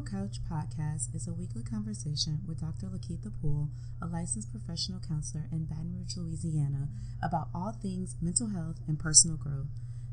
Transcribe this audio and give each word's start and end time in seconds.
Emerald 0.00 0.30
Couch 0.30 0.40
podcast 0.50 1.14
is 1.14 1.28
a 1.28 1.32
weekly 1.34 1.62
conversation 1.62 2.40
with 2.48 2.60
Dr. 2.60 2.86
Lakeitha 2.86 3.30
Poole, 3.42 3.68
a 4.00 4.06
licensed 4.06 4.50
professional 4.50 4.98
counselor 4.98 5.44
in 5.52 5.66
Baton 5.66 5.94
Rouge, 5.94 6.16
Louisiana, 6.16 6.88
about 7.22 7.48
all 7.54 7.72
things 7.72 8.16
mental 8.18 8.48
health 8.48 8.76
and 8.88 8.98
personal 8.98 9.36
growth. 9.36 9.66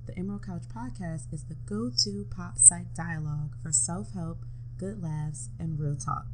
The 0.05 0.18
Emerald 0.20 0.46
Couch 0.46 0.63
podcast 0.76 1.31
is 1.31 1.46
the 1.46 1.55
go 1.65 1.89
to 2.04 2.28
pop 2.29 2.58
psych 2.58 2.94
dialogue 2.96 3.55
for 3.63 3.71
self 3.71 4.12
help, 4.13 4.39
good 4.78 5.02
laughs, 5.02 5.47
and 5.57 5.79
real 5.79 5.95
talk. 5.95 6.25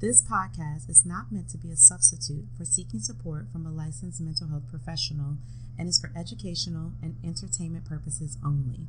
This 0.00 0.22
podcast 0.22 0.90
is 0.90 1.06
not 1.06 1.32
meant 1.32 1.48
to 1.50 1.58
be 1.58 1.70
a 1.70 1.76
substitute 1.76 2.44
for 2.58 2.66
seeking 2.66 3.00
support 3.00 3.46
from 3.50 3.64
a 3.64 3.72
licensed 3.72 4.20
mental 4.20 4.48
health 4.48 4.68
professional 4.68 5.38
and 5.78 5.88
is 5.88 5.98
for 5.98 6.12
educational 6.14 6.92
and 7.00 7.16
entertainment 7.24 7.86
purposes 7.86 8.36
only. 8.44 8.88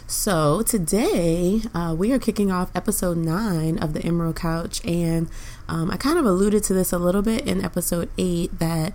so 0.07 0.61
today 0.61 1.59
uh, 1.73 1.93
we 1.97 2.13
are 2.13 2.19
kicking 2.19 2.53
off 2.53 2.71
episode 2.73 3.17
9 3.17 3.77
of 3.79 3.91
the 3.91 4.01
emerald 4.05 4.37
couch 4.37 4.79
and 4.85 5.27
um, 5.67 5.91
i 5.91 5.97
kind 5.97 6.17
of 6.17 6.25
alluded 6.25 6.63
to 6.63 6.73
this 6.73 6.93
a 6.93 6.97
little 6.97 7.21
bit 7.21 7.45
in 7.45 7.65
episode 7.65 8.07
8 8.17 8.57
that 8.59 8.93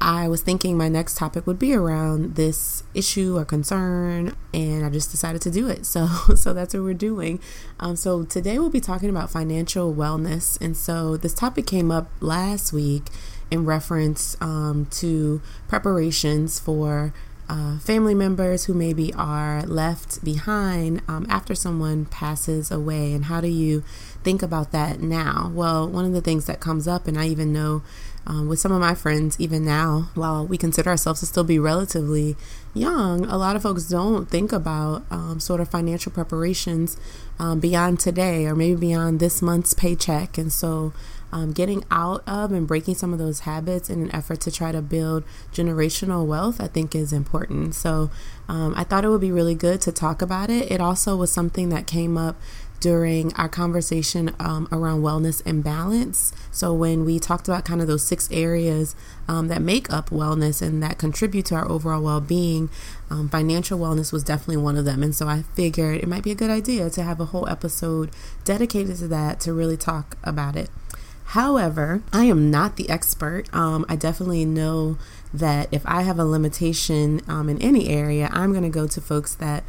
I 0.00 0.28
was 0.28 0.42
thinking 0.42 0.76
my 0.76 0.88
next 0.88 1.16
topic 1.16 1.46
would 1.46 1.58
be 1.58 1.74
around 1.74 2.34
this 2.34 2.82
issue 2.92 3.38
or 3.38 3.44
concern, 3.44 4.36
and 4.52 4.84
I 4.84 4.90
just 4.90 5.10
decided 5.10 5.40
to 5.42 5.50
do 5.50 5.68
it. 5.68 5.86
So, 5.86 6.06
so 6.36 6.52
that's 6.52 6.74
what 6.74 6.82
we're 6.82 6.94
doing. 6.94 7.40
Um, 7.80 7.96
so 7.96 8.24
today 8.24 8.58
we'll 8.58 8.70
be 8.70 8.80
talking 8.80 9.08
about 9.08 9.30
financial 9.30 9.94
wellness, 9.94 10.60
and 10.60 10.76
so 10.76 11.16
this 11.16 11.34
topic 11.34 11.66
came 11.66 11.90
up 11.90 12.10
last 12.20 12.72
week 12.72 13.04
in 13.50 13.64
reference 13.64 14.36
um, 14.40 14.86
to 14.90 15.40
preparations 15.68 16.58
for 16.58 17.12
uh, 17.48 17.78
family 17.78 18.14
members 18.14 18.64
who 18.64 18.74
maybe 18.74 19.12
are 19.14 19.62
left 19.62 20.24
behind 20.24 21.02
um, 21.06 21.26
after 21.28 21.54
someone 21.54 22.06
passes 22.06 22.70
away, 22.70 23.12
and 23.12 23.26
how 23.26 23.40
do 23.40 23.48
you 23.48 23.82
think 24.22 24.42
about 24.42 24.72
that 24.72 25.00
now? 25.00 25.50
Well, 25.54 25.88
one 25.88 26.04
of 26.04 26.12
the 26.12 26.22
things 26.22 26.46
that 26.46 26.60
comes 26.60 26.88
up, 26.88 27.06
and 27.06 27.18
I 27.18 27.26
even 27.26 27.52
know 27.52 27.82
um, 28.26 28.48
with 28.48 28.58
some 28.58 28.72
of 28.72 28.80
my 28.80 28.94
friends, 28.94 29.38
even 29.38 29.64
now, 29.64 30.08
while 30.14 30.46
we 30.46 30.56
consider 30.56 30.90
ourselves 30.90 31.20
to 31.20 31.26
still 31.26 31.44
be 31.44 31.58
relatively 31.58 32.36
young, 32.72 33.24
a 33.26 33.36
lot 33.36 33.56
of 33.56 33.62
folks 33.62 33.84
don't 33.84 34.30
think 34.30 34.52
about 34.52 35.04
um, 35.10 35.38
sort 35.40 35.60
of 35.60 35.68
financial 35.68 36.10
preparations 36.10 36.96
um, 37.38 37.60
beyond 37.60 38.00
today 38.00 38.46
or 38.46 38.54
maybe 38.54 38.80
beyond 38.80 39.20
this 39.20 39.42
month's 39.42 39.74
paycheck. 39.74 40.38
And 40.38 40.52
so, 40.52 40.92
um, 41.32 41.52
getting 41.52 41.84
out 41.90 42.22
of 42.28 42.52
and 42.52 42.66
breaking 42.66 42.94
some 42.94 43.12
of 43.12 43.18
those 43.18 43.40
habits 43.40 43.90
in 43.90 44.00
an 44.00 44.14
effort 44.14 44.40
to 44.42 44.52
try 44.52 44.70
to 44.70 44.80
build 44.80 45.24
generational 45.52 46.24
wealth, 46.24 46.60
I 46.60 46.68
think 46.68 46.94
is 46.94 47.12
important. 47.12 47.74
So, 47.74 48.10
um, 48.48 48.72
I 48.76 48.84
thought 48.84 49.04
it 49.04 49.08
would 49.08 49.20
be 49.20 49.32
really 49.32 49.56
good 49.56 49.80
to 49.82 49.92
talk 49.92 50.22
about 50.22 50.48
it. 50.48 50.70
It 50.70 50.80
also 50.80 51.16
was 51.16 51.32
something 51.32 51.70
that 51.70 51.86
came 51.86 52.16
up 52.16 52.36
during 52.84 53.32
our 53.32 53.48
conversation 53.48 54.30
um, 54.38 54.68
around 54.70 55.00
wellness 55.00 55.40
and 55.46 55.64
balance. 55.64 56.34
So, 56.50 56.74
when 56.74 57.06
we 57.06 57.18
talked 57.18 57.48
about 57.48 57.64
kind 57.64 57.80
of 57.80 57.86
those 57.86 58.04
six 58.04 58.28
areas 58.30 58.94
um, 59.26 59.48
that 59.48 59.62
make 59.62 59.90
up 59.90 60.10
wellness 60.10 60.60
and 60.60 60.82
that 60.82 60.98
contribute 60.98 61.46
to 61.46 61.54
our 61.54 61.66
overall 61.66 62.02
well 62.02 62.20
being, 62.20 62.68
um, 63.08 63.30
financial 63.30 63.78
wellness 63.78 64.12
was 64.12 64.22
definitely 64.22 64.58
one 64.58 64.76
of 64.76 64.84
them. 64.84 65.02
And 65.02 65.14
so, 65.14 65.26
I 65.26 65.44
figured 65.54 65.96
it 65.96 66.06
might 66.06 66.24
be 66.24 66.30
a 66.30 66.34
good 66.34 66.50
idea 66.50 66.90
to 66.90 67.02
have 67.02 67.20
a 67.20 67.24
whole 67.24 67.48
episode 67.48 68.10
dedicated 68.44 68.96
to 68.98 69.08
that 69.08 69.40
to 69.40 69.54
really 69.54 69.78
talk 69.78 70.18
about 70.22 70.54
it. 70.54 70.68
However, 71.28 72.02
I 72.12 72.24
am 72.24 72.50
not 72.50 72.76
the 72.76 72.90
expert. 72.90 73.48
Um, 73.54 73.86
I 73.88 73.96
definitely 73.96 74.44
know 74.44 74.98
that 75.32 75.68
if 75.72 75.86
I 75.86 76.02
have 76.02 76.18
a 76.18 76.24
limitation 76.26 77.22
um, 77.28 77.48
in 77.48 77.62
any 77.62 77.88
area, 77.88 78.28
I'm 78.30 78.50
going 78.50 78.62
to 78.62 78.68
go 78.68 78.86
to 78.86 79.00
folks 79.00 79.34
that 79.36 79.64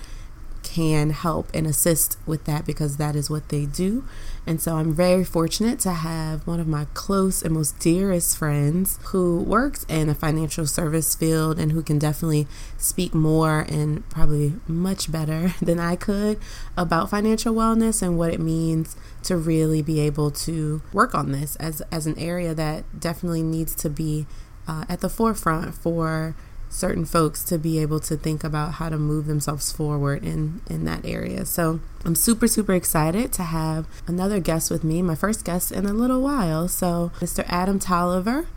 can 0.76 1.12
help 1.12 1.50
and 1.54 1.66
assist 1.66 2.18
with 2.26 2.44
that 2.44 2.66
because 2.66 2.98
that 2.98 3.16
is 3.16 3.30
what 3.30 3.48
they 3.48 3.66
do. 3.66 4.04
And 4.46 4.62
so 4.62 4.76
I'm 4.76 4.94
very 4.94 5.24
fortunate 5.24 5.80
to 5.80 5.92
have 5.92 6.46
one 6.46 6.60
of 6.60 6.68
my 6.68 6.86
close 6.94 7.42
and 7.42 7.54
most 7.54 7.80
dearest 7.80 8.38
friends 8.38 9.00
who 9.06 9.40
works 9.40 9.86
in 9.88 10.10
a 10.10 10.14
financial 10.14 10.68
service 10.68 11.16
field 11.16 11.58
and 11.60 11.72
who 11.72 11.82
can 11.82 11.98
definitely 11.98 12.46
speak 12.78 13.14
more 13.14 13.62
and 13.70 14.08
probably 14.10 14.56
much 14.68 15.10
better 15.10 15.54
than 15.62 15.80
I 15.80 15.96
could 15.96 16.40
about 16.76 17.10
financial 17.10 17.56
wellness 17.56 18.02
and 18.02 18.18
what 18.18 18.34
it 18.34 18.42
means 18.42 18.98
to 19.24 19.38
really 19.38 19.82
be 19.82 20.02
able 20.02 20.30
to 20.30 20.82
work 20.92 21.16
on 21.16 21.32
this 21.32 21.56
as, 21.56 21.80
as 21.90 22.06
an 22.06 22.20
area 22.20 22.54
that 22.54 23.00
definitely 23.00 23.44
needs 23.44 23.74
to 23.76 23.90
be 23.90 24.28
uh, 24.68 24.84
at 24.90 25.00
the 25.00 25.10
forefront 25.10 25.74
for 25.74 26.36
certain 26.76 27.06
folks 27.06 27.44
to 27.46 27.58
be 27.58 27.80
able 27.80 28.00
to 28.02 28.16
think 28.18 28.44
about 28.44 28.74
how 28.74 28.90
to 28.90 28.98
move 28.98 29.26
themselves 29.26 29.72
forward 29.72 30.24
in 30.24 30.62
in 30.70 30.86
that 30.86 31.06
area. 31.06 31.46
So 31.46 31.80
I'm 32.04 32.16
super 32.16 32.48
super 32.48 32.74
excited 32.74 33.32
to 33.34 33.44
have 33.44 33.88
another 34.08 34.40
guest 34.40 34.70
with 34.70 34.84
me, 34.84 35.02
my 35.02 35.16
first 35.16 35.46
guest 35.46 35.72
in 35.72 35.86
a 35.86 35.94
little 35.94 36.22
while. 36.22 36.68
So 36.68 37.12
Mr. 37.20 37.46
Adam 37.48 37.80
Tolliver 37.80 38.48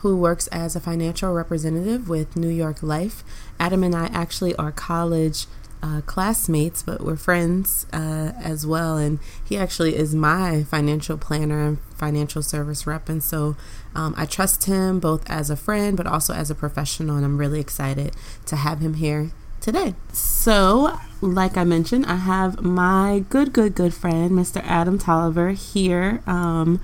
who 0.00 0.16
works 0.16 0.46
as 0.48 0.76
a 0.76 0.80
financial 0.80 1.32
representative 1.32 2.08
with 2.08 2.36
New 2.36 2.48
York 2.48 2.82
Life. 2.82 3.24
Adam 3.58 3.82
and 3.82 3.94
I 3.94 4.06
actually 4.06 4.54
are 4.56 4.70
college 4.70 5.46
uh, 5.82 6.00
classmates, 6.02 6.82
but 6.82 7.00
we're 7.00 7.16
friends 7.16 7.86
uh, 7.92 8.32
as 8.42 8.66
well. 8.66 8.96
And 8.96 9.18
he 9.44 9.56
actually 9.56 9.96
is 9.96 10.14
my 10.14 10.64
financial 10.64 11.16
planner 11.16 11.62
and 11.66 11.78
financial 11.96 12.42
service 12.42 12.86
rep. 12.86 13.08
And 13.08 13.22
so 13.22 13.56
um, 13.96 14.14
I 14.16 14.26
trust 14.26 14.64
him 14.64 15.00
both 15.00 15.28
as 15.28 15.48
a 15.48 15.56
friend, 15.56 15.96
but 15.96 16.06
also 16.06 16.34
as 16.34 16.50
a 16.50 16.54
professional. 16.54 17.16
And 17.16 17.24
I'm 17.24 17.38
really 17.38 17.60
excited 17.60 18.14
to 18.44 18.56
have 18.56 18.80
him 18.80 18.94
here 18.94 19.30
today. 19.60 19.94
So, 20.12 20.98
like 21.22 21.56
I 21.56 21.64
mentioned, 21.64 22.04
I 22.04 22.16
have 22.16 22.62
my 22.62 23.24
good, 23.30 23.54
good, 23.54 23.74
good 23.74 23.94
friend, 23.94 24.32
Mr. 24.32 24.62
Adam 24.64 24.98
Tolliver, 24.98 25.50
here. 25.52 26.22
Um, 26.26 26.80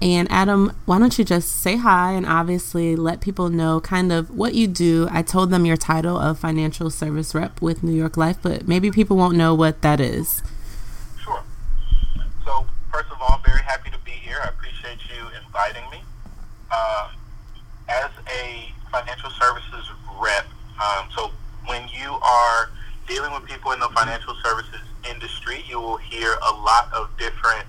and 0.00 0.26
Adam, 0.30 0.72
why 0.86 0.98
don't 0.98 1.18
you 1.18 1.24
just 1.24 1.62
say 1.62 1.76
hi 1.76 2.12
and 2.12 2.26
obviously 2.26 2.96
let 2.96 3.20
people 3.20 3.50
know 3.50 3.80
kind 3.80 4.10
of 4.10 4.30
what 4.30 4.54
you 4.54 4.66
do? 4.66 5.06
I 5.10 5.22
told 5.22 5.50
them 5.50 5.66
your 5.66 5.76
title 5.76 6.18
of 6.18 6.38
financial 6.38 6.90
service 6.90 7.34
rep 7.34 7.60
with 7.60 7.82
New 7.82 7.94
York 7.94 8.16
Life, 8.16 8.38
but 8.42 8.66
maybe 8.66 8.90
people 8.90 9.16
won't 9.16 9.36
know 9.36 9.54
what 9.54 9.82
that 9.82 10.00
is. 10.00 10.42
Sure. 11.22 11.42
So, 12.44 12.66
first 12.90 13.10
of 13.10 13.18
all, 13.20 13.40
very 13.44 13.62
happy 13.62 13.90
to 13.90 13.98
be 13.98 14.12
here. 14.12 14.38
I 14.42 14.48
appreciate 14.48 14.98
you 15.14 15.28
inviting 15.42 15.88
me. 15.90 16.03
Um, 16.74 17.10
as 17.88 18.10
a 18.26 18.72
financial 18.90 19.30
services 19.30 19.90
rep, 20.20 20.46
um, 20.82 21.08
so 21.14 21.30
when 21.66 21.86
you 21.88 22.10
are 22.22 22.70
dealing 23.06 23.32
with 23.32 23.44
people 23.44 23.72
in 23.72 23.80
the 23.80 23.88
financial 23.94 24.34
services 24.42 24.80
industry, 25.08 25.62
you 25.68 25.78
will 25.78 25.98
hear 25.98 26.36
a 26.50 26.52
lot 26.52 26.92
of 26.92 27.10
different 27.18 27.66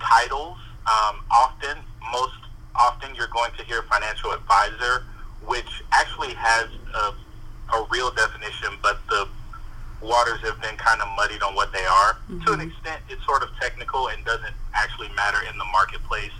titles 0.00 0.56
um, 0.86 1.20
often, 1.30 1.76
most 2.10 2.34
often, 2.74 3.14
you're 3.14 3.28
going 3.28 3.52
to 3.58 3.64
hear 3.64 3.82
financial 3.82 4.32
advisor, 4.32 5.04
which 5.46 5.82
actually 5.92 6.34
has 6.34 6.68
a, 6.94 7.76
a 7.76 7.86
real 7.90 8.10
definition, 8.10 8.70
but 8.82 9.00
the 9.08 9.28
waters 10.00 10.40
have 10.40 10.60
been 10.62 10.76
kind 10.76 11.00
of 11.02 11.08
muddied 11.16 11.42
on 11.42 11.54
what 11.54 11.72
they 11.72 11.84
are. 11.84 12.14
Mm-hmm. 12.14 12.44
To 12.44 12.52
an 12.52 12.60
extent, 12.60 13.02
it's 13.08 13.24
sort 13.26 13.42
of 13.42 13.50
technical 13.60 14.08
and 14.08 14.24
doesn't 14.24 14.54
actually 14.74 15.08
matter 15.14 15.38
in 15.50 15.58
the 15.58 15.64
marketplace. 15.66 16.32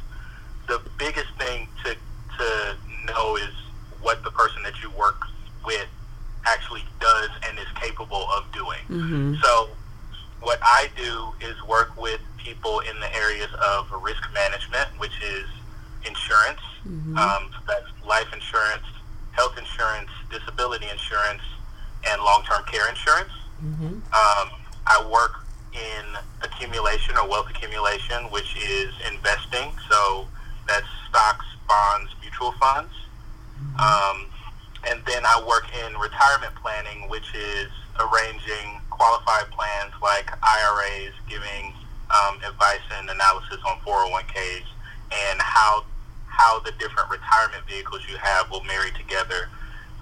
The 0.71 0.81
biggest 0.99 1.35
thing 1.37 1.67
to 1.83 1.97
to 2.39 2.77
know 3.07 3.35
is 3.35 3.51
what 4.03 4.23
the 4.23 4.31
person 4.31 4.63
that 4.63 4.81
you 4.81 4.91
work 4.91 5.21
with 5.67 5.89
actually 6.47 6.85
does 7.01 7.31
and 7.49 7.59
is 7.59 7.67
capable 7.75 8.25
of 8.31 8.45
doing. 8.53 8.79
Mm-hmm. 8.89 9.35
So, 9.43 9.71
what 10.41 10.61
I 10.63 10.89
do 10.97 11.33
is 11.45 11.61
work 11.67 12.01
with 12.01 12.21
people 12.39 12.79
in 12.81 13.01
the 13.01 13.13
areas 13.17 13.51
of 13.55 13.91
risk 14.01 14.23
management, 14.33 14.89
which 14.99 15.13
is 15.21 15.49
insurance. 16.07 16.63
Mm-hmm. 16.87 17.19
Um, 17.19 17.51
so 17.51 17.59
that's 17.67 17.91
life 18.07 18.33
insurance, 18.33 18.87
health 19.33 19.59
insurance, 19.59 20.11
disability 20.31 20.87
insurance, 20.89 21.43
and 22.07 22.23
long-term 22.23 22.63
care 22.71 22.89
insurance. 22.89 23.33
Mm-hmm. 23.59 23.99
Um, 24.15 24.47
I 24.87 25.05
work 25.11 25.45
in 25.75 26.05
accumulation 26.43 27.17
or 27.17 27.29
wealth 27.29 27.51
accumulation, 27.51 28.31
which 28.31 28.57
is 28.57 28.95
investing. 29.11 29.73
So 29.91 30.27
that's 30.67 30.87
stocks, 31.09 31.47
bonds, 31.69 32.11
mutual 32.21 32.53
funds. 32.53 32.93
Um, 33.79 34.27
and 34.89 35.01
then 35.07 35.25
I 35.27 35.43
work 35.47 35.67
in 35.85 35.97
retirement 35.99 36.55
planning, 36.57 37.09
which 37.09 37.35
is 37.35 37.69
arranging 38.01 38.81
qualified 38.91 39.51
plans 39.51 39.93
like 40.03 40.31
IRAs, 40.43 41.13
giving 41.29 41.73
um, 42.11 42.37
advice 42.47 42.85
and 42.97 43.09
analysis 43.11 43.59
on 43.69 43.79
401ks, 43.81 44.65
and 45.13 45.41
how 45.41 45.85
how 46.27 46.61
the 46.61 46.73
different 46.79 47.11
retirement 47.11 47.63
vehicles 47.69 48.01
you 48.09 48.17
have 48.17 48.51
will 48.51 48.65
marry 48.65 48.91
together 48.93 49.51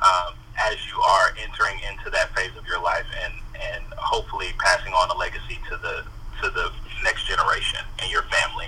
um, 0.05 0.35
as 0.61 0.77
you 0.87 1.01
are 1.01 1.35
entering 1.43 1.81
into 1.91 2.11
that 2.11 2.35
phase 2.37 2.55
of 2.57 2.67
your 2.67 2.81
life, 2.81 3.07
and 3.25 3.33
and 3.75 3.83
hopefully 3.97 4.55
passing 4.59 4.93
on 4.93 5.11
a 5.11 5.19
legacy 5.19 5.59
to 5.69 5.77
the 5.79 6.05
to 6.43 6.51
the 6.51 6.71
next 7.03 7.27
generation 7.27 7.81
and 8.01 8.11
your 8.11 8.23
family. 8.23 8.67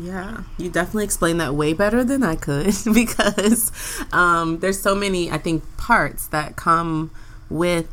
Yeah, 0.00 0.42
you 0.58 0.70
definitely 0.70 1.04
explained 1.04 1.40
that 1.40 1.54
way 1.54 1.72
better 1.72 2.04
than 2.04 2.22
I 2.22 2.36
could 2.36 2.74
because 2.94 3.72
um, 4.12 4.60
there's 4.60 4.80
so 4.80 4.94
many, 4.94 5.30
I 5.30 5.38
think, 5.38 5.64
parts 5.76 6.26
that 6.28 6.56
come 6.56 7.10
with 7.50 7.88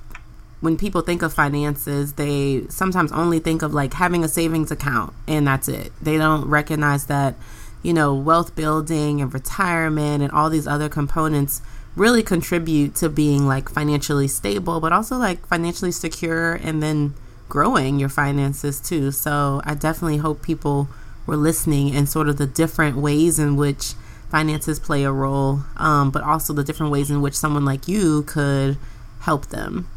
when 0.62 0.78
people 0.78 1.02
think 1.02 1.22
of 1.22 1.34
finances, 1.34 2.13
they 2.13 2.66
sometimes 2.69 3.12
only 3.12 3.40
think 3.40 3.62
of 3.62 3.74
like 3.74 3.94
having 3.94 4.24
a 4.24 4.28
savings 4.28 4.72
account 4.72 5.13
and 5.28 5.46
that's 5.48 5.68
it. 5.68 5.92
They 6.02 6.18
don't 6.18 6.48
recognize 6.48 7.06
that, 7.06 7.36
you 7.84 7.94
know, 7.94 8.16
wealth 8.16 8.56
building 8.56 9.22
and 9.22 9.34
retirement 9.34 10.24
and 10.24 10.31
all 10.31 10.50
these 10.50 10.66
other 10.68 10.90
components 10.90 11.62
really 11.96 12.24
contribute 12.24 12.96
to 12.96 13.10
being 13.10 13.46
like 13.48 13.69
financially 13.69 14.28
stable, 14.28 14.80
but 14.80 14.92
also 14.92 15.18
like 15.18 15.46
financially 15.46 15.92
secure 15.92 16.56
and 16.56 16.81
then 16.81 17.13
growing 17.48 18.00
your 18.00 18.10
finances 18.10 18.80
too. 18.80 19.12
So 19.12 19.62
I 19.66 19.75
definitely 19.75 20.18
hope 20.18 20.42
people 20.42 20.90
were 21.25 21.36
listening 21.36 21.95
and 21.95 22.07
sort 22.07 22.30
of 22.30 22.38
the 22.38 22.48
different 22.48 22.98
ways 22.98 23.39
in 23.39 23.56
which 23.56 23.94
finances 24.30 24.80
play 24.80 25.04
a 25.04 25.12
role, 25.12 25.62
um, 25.77 26.12
but 26.12 26.24
also 26.24 26.54
the 26.54 26.63
different 26.63 26.92
ways 26.92 27.10
in 27.10 27.22
which 27.22 27.36
someone 27.36 27.66
like 27.66 27.88
you 27.88 28.24
could 28.24 28.77
help 29.22 29.48
them. 29.48 29.88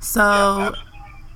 So, 0.00 0.74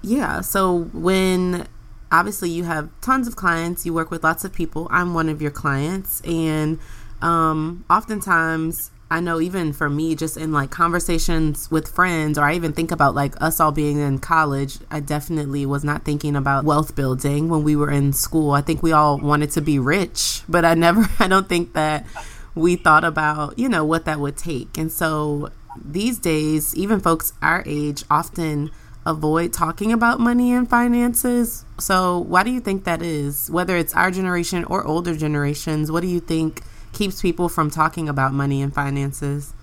yeah, 0.03 0.41
so 0.41 0.85
when 0.93 1.67
obviously 2.11 2.50
you 2.50 2.65
have 2.65 2.91
tons 3.00 3.26
of 3.29 3.37
clients, 3.37 3.87
you 3.87 3.93
work 3.94 4.11
with 4.11 4.25
lots 4.25 4.44
of 4.44 4.53
people. 4.53 4.88
I'm 4.91 5.14
one 5.14 5.29
of 5.29 5.41
your 5.41 5.50
clients, 5.50 6.21
and 6.23 6.79
um, 7.23 7.85
oftentimes 7.88 8.91
I 9.10 9.20
know 9.20 9.40
even 9.40 9.72
for 9.72 9.88
me, 9.88 10.14
just 10.14 10.37
in 10.37 10.52
like 10.52 10.70
conversations 10.70 11.70
with 11.70 11.88
friends, 11.88 12.38
or 12.38 12.44
I 12.44 12.55
even 12.55 12.75
think 12.75 12.90
about 12.90 13.14
like 13.14 13.40
us 13.40 13.58
all 13.58 13.72
being 13.72 13.99
in 13.99 14.19
college, 14.19 14.78
I 14.90 15.00
definitely 15.00 15.64
was 15.64 15.82
not 15.82 16.05
thinking 16.05 16.37
about 16.37 16.64
wealth 16.64 16.94
building 16.94 17.49
when 17.49 17.64
we 17.64 17.75
were 17.75 17.90
in 17.90 18.12
school. 18.12 18.52
I 18.52 18.60
think 18.60 18.82
we 18.82 18.93
all 18.93 19.19
wanted 19.19 19.50
to 19.52 19.62
be 19.62 19.78
rich, 19.78 20.43
but 20.49 20.64
I 20.64 20.75
never, 20.75 21.08
I 21.19 21.26
don't 21.26 21.49
think 21.49 21.72
that 21.72 22.06
we 22.55 22.76
thought 22.76 23.05
about, 23.05 23.58
you 23.58 23.69
know, 23.69 23.84
what 23.84 24.05
that 24.05 24.20
would 24.20 24.37
take. 24.37 24.76
And 24.76 24.93
so 24.93 25.50
these 25.82 26.19
days, 26.19 26.75
even 26.76 27.00
folks 27.00 27.32
our 27.40 27.62
age 27.64 28.04
often 28.11 28.70
avoid 29.06 29.54
talking 29.54 29.90
about 29.90 30.20
money 30.20 30.52
and 30.52 30.69
finances. 30.69 31.64
So, 31.78 32.19
why 32.19 32.43
do 32.43 32.50
you 32.50 32.61
think 32.61 32.84
that 32.84 33.00
is? 33.00 33.50
Whether 33.50 33.76
it's 33.76 33.94
our 33.94 34.11
generation 34.11 34.64
or 34.64 34.84
older 34.84 35.16
generations, 35.16 35.90
what 35.90 36.00
do 36.00 36.08
you 36.08 36.20
think? 36.20 36.62
Keeps 36.99 37.23
people 37.23 37.49
from 37.49 37.71
talking 37.71 38.09
about 38.09 38.35
money 38.35 38.61
and 38.61 38.75
finances? 38.75 39.55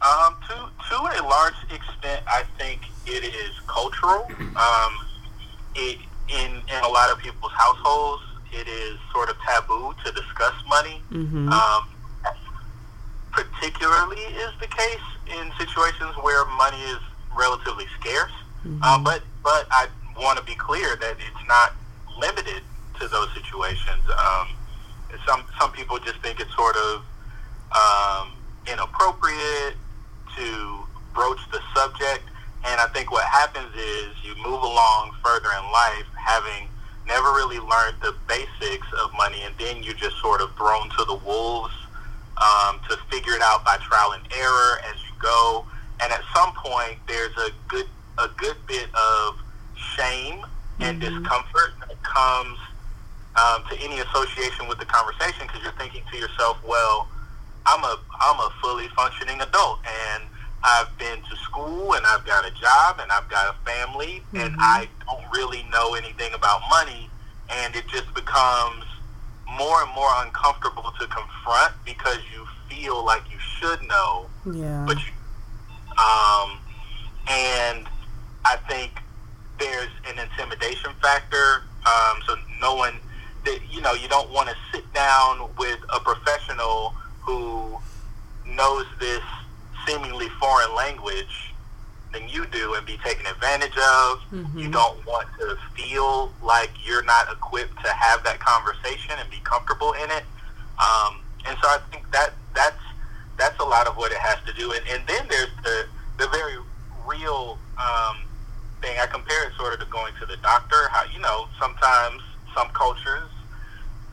Um, 0.00 0.36
to 0.48 0.54
to 0.88 0.94
a 0.94 1.22
large 1.26 1.58
extent, 1.74 2.22
I 2.28 2.44
think 2.56 2.82
it 3.04 3.24
is 3.24 3.52
cultural. 3.66 4.28
Um, 4.54 4.92
it 5.74 5.98
in 6.28 6.62
in 6.70 6.84
a 6.84 6.88
lot 6.88 7.10
of 7.10 7.18
people's 7.18 7.52
households, 7.52 8.22
it 8.52 8.68
is 8.68 8.96
sort 9.12 9.28
of 9.28 9.36
taboo 9.44 9.92
to 10.04 10.12
discuss 10.12 10.54
money. 10.68 11.02
Mm-hmm. 11.10 11.48
Um, 11.48 11.88
particularly 13.32 14.22
is 14.40 14.52
the 14.60 14.68
case 14.68 15.06
in 15.26 15.52
situations 15.58 16.14
where 16.22 16.46
money 16.46 16.80
is 16.84 16.98
relatively 17.36 17.86
scarce. 17.98 18.32
Mm-hmm. 18.64 18.82
Um, 18.84 19.02
but 19.02 19.22
but 19.42 19.66
I 19.70 19.88
want 20.16 20.38
to 20.38 20.44
be 20.44 20.54
clear 20.54 20.94
that 20.94 21.16
it's 21.18 21.48
not 21.48 21.74
limited 22.16 22.62
to 23.00 23.08
those 23.08 23.28
situations. 23.34 24.04
Um, 24.16 24.55
some 25.26 25.44
some 25.58 25.72
people 25.72 25.98
just 25.98 26.20
think 26.20 26.40
it's 26.40 26.54
sort 26.54 26.76
of 26.76 27.02
um, 27.74 28.32
inappropriate 28.66 29.76
to 30.36 30.86
broach 31.14 31.40
the 31.50 31.60
subject. 31.74 32.24
And 32.66 32.80
I 32.80 32.86
think 32.92 33.12
what 33.12 33.24
happens 33.24 33.72
is 33.74 34.08
you 34.24 34.34
move 34.36 34.62
along 34.62 35.12
further 35.24 35.48
in 35.58 35.70
life, 35.72 36.06
having 36.16 36.68
never 37.06 37.30
really 37.32 37.58
learned 37.58 37.96
the 38.02 38.14
basics 38.26 38.86
of 39.04 39.12
money, 39.14 39.42
and 39.42 39.54
then 39.58 39.82
you're 39.82 39.94
just 39.94 40.18
sort 40.18 40.40
of 40.40 40.54
thrown 40.56 40.90
to 40.98 41.04
the 41.04 41.14
wolves 41.24 41.74
um, 42.36 42.80
to 42.90 42.96
figure 43.10 43.34
it 43.34 43.42
out 43.42 43.64
by 43.64 43.76
trial 43.78 44.12
and 44.12 44.22
error 44.36 44.80
as 44.90 44.96
you 45.02 45.14
go. 45.20 45.64
And 46.02 46.12
at 46.12 46.20
some 46.34 46.52
point, 46.54 46.98
there's 47.06 47.36
a 47.36 47.50
good 47.68 47.86
a 48.18 48.28
good 48.36 48.56
bit 48.66 48.88
of 48.94 49.36
shame 49.96 50.44
and 50.80 51.00
mm-hmm. 51.00 51.22
discomfort 51.22 51.72
that 51.86 52.02
comes 52.02 52.58
um, 53.36 53.62
to 53.70 53.76
any 53.80 54.00
association 54.00 54.66
with 54.68 54.78
the 54.78 54.86
conversation 54.86 55.46
because 55.46 55.62
you're 55.62 55.76
thinking 55.78 56.02
to 56.10 56.18
yourself, 56.18 56.58
well, 56.66 57.08
I'm 57.66 57.82
a 57.84 57.98
I'm 58.20 58.38
a 58.40 58.50
fully 58.62 58.88
functioning 58.88 59.40
adult 59.40 59.80
and 59.84 60.22
I've 60.62 60.96
been 60.98 61.20
to 61.22 61.36
school 61.36 61.94
and 61.94 62.06
I've 62.06 62.24
got 62.24 62.46
a 62.46 62.50
job 62.52 62.98
and 63.00 63.10
I've 63.10 63.28
got 63.28 63.54
a 63.54 63.70
family 63.70 64.22
mm-hmm. 64.32 64.38
and 64.38 64.56
I 64.58 64.88
don't 65.06 65.24
really 65.32 65.64
know 65.70 65.94
anything 65.94 66.32
about 66.34 66.60
money 66.70 67.10
and 67.50 67.74
it 67.74 67.86
just 67.88 68.12
becomes 68.14 68.84
more 69.52 69.82
and 69.82 69.92
more 69.94 70.10
uncomfortable 70.18 70.92
to 71.00 71.06
confront 71.06 71.72
because 71.84 72.18
you 72.34 72.46
feel 72.68 73.04
like 73.04 73.22
you 73.30 73.38
should 73.38 73.82
know, 73.88 74.26
yeah. 74.52 74.84
but 74.86 74.96
you 74.96 75.12
um 75.98 76.58
and 77.28 77.86
I 78.44 78.56
think 78.68 78.92
there's 79.58 79.90
an 80.08 80.18
intimidation 80.18 80.92
factor. 81.02 81.64
Um, 81.86 82.20
so 82.26 82.36
no 82.60 82.74
one 82.74 82.94
that 83.46 83.60
you 83.70 83.80
know 83.80 83.94
you 83.94 84.08
don't 84.08 84.30
want 84.30 84.48
to 84.48 84.56
sit 84.72 84.84
down 84.92 85.48
with 85.56 85.78
a 85.94 86.00
professional 86.00 86.94
who 87.22 87.78
knows 88.44 88.84
this 89.00 89.22
seemingly 89.86 90.28
foreign 90.40 90.74
language 90.74 91.54
than 92.12 92.28
you 92.28 92.46
do 92.46 92.74
and 92.74 92.84
be 92.86 92.98
taken 92.98 93.26
advantage 93.26 93.76
of. 93.76 94.20
Mm-hmm. 94.32 94.58
You 94.58 94.70
don't 94.70 95.04
want 95.06 95.28
to 95.38 95.56
feel 95.76 96.32
like 96.42 96.70
you're 96.84 97.04
not 97.04 97.32
equipped 97.32 97.82
to 97.84 97.90
have 97.90 98.22
that 98.24 98.38
conversation 98.40 99.14
and 99.18 99.30
be 99.30 99.40
comfortable 99.44 99.92
in 99.92 100.10
it. 100.10 100.24
Um, 100.78 101.22
and 101.46 101.56
so 101.62 101.68
I 101.68 101.78
think 101.90 102.10
that 102.12 102.34
that's 102.54 102.82
that's 103.38 103.58
a 103.60 103.64
lot 103.64 103.86
of 103.86 103.96
what 103.96 104.12
it 104.12 104.18
has 104.18 104.38
to 104.46 104.52
do. 104.54 104.72
And, 104.72 104.82
and 104.88 105.06
then 105.06 105.26
there's 105.28 105.54
the 105.62 105.86
the 106.18 106.28
very 106.28 106.56
real 107.06 107.58
um, 107.78 108.16
thing. 108.80 108.96
I 108.98 109.06
compare 109.06 109.46
it 109.46 109.52
sort 109.56 109.74
of 109.74 109.80
to 109.80 109.86
going 109.86 110.14
to 110.20 110.26
the 110.26 110.36
doctor. 110.42 110.88
How 110.90 111.04
you 111.12 111.20
know 111.20 111.48
sometimes 111.60 112.22
some 112.54 112.68
cultures 112.70 113.30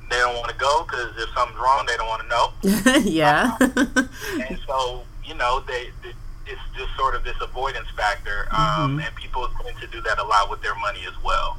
they 0.09 0.17
don't 0.17 0.35
want 0.35 0.49
to 0.49 0.57
go 0.57 0.83
because 0.83 1.11
if 1.17 1.29
something's 1.33 1.59
wrong, 1.59 1.85
they 1.85 1.97
don't 1.97 2.07
want 2.07 2.21
to 2.21 2.27
know. 2.27 2.99
yeah. 3.03 3.57
and 3.61 4.59
so, 4.67 5.03
you 5.25 5.33
know, 5.35 5.63
they, 5.67 5.89
they, 6.03 6.13
it's 6.45 6.61
just 6.75 6.95
sort 6.95 7.15
of 7.15 7.23
this 7.23 7.35
avoidance 7.41 7.87
factor, 7.95 8.47
um, 8.51 8.97
mm-hmm. 8.97 8.99
and 8.99 9.15
people 9.15 9.47
tend 9.63 9.77
to 9.79 9.87
do 9.87 10.01
that 10.01 10.19
a 10.19 10.23
lot 10.23 10.49
with 10.49 10.61
their 10.61 10.75
money 10.75 11.01
as 11.07 11.23
well. 11.23 11.57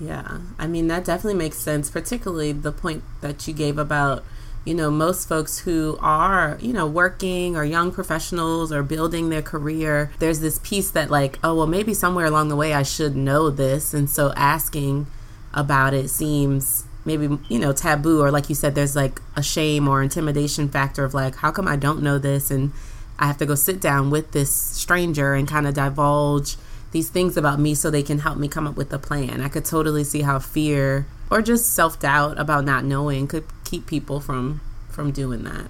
Yeah, 0.00 0.38
I 0.58 0.66
mean 0.66 0.88
that 0.88 1.04
definitely 1.04 1.38
makes 1.38 1.58
sense, 1.58 1.90
particularly 1.90 2.52
the 2.52 2.72
point 2.72 3.04
that 3.20 3.46
you 3.46 3.54
gave 3.54 3.78
about 3.78 4.24
you 4.64 4.74
know 4.74 4.90
most 4.90 5.28
folks 5.28 5.60
who 5.60 5.98
are 6.00 6.58
you 6.60 6.72
know 6.72 6.86
working 6.86 7.54
or 7.56 7.64
young 7.64 7.92
professionals 7.92 8.72
or 8.72 8.82
building 8.82 9.28
their 9.28 9.42
career 9.42 10.10
there's 10.20 10.40
this 10.40 10.58
piece 10.60 10.90
that 10.90 11.10
like 11.10 11.38
oh 11.44 11.54
well 11.54 11.66
maybe 11.66 11.92
somewhere 11.92 12.24
along 12.24 12.48
the 12.48 12.56
way 12.56 12.72
i 12.72 12.82
should 12.82 13.14
know 13.14 13.50
this 13.50 13.92
and 13.92 14.08
so 14.08 14.32
asking 14.36 15.06
about 15.52 15.92
it 15.92 16.08
seems 16.08 16.86
maybe 17.04 17.38
you 17.48 17.58
know 17.58 17.72
taboo 17.72 18.22
or 18.22 18.30
like 18.30 18.48
you 18.48 18.54
said 18.54 18.74
there's 18.74 18.96
like 18.96 19.20
a 19.36 19.42
shame 19.42 19.86
or 19.86 20.02
intimidation 20.02 20.68
factor 20.68 21.04
of 21.04 21.12
like 21.12 21.36
how 21.36 21.50
come 21.50 21.68
i 21.68 21.76
don't 21.76 22.02
know 22.02 22.18
this 22.18 22.50
and 22.50 22.72
i 23.18 23.26
have 23.26 23.36
to 23.36 23.44
go 23.44 23.54
sit 23.54 23.80
down 23.80 24.10
with 24.10 24.32
this 24.32 24.54
stranger 24.54 25.34
and 25.34 25.46
kind 25.46 25.66
of 25.66 25.74
divulge 25.74 26.56
these 26.94 27.10
things 27.10 27.36
about 27.36 27.58
me 27.58 27.74
so 27.74 27.90
they 27.90 28.04
can 28.04 28.20
help 28.20 28.38
me 28.38 28.46
come 28.46 28.68
up 28.68 28.76
with 28.76 28.92
a 28.92 29.00
plan. 29.00 29.40
I 29.42 29.48
could 29.48 29.64
totally 29.64 30.04
see 30.04 30.22
how 30.22 30.38
fear 30.38 31.06
or 31.28 31.42
just 31.42 31.74
self-doubt 31.74 32.38
about 32.38 32.64
not 32.64 32.84
knowing 32.84 33.26
could 33.26 33.44
keep 33.64 33.86
people 33.86 34.20
from 34.20 34.60
from 34.88 35.10
doing 35.10 35.42
that. 35.42 35.68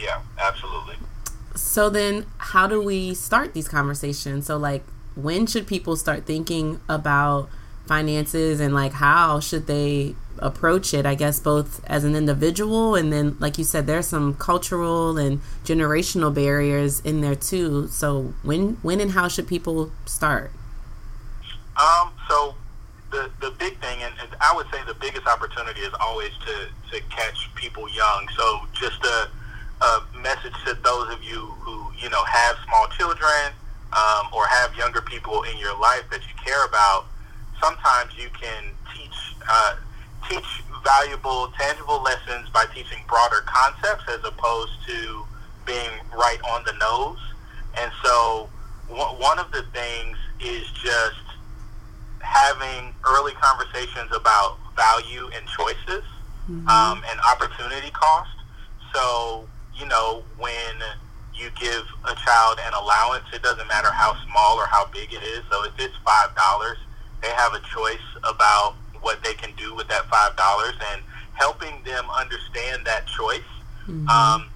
Yeah 0.00 0.22
absolutely. 0.38 0.94
So 1.56 1.90
then 1.90 2.24
how 2.38 2.68
do 2.68 2.80
we 2.80 3.14
start 3.14 3.52
these 3.52 3.66
conversations? 3.66 4.46
So 4.46 4.56
like 4.56 4.84
when 5.16 5.44
should 5.48 5.66
people 5.66 5.96
start 5.96 6.24
thinking 6.24 6.80
about 6.88 7.50
finances 7.86 8.60
and 8.60 8.72
like 8.72 8.92
how 8.92 9.40
should 9.40 9.66
they 9.66 10.14
approach 10.42 10.92
it 10.92 11.06
i 11.06 11.14
guess 11.14 11.38
both 11.38 11.82
as 11.86 12.04
an 12.04 12.14
individual 12.14 12.94
and 12.94 13.12
then 13.12 13.36
like 13.38 13.58
you 13.58 13.64
said 13.64 13.86
there's 13.86 14.06
some 14.06 14.34
cultural 14.34 15.16
and 15.16 15.40
generational 15.64 16.34
barriers 16.34 17.00
in 17.00 17.20
there 17.20 17.34
too. 17.34 17.88
So 17.88 18.34
when 18.42 18.76
when 18.82 19.00
and 19.00 19.12
how 19.12 19.28
should 19.28 19.46
people 19.46 19.90
start? 20.06 20.52
Um 21.76 22.12
so 22.28 22.54
the 23.10 23.30
the 23.40 23.50
big 23.52 23.78
thing 23.80 24.02
and, 24.02 24.14
and 24.20 24.30
i 24.40 24.54
would 24.56 24.66
say 24.72 24.78
the 24.86 24.94
biggest 24.94 25.26
opportunity 25.26 25.80
is 25.80 25.92
always 26.00 26.32
to 26.46 26.68
to 26.90 27.00
catch 27.10 27.54
people 27.54 27.88
young. 27.90 28.28
So 28.36 28.60
just 28.72 29.04
a, 29.04 29.28
a 29.84 30.04
message 30.20 30.54
to 30.66 30.74
those 30.74 31.12
of 31.12 31.22
you 31.22 31.46
who 31.60 31.86
you 31.98 32.10
know 32.10 32.24
have 32.24 32.56
small 32.66 32.86
children 32.98 33.52
um, 33.92 34.28
or 34.32 34.46
have 34.46 34.74
younger 34.76 35.02
people 35.02 35.42
in 35.42 35.58
your 35.58 35.78
life 35.78 36.04
that 36.10 36.20
you 36.20 36.34
care 36.42 36.64
about 36.64 37.06
sometimes 37.62 38.10
you 38.18 38.28
can 38.30 38.64
teach 38.94 39.36
uh, 39.48 39.76
teach 40.28 40.62
valuable, 40.84 41.52
tangible 41.58 42.02
lessons 42.02 42.48
by 42.50 42.66
teaching 42.74 42.98
broader 43.08 43.42
concepts 43.46 44.04
as 44.08 44.24
opposed 44.24 44.72
to 44.86 45.24
being 45.66 45.90
right 46.12 46.38
on 46.50 46.64
the 46.64 46.72
nose. 46.80 47.18
And 47.78 47.90
so, 48.02 48.48
one 48.88 49.38
of 49.38 49.50
the 49.52 49.62
things 49.72 50.16
is 50.40 50.66
just 50.72 51.16
having 52.20 52.92
early 53.06 53.32
conversations 53.32 54.10
about 54.14 54.58
value 54.76 55.30
and 55.34 55.46
choices 55.46 56.04
mm-hmm. 56.48 56.68
um, 56.68 57.02
and 57.08 57.20
opportunity 57.20 57.90
cost. 57.90 58.30
So, 58.92 59.46
you 59.74 59.86
know, 59.86 60.22
when 60.38 60.52
you 61.34 61.48
give 61.58 61.84
a 62.04 62.14
child 62.14 62.58
an 62.66 62.74
allowance, 62.74 63.24
it 63.32 63.42
doesn't 63.42 63.66
matter 63.68 63.90
how 63.90 64.16
small 64.26 64.58
or 64.58 64.66
how 64.66 64.86
big 64.86 65.12
it 65.12 65.22
is. 65.22 65.42
So 65.50 65.64
if 65.64 65.72
it's 65.78 65.96
five 66.04 66.34
dollars, 66.36 66.78
they 67.22 67.30
have 67.30 67.54
a 67.54 67.60
choice 67.60 68.06
about 68.24 68.74
what 69.02 69.22
they 69.22 69.34
can 69.34 69.50
do 69.56 69.74
with 69.74 69.88
that 69.88 70.08
five 70.08 70.36
dollars, 70.36 70.74
and 70.92 71.02
helping 71.34 71.82
them 71.84 72.04
understand 72.10 72.84
that 72.86 73.06
choice 73.06 73.50
mm-hmm. 73.86 74.08
um, 74.08 74.48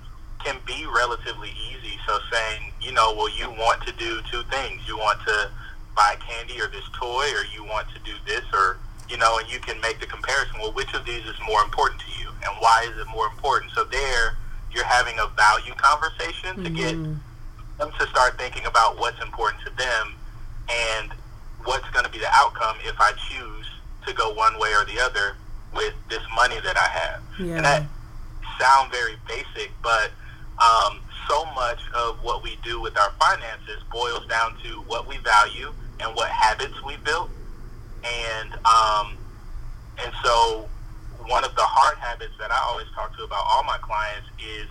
can 0.44 0.56
be 0.66 0.86
relatively 0.94 1.50
easy. 1.70 1.98
So 2.06 2.18
saying, 2.32 2.72
you 2.80 2.92
know, 2.92 3.14
well, 3.16 3.30
you 3.30 3.50
want 3.50 3.82
to 3.86 3.92
do 3.92 4.20
two 4.30 4.42
things. 4.50 4.80
You 4.86 4.96
want 4.96 5.20
to 5.26 5.50
buy 5.96 6.16
candy 6.28 6.60
or 6.60 6.68
this 6.68 6.84
toy, 6.94 7.26
or 7.34 7.44
you 7.52 7.64
want 7.64 7.88
to 7.94 7.98
do 8.04 8.12
this, 8.26 8.44
or 8.52 8.78
you 9.08 9.16
know, 9.16 9.38
and 9.38 9.50
you 9.50 9.58
can 9.60 9.80
make 9.80 9.98
the 10.00 10.06
comparison. 10.06 10.60
Well, 10.60 10.72
which 10.72 10.92
of 10.94 11.04
these 11.04 11.24
is 11.24 11.36
more 11.46 11.62
important 11.62 12.00
to 12.02 12.10
you, 12.20 12.28
and 12.28 12.52
why 12.60 12.86
is 12.90 12.96
it 12.98 13.06
more 13.08 13.26
important? 13.26 13.72
So 13.72 13.84
there, 13.84 14.36
you're 14.72 14.84
having 14.84 15.18
a 15.18 15.26
value 15.34 15.74
conversation 15.74 16.62
to 16.64 16.70
mm-hmm. 16.70 16.74
get 16.76 17.20
them 17.78 17.90
to 17.98 18.06
start 18.08 18.38
thinking 18.38 18.66
about 18.66 18.98
what's 18.98 19.20
important 19.22 19.62
to 19.64 19.70
them, 19.76 20.14
and 20.68 21.12
what's 21.64 21.88
going 21.90 22.04
to 22.04 22.10
be 22.10 22.18
the 22.18 22.30
outcome 22.32 22.76
if 22.84 22.94
I 23.00 23.12
choose 23.28 23.65
to 24.06 24.14
go 24.14 24.32
one 24.32 24.58
way 24.58 24.72
or 24.72 24.84
the 24.84 25.00
other 25.00 25.36
with 25.74 25.94
this 26.08 26.22
money 26.34 26.56
that 26.60 26.76
I 26.76 26.88
have. 26.88 27.22
Yeah. 27.38 27.56
And 27.56 27.64
that 27.64 27.82
sound 28.58 28.90
very 28.90 29.16
basic, 29.28 29.70
but 29.82 30.10
um, 30.62 31.00
so 31.28 31.44
much 31.54 31.80
of 31.94 32.22
what 32.22 32.42
we 32.42 32.58
do 32.64 32.80
with 32.80 32.98
our 32.98 33.12
finances 33.18 33.82
boils 33.92 34.26
down 34.26 34.56
to 34.62 34.80
what 34.86 35.06
we 35.06 35.18
value 35.18 35.72
and 36.00 36.14
what 36.14 36.30
habits 36.30 36.82
we 36.84 36.96
built. 36.98 37.30
And 38.04 38.52
um, 38.64 39.16
and 40.02 40.12
so 40.22 40.68
one 41.26 41.44
of 41.44 41.54
the 41.56 41.62
hard 41.62 41.98
habits 41.98 42.32
that 42.38 42.52
I 42.52 42.58
always 42.68 42.86
talk 42.94 43.16
to 43.16 43.24
about 43.24 43.42
all 43.44 43.64
my 43.64 43.78
clients 43.78 44.28
is 44.38 44.68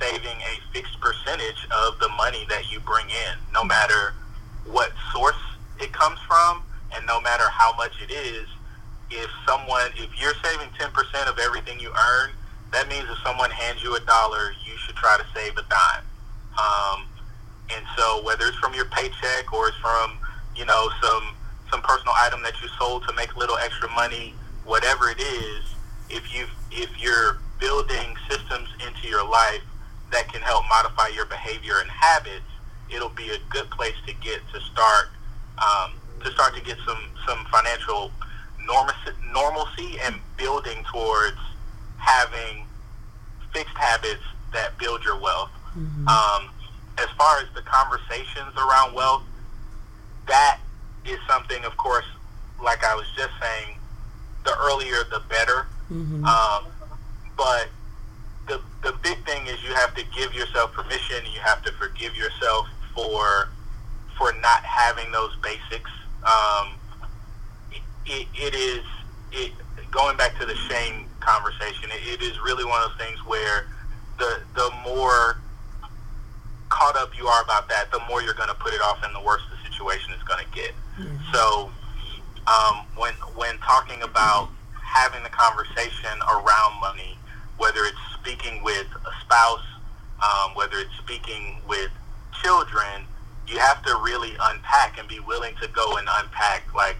saving 0.00 0.36
a 0.42 0.72
fixed 0.72 0.98
percentage 1.00 1.66
of 1.70 1.98
the 2.00 2.08
money 2.16 2.44
that 2.48 2.70
you 2.72 2.80
bring 2.80 3.06
in, 3.06 3.38
no 3.52 3.62
matter 3.62 4.14
what 4.66 4.92
source 5.12 5.38
it 5.80 5.92
comes 5.92 6.18
from, 6.26 6.62
and 6.94 7.06
no 7.06 7.20
matter 7.20 7.48
how 7.48 7.74
much 7.76 7.92
it 8.02 8.10
is, 8.10 8.48
if 9.14 9.30
someone, 9.46 9.90
if 9.96 10.10
you're 10.20 10.34
saving 10.42 10.68
10% 10.74 10.90
of 11.30 11.38
everything 11.38 11.78
you 11.78 11.90
earn, 11.90 12.30
that 12.72 12.88
means 12.88 13.06
if 13.08 13.18
someone 13.22 13.50
hands 13.50 13.82
you 13.82 13.94
a 13.94 14.00
dollar, 14.00 14.52
you 14.66 14.74
should 14.84 14.96
try 14.96 15.16
to 15.16 15.24
save 15.34 15.56
a 15.56 15.62
dime. 15.70 16.04
Um, 16.58 17.06
and 17.70 17.84
so 17.96 18.22
whether 18.24 18.46
it's 18.46 18.58
from 18.58 18.74
your 18.74 18.86
paycheck 18.86 19.52
or 19.52 19.68
it's 19.68 19.76
from, 19.78 20.18
you 20.56 20.64
know, 20.64 20.90
some 21.02 21.34
some 21.70 21.82
personal 21.82 22.14
item 22.18 22.42
that 22.42 22.54
you 22.62 22.68
sold 22.78 23.02
to 23.08 23.12
make 23.14 23.34
a 23.34 23.38
little 23.38 23.56
extra 23.56 23.90
money, 23.92 24.34
whatever 24.64 25.08
it 25.08 25.20
is, 25.20 25.64
if 26.10 26.34
you 26.34 26.46
if 26.70 26.90
you're 27.00 27.38
building 27.58 28.14
systems 28.28 28.68
into 28.86 29.08
your 29.08 29.26
life 29.26 29.62
that 30.12 30.30
can 30.32 30.42
help 30.42 30.64
modify 30.68 31.08
your 31.08 31.26
behavior 31.26 31.78
and 31.80 31.90
habits, 31.90 32.46
it'll 32.90 33.08
be 33.08 33.30
a 33.30 33.38
good 33.50 33.70
place 33.70 33.96
to 34.06 34.14
get 34.14 34.40
to 34.52 34.60
start 34.60 35.08
um, 35.58 35.92
to 36.22 36.30
start 36.32 36.54
to 36.54 36.62
get 36.62 36.76
some 36.86 37.00
some 37.26 37.44
financial 37.50 38.10
normalcy, 38.66 39.10
normalcy 39.32 39.98
and 40.04 40.16
building 40.36 40.84
towards 40.92 41.38
having 41.98 42.66
fixed 43.52 43.76
habits 43.76 44.22
that 44.52 44.76
build 44.78 45.04
your 45.04 45.18
wealth. 45.18 45.50
Mm-hmm. 45.76 46.08
Um, 46.08 46.50
as 46.98 47.08
far 47.18 47.38
as 47.38 47.48
the 47.54 47.62
conversations 47.62 48.54
around 48.56 48.94
wealth, 48.94 49.22
that 50.26 50.60
is 51.04 51.18
something, 51.28 51.64
of 51.64 51.76
course, 51.76 52.06
like 52.62 52.84
I 52.84 52.94
was 52.94 53.06
just 53.16 53.32
saying, 53.40 53.76
the 54.44 54.56
earlier 54.58 55.04
the 55.10 55.22
better. 55.28 55.66
Mm-hmm. 55.90 56.24
Um, 56.24 56.64
but 57.36 57.68
the 58.46 58.60
the 58.82 58.92
big 59.02 59.24
thing 59.24 59.46
is 59.46 59.62
you 59.62 59.74
have 59.74 59.94
to 59.94 60.04
give 60.14 60.34
yourself 60.34 60.72
permission. 60.72 61.24
You 61.32 61.40
have 61.40 61.62
to 61.64 61.72
forgive 61.72 62.16
yourself 62.16 62.68
for 62.94 63.48
for 64.16 64.32
not 64.40 64.62
having 64.62 65.10
those 65.12 65.34
basics. 65.42 65.90
Um, 66.22 66.74
it, 68.06 68.26
it 68.34 68.54
is 68.54 68.84
it 69.32 69.52
going 69.90 70.16
back 70.16 70.38
to 70.38 70.46
the 70.46 70.54
shame 70.54 71.06
conversation. 71.20 71.90
It, 71.90 72.20
it 72.20 72.22
is 72.22 72.38
really 72.40 72.64
one 72.64 72.82
of 72.82 72.90
those 72.90 73.06
things 73.06 73.18
where 73.26 73.66
the 74.18 74.40
the 74.54 74.70
more 74.84 75.38
caught 76.68 76.96
up 76.96 77.16
you 77.16 77.26
are 77.26 77.42
about 77.42 77.68
that, 77.68 77.90
the 77.92 78.00
more 78.08 78.22
you're 78.22 78.34
going 78.34 78.48
to 78.48 78.54
put 78.56 78.74
it 78.74 78.80
off, 78.80 78.98
and 79.04 79.14
the 79.14 79.20
worse 79.20 79.42
the 79.50 79.70
situation 79.70 80.12
is 80.12 80.22
going 80.24 80.44
to 80.44 80.50
get. 80.52 80.72
Mm-hmm. 80.98 81.16
So 81.32 81.70
um, 82.46 82.84
when 82.96 83.14
when 83.36 83.58
talking 83.58 84.02
about 84.02 84.48
having 84.82 85.22
the 85.22 85.30
conversation 85.30 86.18
around 86.30 86.80
money, 86.80 87.16
whether 87.58 87.84
it's 87.84 87.98
speaking 88.20 88.62
with 88.62 88.86
a 89.06 89.20
spouse, 89.22 89.64
um, 90.22 90.54
whether 90.54 90.76
it's 90.78 90.94
speaking 90.98 91.58
with 91.68 91.90
children, 92.42 93.06
you 93.46 93.58
have 93.58 93.82
to 93.84 93.94
really 94.02 94.32
unpack 94.40 94.98
and 94.98 95.08
be 95.08 95.20
willing 95.20 95.54
to 95.60 95.68
go 95.68 95.96
and 95.96 96.08
unpack 96.10 96.72
like 96.74 96.96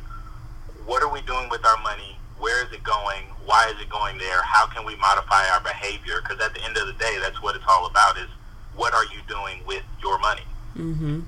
what 0.87 1.03
are 1.03 1.13
we 1.13 1.21
doing 1.23 1.49
with 1.49 1.65
our 1.65 1.81
money? 1.83 2.19
Where 2.39 2.65
is 2.67 2.73
it 2.73 2.83
going? 2.83 3.25
Why 3.45 3.73
is 3.75 3.81
it 3.81 3.89
going 3.89 4.19
there? 4.19 4.43
How 4.43 4.67
can 4.67 4.85
we 4.85 4.97
modify 4.97 5.49
our 5.49 5.61
behavior? 5.61 6.21
Because 6.23 6.45
at 6.45 6.55
the 6.55 6.63
end 6.63 6.77
of 6.77 6.87
the 6.87 6.93
day 6.95 7.19
that's 7.21 7.41
what 7.43 7.57
it's 7.57 7.65
all 7.69 7.87
about 7.87 8.19
is 8.19 8.29
what 8.75 8.93
are 8.93 9.05
you 9.05 9.21
doing 9.29 9.61
with 9.67 9.83
your 10.03 10.19
money? 10.19 10.43
Mm-hmm. 10.77 11.21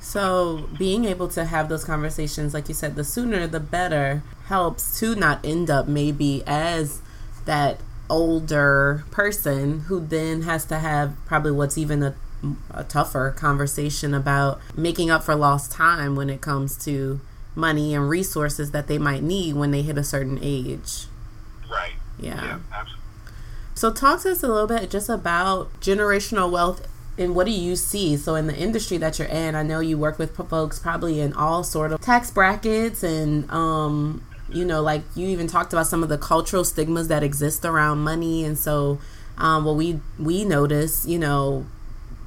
so 0.00 0.68
being 0.76 1.04
able 1.04 1.28
to 1.28 1.44
have 1.44 1.68
those 1.68 1.84
conversations 1.84 2.52
like 2.52 2.66
you 2.66 2.74
said 2.74 2.96
the 2.96 3.04
sooner 3.04 3.46
the 3.46 3.60
better 3.60 4.24
helps 4.46 4.98
to 4.98 5.14
not 5.14 5.38
end 5.44 5.70
up 5.70 5.86
maybe 5.86 6.42
as 6.44 7.00
that 7.44 7.78
older 8.10 9.04
person 9.12 9.82
who 9.82 10.04
then 10.04 10.42
has 10.42 10.64
to 10.64 10.80
have 10.80 11.14
probably 11.24 11.52
what's 11.52 11.78
even 11.78 12.02
a 12.02 12.16
a 12.70 12.82
tougher 12.84 13.30
conversation 13.30 14.12
about 14.12 14.60
making 14.76 15.10
up 15.10 15.22
for 15.22 15.34
lost 15.34 15.70
time 15.70 16.16
when 16.16 16.28
it 16.28 16.40
comes 16.40 16.76
to 16.84 17.20
money 17.54 17.94
and 17.94 18.08
resources 18.08 18.70
that 18.72 18.86
they 18.86 18.98
might 18.98 19.22
need 19.22 19.54
when 19.54 19.70
they 19.70 19.82
hit 19.82 19.98
a 19.98 20.04
certain 20.04 20.38
age. 20.42 21.06
Right. 21.70 21.94
Yeah. 22.18 22.34
yeah 22.34 22.58
absolutely. 22.72 23.04
So 23.74 23.92
talk 23.92 24.22
to 24.22 24.30
us 24.30 24.42
a 24.42 24.48
little 24.48 24.66
bit 24.68 24.90
just 24.90 25.08
about 25.08 25.80
generational 25.80 26.50
wealth 26.50 26.86
and 27.16 27.34
what 27.34 27.46
do 27.46 27.52
you 27.52 27.76
see? 27.76 28.16
So 28.16 28.34
in 28.34 28.48
the 28.48 28.56
industry 28.56 28.96
that 28.98 29.18
you're 29.18 29.28
in, 29.28 29.54
I 29.54 29.62
know 29.62 29.80
you 29.80 29.96
work 29.96 30.18
with 30.18 30.36
folks 30.36 30.78
probably 30.78 31.20
in 31.20 31.32
all 31.32 31.62
sort 31.62 31.92
of 31.92 32.00
tax 32.00 32.30
brackets 32.30 33.02
and 33.02 33.48
um 33.50 34.24
you 34.48 34.64
know 34.64 34.82
like 34.82 35.02
you 35.14 35.26
even 35.28 35.46
talked 35.46 35.72
about 35.72 35.86
some 35.86 36.02
of 36.02 36.08
the 36.08 36.18
cultural 36.18 36.64
stigmas 36.64 37.08
that 37.08 37.22
exist 37.22 37.64
around 37.64 37.98
money 38.00 38.44
and 38.44 38.58
so 38.58 38.98
um, 39.38 39.64
what 39.64 39.76
we 39.76 40.00
we 40.18 40.44
notice, 40.44 41.06
you 41.06 41.18
know, 41.18 41.66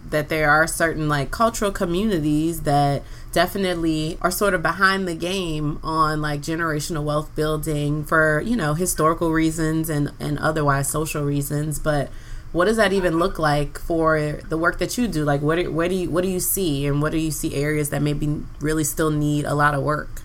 that 0.10 0.30
there 0.30 0.50
are 0.50 0.68
certain 0.68 1.10
like 1.10 1.32
cultural 1.32 1.72
communities 1.72 2.62
that 2.62 3.04
definitely 3.32 4.18
are 4.22 4.32
sort 4.32 4.54
of 4.54 4.62
behind 4.62 5.08
the 5.08 5.16
game 5.16 5.80
on 5.84 6.22
like 6.22 6.42
generational 6.42 7.04
wealth 7.04 7.34
building 7.36 8.04
for 8.04 8.42
you 8.42 8.56
know 8.56 8.74
historical 8.74 9.32
reasons 9.32 9.90
and 9.90 10.12
and 10.20 10.40
otherwise 10.40 10.90
social 10.90 11.24
reasons. 11.24 11.80
But 11.80 12.10
what 12.52 12.66
does 12.66 12.78
that 12.78 12.94
even 12.94 13.20
look 13.20 13.38
like 13.38 13.78
for 13.78 14.40
the 14.48 14.58
work 14.58 14.80
that 14.80 14.98
you 14.98 15.08
do? 15.08 15.24
Like 15.24 15.42
what 15.42 15.72
where 15.72 15.90
do 15.90 15.96
you 15.96 16.10
what 16.10 16.24
do 16.24 16.30
you 16.30 16.40
see? 16.40 16.86
And 16.86 17.02
what 17.02 17.12
do 17.12 17.18
you 17.18 17.32
see 17.32 17.56
areas 17.56 17.90
that 17.90 18.02
maybe 18.02 18.44
really 18.60 18.84
still 18.84 19.12
need 19.12 19.46
a 19.46 19.54
lot 19.54 19.74
of 19.74 19.84
work? 19.84 20.22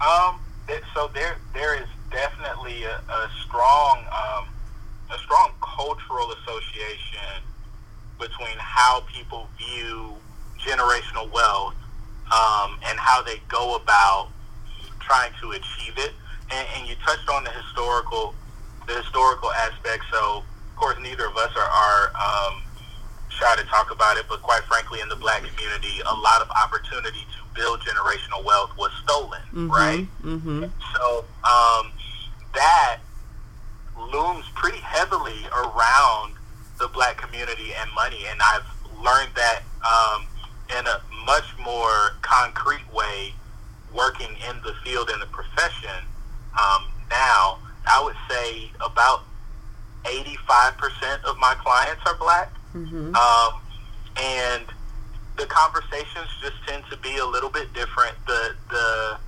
Um 0.00 0.40
so 0.94 1.10
there 1.12 1.36
there 1.52 1.74
is 1.74 1.88
definitely 2.10 2.84
a, 2.84 2.96
a 2.96 3.30
strong 3.44 3.98
um, 4.06 4.46
a 5.10 5.18
strong 5.18 5.50
cultural 5.60 6.32
association 6.32 7.42
between 8.18 8.56
how 8.58 9.04
people 9.12 9.48
view 9.58 10.14
generational 10.60 11.30
wealth 11.32 11.74
um, 12.32 12.78
and 12.86 12.98
how 12.98 13.22
they 13.22 13.40
go 13.48 13.76
about 13.76 14.28
trying 15.00 15.32
to 15.40 15.52
achieve 15.52 15.94
it. 15.98 16.12
And, 16.50 16.66
and, 16.76 16.88
you 16.88 16.94
touched 17.04 17.28
on 17.28 17.44
the 17.44 17.50
historical 17.50 18.34
the 18.86 18.94
historical 18.94 19.50
aspect. 19.52 20.04
So, 20.12 20.44
of 20.44 20.76
course, 20.76 20.96
neither 21.00 21.26
of 21.26 21.36
us 21.36 21.50
are, 21.56 21.62
are 21.62 22.12
um, 22.14 22.62
shy 23.30 23.56
to 23.56 23.64
talk 23.64 23.90
about 23.90 24.16
it, 24.16 24.26
but 24.28 24.42
quite 24.42 24.62
frankly, 24.64 25.00
in 25.00 25.08
the 25.08 25.16
black 25.16 25.42
community, 25.42 26.00
a 26.06 26.14
lot 26.14 26.42
of 26.42 26.50
opportunity 26.50 27.20
to 27.20 27.60
build 27.60 27.80
generational 27.80 28.44
wealth 28.44 28.70
was 28.76 28.90
stolen, 29.02 29.40
mm-hmm, 29.52 29.70
right? 29.70 30.06
Mm-hmm. 30.22 30.64
So 30.94 31.24
um, 31.44 31.92
that 32.54 32.98
looms 33.96 34.44
pretty 34.54 34.78
heavily 34.78 35.46
around 35.52 36.34
the 36.84 36.88
black 36.92 37.16
community 37.16 37.72
and 37.80 37.90
money, 37.94 38.26
and 38.28 38.38
I've 38.42 38.66
learned 39.02 39.30
that 39.36 39.62
um, 39.80 40.26
in 40.78 40.86
a 40.86 41.00
much 41.24 41.46
more 41.64 42.12
concrete 42.20 42.84
way 42.92 43.32
working 43.94 44.28
in 44.28 44.60
the 44.62 44.74
field 44.84 45.08
in 45.08 45.18
the 45.18 45.26
profession 45.26 46.04
um, 46.60 46.84
now. 47.10 47.58
I 47.86 48.02
would 48.02 48.16
say 48.28 48.70
about 48.84 49.24
85% 50.04 51.24
of 51.24 51.38
my 51.38 51.54
clients 51.54 52.02
are 52.04 52.16
black. 52.16 52.52
Mm-hmm. 52.74 53.14
Um, 53.14 53.60
and 54.20 54.64
the 55.38 55.46
conversations 55.46 56.28
just 56.42 56.56
tend 56.66 56.84
to 56.90 56.98
be 56.98 57.16
a 57.16 57.26
little 57.26 57.50
bit 57.50 57.72
different. 57.72 58.14
The 58.26 58.54
the 58.68 59.18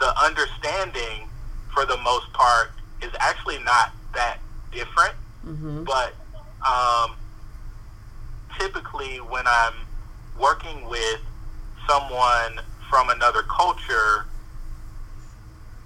the 0.00 0.24
understanding, 0.24 1.28
for 1.72 1.84
the 1.84 1.98
most 1.98 2.32
part, 2.32 2.72
is 3.00 3.10
actually 3.20 3.58
not 3.62 3.92
that 4.14 4.38
different. 4.72 5.14
Mm-hmm. 5.46 5.84
But 5.84 6.14
um, 6.66 7.16
typically, 8.58 9.18
when 9.18 9.44
I'm 9.46 9.74
working 10.38 10.88
with 10.88 11.20
someone 11.88 12.60
from 12.88 13.10
another 13.10 13.42
culture, 13.42 14.26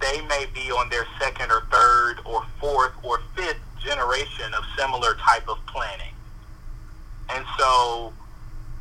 they 0.01 0.21
may 0.27 0.45
be 0.53 0.71
on 0.71 0.89
their 0.89 1.05
second 1.19 1.51
or 1.51 1.61
third 1.71 2.17
or 2.25 2.45
fourth 2.59 2.93
or 3.03 3.21
fifth 3.35 3.59
generation 3.83 4.53
of 4.53 4.63
similar 4.77 5.15
type 5.15 5.47
of 5.47 5.57
planning. 5.67 6.13
And 7.29 7.45
so 7.57 8.13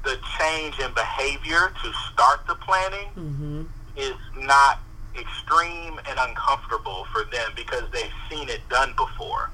the 0.05 0.19
change 0.39 0.79
in 0.81 0.93
behavior 0.93 1.73
to 1.83 1.93
start 2.13 2.47
the 2.47 2.55
planning 2.57 3.09
mm-hmm. 3.17 3.63
is 3.97 4.15
not 4.37 4.81
extreme 5.19 6.01
and 6.09 6.19
uncomfortable 6.19 7.07
for 7.13 7.25
them 7.25 7.53
because 7.55 7.85
they've 7.93 8.13
seen 8.29 8.49
it 8.49 8.61
done 8.69 8.93
before 8.97 9.51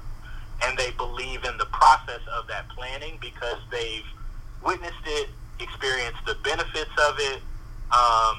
and 0.63 0.77
they 0.77 0.91
believe 0.91 1.43
in 1.43 1.57
the 1.57 1.65
process 1.65 2.21
of 2.37 2.47
that 2.47 2.69
planning 2.69 3.17
because 3.21 3.57
they've 3.71 4.05
witnessed 4.63 5.05
it, 5.05 5.29
experienced 5.59 6.19
the 6.25 6.35
benefits 6.43 6.91
of 7.09 7.15
it, 7.19 7.41
um, 7.91 8.37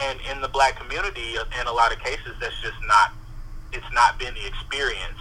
and 0.00 0.18
in 0.30 0.40
the 0.40 0.48
black 0.48 0.78
community, 0.78 1.36
in 1.60 1.66
a 1.66 1.72
lot 1.72 1.92
of 1.92 1.98
cases, 2.00 2.34
that's 2.40 2.60
just 2.62 2.78
not 2.86 3.12
it's 3.72 3.92
not 3.92 4.18
been 4.18 4.32
the 4.34 4.46
experience, 4.46 5.18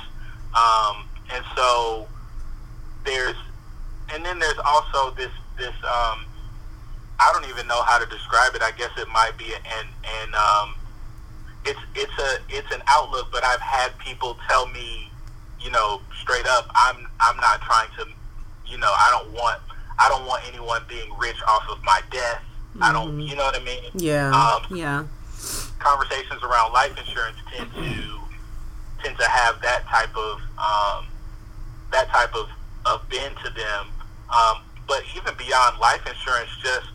um, 0.56 1.04
and 1.34 1.44
so 1.56 2.08
there's 3.04 3.36
and 4.14 4.26
then 4.26 4.40
there's 4.40 4.60
also 4.64 5.12
this 5.16 5.32
this 5.58 5.76
um, 5.84 6.26
I 7.20 7.32
don't 7.34 7.50
even 7.50 7.68
know 7.68 7.82
how 7.84 7.98
to 7.98 8.06
describe 8.06 8.56
it. 8.56 8.62
I 8.62 8.72
guess 8.72 8.92
it 8.98 9.08
might 9.10 9.38
be 9.38 9.54
an 9.54 9.88
and 10.22 10.36
um, 10.36 10.76
it's 11.66 11.80
it's 11.96 12.14
a 12.20 12.38
it's 12.50 12.72
an 12.74 12.82
outlook. 12.88 13.28
But 13.32 13.44
I've 13.44 13.62
had 13.62 13.98
people 14.00 14.38
tell 14.48 14.68
me, 14.68 15.07
you 15.68 15.74
know, 15.74 16.00
straight 16.22 16.48
up, 16.48 16.72
I'm 16.74 17.06
I'm 17.20 17.36
not 17.38 17.60
trying 17.62 17.90
to, 17.98 18.06
you 18.72 18.78
know, 18.78 18.88
I 18.88 19.12
don't 19.12 19.34
want 19.34 19.60
I 20.00 20.08
don't 20.08 20.26
want 20.26 20.48
anyone 20.48 20.82
being 20.88 21.12
rich 21.20 21.36
off 21.46 21.64
of 21.70 21.84
my 21.84 22.00
death. 22.10 22.42
Mm-hmm. 22.72 22.84
I 22.84 22.94
don't, 22.94 23.10
mm-hmm. 23.10 23.20
you 23.20 23.36
know 23.36 23.44
what 23.44 23.60
I 23.60 23.64
mean? 23.66 23.84
Yeah. 23.94 24.32
Um, 24.32 24.64
yeah. 24.78 25.04
Conversations 25.80 26.42
around 26.42 26.72
life 26.72 26.98
insurance 26.98 27.36
tend 27.52 27.70
to 27.74 28.20
tend 29.04 29.18
to 29.20 29.28
have 29.28 29.62
that 29.62 29.84
type 29.88 30.16
of 30.16 30.40
um, 30.58 31.08
that 31.92 32.08
type 32.08 32.34
of, 32.34 32.48
of 32.86 33.10
bend 33.10 33.36
to 33.44 33.50
them. 33.52 33.88
Um, 34.32 34.64
but 34.88 35.04
even 35.18 35.34
beyond 35.36 35.80
life 35.80 36.08
insurance, 36.08 36.50
just 36.64 36.88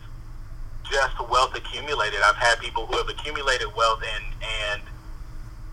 just 0.89 1.29
wealth 1.29 1.53
accumulated. 1.53 2.21
I've 2.25 2.41
had 2.41 2.57
people 2.57 2.87
who 2.87 2.97
have 2.97 3.07
accumulated 3.07 3.67
wealth 3.77 4.01
and 4.01 4.25
and 4.41 4.81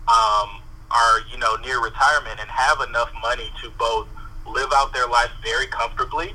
um, 0.07 0.60
are 0.91 1.21
you 1.31 1.37
know 1.37 1.55
near 1.57 1.81
retirement 1.81 2.39
and 2.39 2.49
have 2.49 2.81
enough 2.87 3.11
money 3.21 3.51
to 3.61 3.69
both 3.77 4.07
live 4.47 4.69
out 4.75 4.93
their 4.93 5.07
life 5.07 5.31
very 5.43 5.67
comfortably 5.67 6.33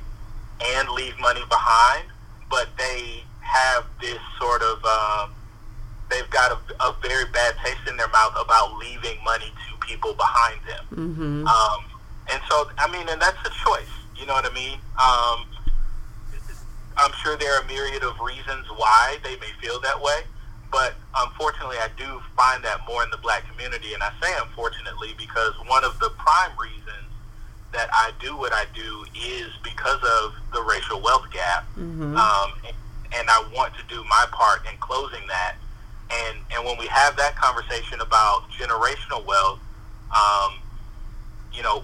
and 0.61 0.89
leave 0.91 1.19
money 1.21 1.43
behind, 1.49 2.05
but 2.51 2.69
they 2.79 3.23
have 3.41 3.85
this 4.01 4.19
sort 4.39 4.63
of 4.63 4.79
uh, 4.85 5.29
they've 6.11 6.31
got 6.31 6.53
a, 6.53 6.85
a, 6.85 6.97
very 7.03 7.25
bad 7.27 7.55
taste 7.65 7.87
in 7.89 7.97
their 7.97 8.09
mouth 8.09 8.35
about 8.41 8.77
leaving 8.79 9.23
money 9.25 9.53
to 9.69 9.87
people 9.87 10.15
behind 10.15 10.61
them. 10.67 10.85
Mm-hmm. 10.93 11.47
Um, 11.47 11.85
and 12.33 12.41
so, 12.49 12.71
I 12.79 12.91
mean, 12.91 13.09
and 13.09 13.21
that's 13.21 13.39
a 13.47 13.51
choice. 13.65 13.91
You 14.17 14.27
know 14.27 14.35
what 14.35 14.51
I 14.51 14.55
mean? 14.55 14.79
Um, 14.99 15.47
I'm 16.97 17.13
sure 17.23 17.37
there 17.37 17.55
are 17.57 17.63
a 17.63 17.67
myriad 17.67 18.03
of 18.03 18.19
reasons 18.21 18.67
why 18.77 19.19
they 19.23 19.37
may 19.37 19.51
feel 19.61 19.81
that 19.81 20.01
way, 20.01 20.21
but 20.71 20.95
unfortunately, 21.17 21.77
I 21.79 21.89
do 21.97 22.21
find 22.37 22.63
that 22.65 22.81
more 22.89 23.03
in 23.03 23.11
the 23.11 23.19
black 23.19 23.49
community. 23.51 23.95
And 23.95 24.03
I 24.03 24.13
say 24.21 24.33
unfortunately 24.41 25.15
because 25.17 25.55
one 25.67 25.85
of 25.85 25.99
the 25.99 26.11
prime 26.19 26.57
reasons 26.59 27.07
that 27.73 27.89
I 27.93 28.13
do 28.21 28.37
what 28.37 28.53
I 28.53 28.65
do 28.75 29.05
is 29.15 29.51
because 29.63 30.01
of 30.03 30.35
the 30.53 30.63
racial 30.63 31.01
wealth 31.01 31.31
gap. 31.33 31.65
Mm-hmm. 31.77 32.17
Um, 32.17 32.53
and 33.15 33.31
I 33.31 33.49
want 33.55 33.75
to 33.75 33.83
do 33.89 34.03
my 34.05 34.27
part 34.33 34.61
in 34.71 34.77
closing 34.79 35.27
that. 35.29 35.57
And, 36.11 36.39
and 36.55 36.65
when 36.65 36.79
we 36.79 36.87
have 36.87 37.17
that 37.17 37.37
conversation 37.37 38.01
about 38.01 38.49
generational 38.51 39.25
wealth, 39.25 39.61
um, 40.15 40.59
you 41.53 41.63
know, 41.63 41.83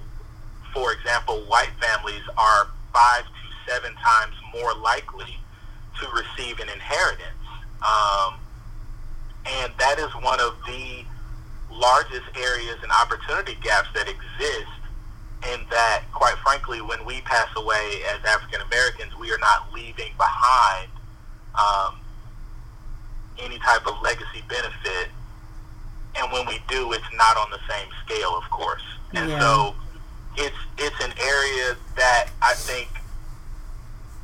for 0.73 0.93
example, 0.93 1.41
white 1.49 1.71
families 1.81 2.23
are 2.39 2.69
five 2.93 3.25
to 3.25 3.71
seven 3.71 3.95
times 3.95 4.35
more 4.55 4.75
likely 4.75 5.39
to 6.01 6.09
receive 6.11 6.61
an 6.61 6.69
inheritance. 6.69 7.29
Um, 7.83 8.35
and 9.47 9.73
that 9.79 9.99
is 9.99 10.11
one 10.23 10.41
of 10.41 10.55
the 10.67 11.05
largest 11.71 12.29
areas 12.37 12.77
and 12.83 12.93
opportunity 12.93 13.57
gaps 13.63 13.89
that 13.95 14.09
exist 14.09 14.83
in 15.51 15.61
that, 15.71 16.03
quite 16.13 16.37
frankly, 16.39 16.81
when 16.81 17.05
we 17.05 17.21
pass 17.23 17.49
away 17.57 18.03
as 18.15 18.25
African 18.25 18.61
Americans, 18.61 19.11
we 19.19 19.33
are 19.33 19.39
not 19.39 19.73
leaving 19.73 20.13
behind 20.17 20.89
um, 21.59 21.99
any 23.41 23.59
type 23.59 23.87
of 23.87 24.01
legacy 24.03 24.43
benefit. 24.49 25.11
And 26.17 26.31
when 26.31 26.47
we 26.47 26.61
do, 26.69 26.93
it's 26.93 27.11
not 27.15 27.37
on 27.37 27.51
the 27.51 27.59
same 27.69 27.89
scale, 28.05 28.37
of 28.37 28.49
course. 28.51 28.83
And 29.15 29.31
yeah. 29.31 29.41
so 29.41 29.75
it's 30.37 30.57
it's 30.79 31.05
an 31.05 31.13
area 31.19 31.77
that 31.97 32.29
I 32.41 32.55
think 32.55 32.89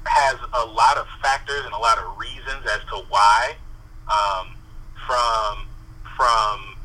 has 0.04 0.37
a 0.54 0.64
lot 0.66 0.96
of 0.96 1.07
factors 1.20 1.64
and 1.64 1.72
a 1.74 1.78
lot 1.78 1.98
of 1.98 2.16
reasons 2.16 2.64
as 2.74 2.81
to 2.90 3.04
why, 3.09 3.54
um, 4.07 4.54
from 5.07 5.67
from 6.17 6.77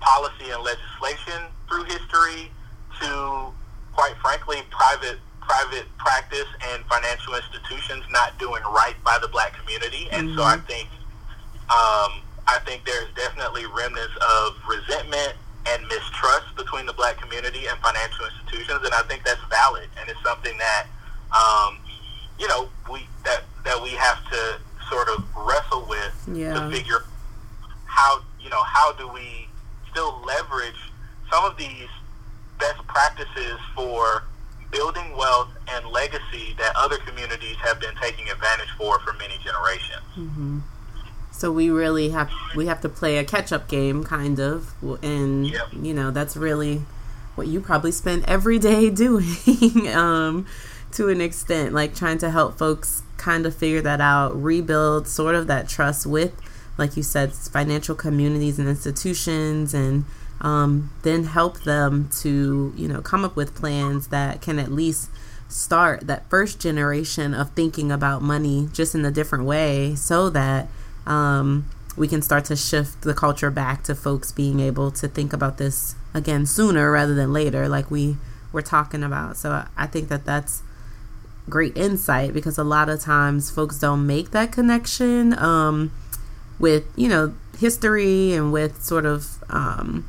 policy 0.00 0.50
and 0.50 0.62
legislation 0.62 1.44
through 1.68 1.84
history 1.84 2.50
to, 3.00 3.52
quite 3.92 4.14
frankly, 4.22 4.62
private 4.70 5.18
private 5.40 5.86
practice 5.98 6.46
and 6.72 6.84
financial 6.84 7.34
institutions 7.34 8.04
not 8.10 8.38
doing 8.38 8.62
right 8.70 8.94
by 9.04 9.18
the 9.20 9.28
black 9.28 9.52
community. 9.58 10.08
And 10.12 10.28
mm-hmm. 10.28 10.38
so 10.38 10.44
I 10.44 10.56
think 10.58 10.88
um, 11.70 12.22
I 12.46 12.58
think 12.64 12.84
there's 12.84 13.12
definitely 13.14 13.66
remnants 13.66 14.14
of 14.16 14.56
resentment 14.68 15.34
and 15.66 15.82
mistrust 15.88 16.56
between 16.56 16.86
the 16.86 16.92
black 16.94 17.20
community 17.20 17.66
and 17.66 17.78
financial 17.80 18.24
institutions, 18.24 18.80
and 18.84 18.94
I 18.94 19.02
think 19.02 19.24
that's 19.24 19.44
valid, 19.50 19.88
and 20.00 20.08
it's 20.08 20.22
something 20.22 20.56
that 20.56 20.86
um, 21.30 21.78
you 22.40 22.48
know, 22.48 22.68
we 22.90 23.06
that 23.24 23.44
that 23.64 23.80
we 23.80 23.90
have 23.90 24.18
to 24.30 24.58
sort 24.88 25.08
of 25.08 25.24
wrestle 25.36 25.86
with 25.88 26.28
yeah. 26.32 26.54
to 26.54 26.70
figure 26.70 27.04
how 28.00 28.22
you 28.40 28.48
know 28.48 28.62
how 28.62 28.92
do 28.92 29.06
we 29.08 29.48
still 29.90 30.22
leverage 30.24 30.80
some 31.30 31.44
of 31.44 31.56
these 31.56 31.88
best 32.58 32.86
practices 32.86 33.58
for 33.74 34.24
building 34.70 35.16
wealth 35.16 35.50
and 35.68 35.86
legacy 35.86 36.54
that 36.58 36.72
other 36.76 36.96
communities 36.98 37.56
have 37.56 37.80
been 37.80 37.94
taking 38.00 38.28
advantage 38.30 38.68
for 38.78 38.98
for 39.00 39.12
many 39.14 39.36
generations. 39.44 40.02
Mm-hmm. 40.16 40.60
So 41.32 41.52
we 41.52 41.70
really 41.70 42.10
have 42.10 42.30
we 42.56 42.66
have 42.66 42.80
to 42.82 42.88
play 42.88 43.18
a 43.18 43.24
catch 43.24 43.52
up 43.52 43.68
game, 43.68 44.04
kind 44.04 44.38
of, 44.38 44.74
and 45.02 45.48
yep. 45.48 45.68
you 45.72 45.94
know 45.94 46.10
that's 46.10 46.36
really 46.36 46.82
what 47.34 47.46
you 47.46 47.60
probably 47.60 47.92
spend 47.92 48.24
every 48.28 48.58
day 48.58 48.90
doing, 49.04 49.88
um, 49.88 50.46
to 50.92 51.08
an 51.08 51.20
extent, 51.20 51.72
like 51.72 51.94
trying 51.94 52.18
to 52.18 52.30
help 52.30 52.58
folks 52.58 53.02
kind 53.16 53.46
of 53.46 53.54
figure 53.54 53.80
that 53.82 54.00
out, 54.00 54.40
rebuild 54.40 55.06
sort 55.06 55.34
of 55.34 55.46
that 55.46 55.68
trust 55.68 56.06
with, 56.06 56.34
like 56.80 56.96
you 56.96 57.02
said, 57.02 57.32
financial 57.32 57.94
communities 57.94 58.58
and 58.58 58.66
institutions, 58.66 59.74
and 59.74 60.06
um, 60.40 60.90
then 61.02 61.24
help 61.24 61.62
them 61.64 62.08
to 62.22 62.72
you 62.74 62.88
know 62.88 63.02
come 63.02 63.24
up 63.24 63.36
with 63.36 63.54
plans 63.54 64.08
that 64.08 64.40
can 64.40 64.58
at 64.58 64.72
least 64.72 65.10
start 65.48 66.06
that 66.06 66.28
first 66.30 66.58
generation 66.60 67.34
of 67.34 67.50
thinking 67.50 67.92
about 67.92 68.22
money 68.22 68.68
just 68.72 68.94
in 68.94 69.04
a 69.04 69.10
different 69.10 69.44
way 69.44 69.94
so 69.96 70.30
that 70.30 70.68
um, 71.06 71.68
we 71.96 72.08
can 72.08 72.22
start 72.22 72.44
to 72.44 72.56
shift 72.56 73.02
the 73.02 73.12
culture 73.12 73.50
back 73.50 73.82
to 73.82 73.94
folks 73.94 74.32
being 74.32 74.60
able 74.60 74.90
to 74.92 75.08
think 75.08 75.32
about 75.32 75.58
this 75.58 75.96
again 76.14 76.46
sooner 76.46 76.90
rather 76.90 77.14
than 77.14 77.32
later 77.32 77.68
like 77.68 77.90
we 77.90 78.16
were 78.52 78.62
talking 78.62 79.02
about. 79.02 79.36
So 79.36 79.64
i 79.76 79.86
think 79.86 80.08
that 80.08 80.24
that's 80.24 80.62
great 81.48 81.76
insight 81.76 82.32
because 82.32 82.56
a 82.56 82.64
lot 82.64 82.88
of 82.88 83.00
times 83.00 83.50
folks 83.50 83.78
don't 83.78 84.06
make 84.06 84.30
that 84.30 84.52
connection 84.52 85.36
um, 85.38 85.90
with 86.60 86.84
you 86.94 87.08
know 87.08 87.34
history 87.58 88.32
and 88.32 88.52
with 88.52 88.82
sort 88.82 89.04
of 89.04 89.42
um, 89.48 90.08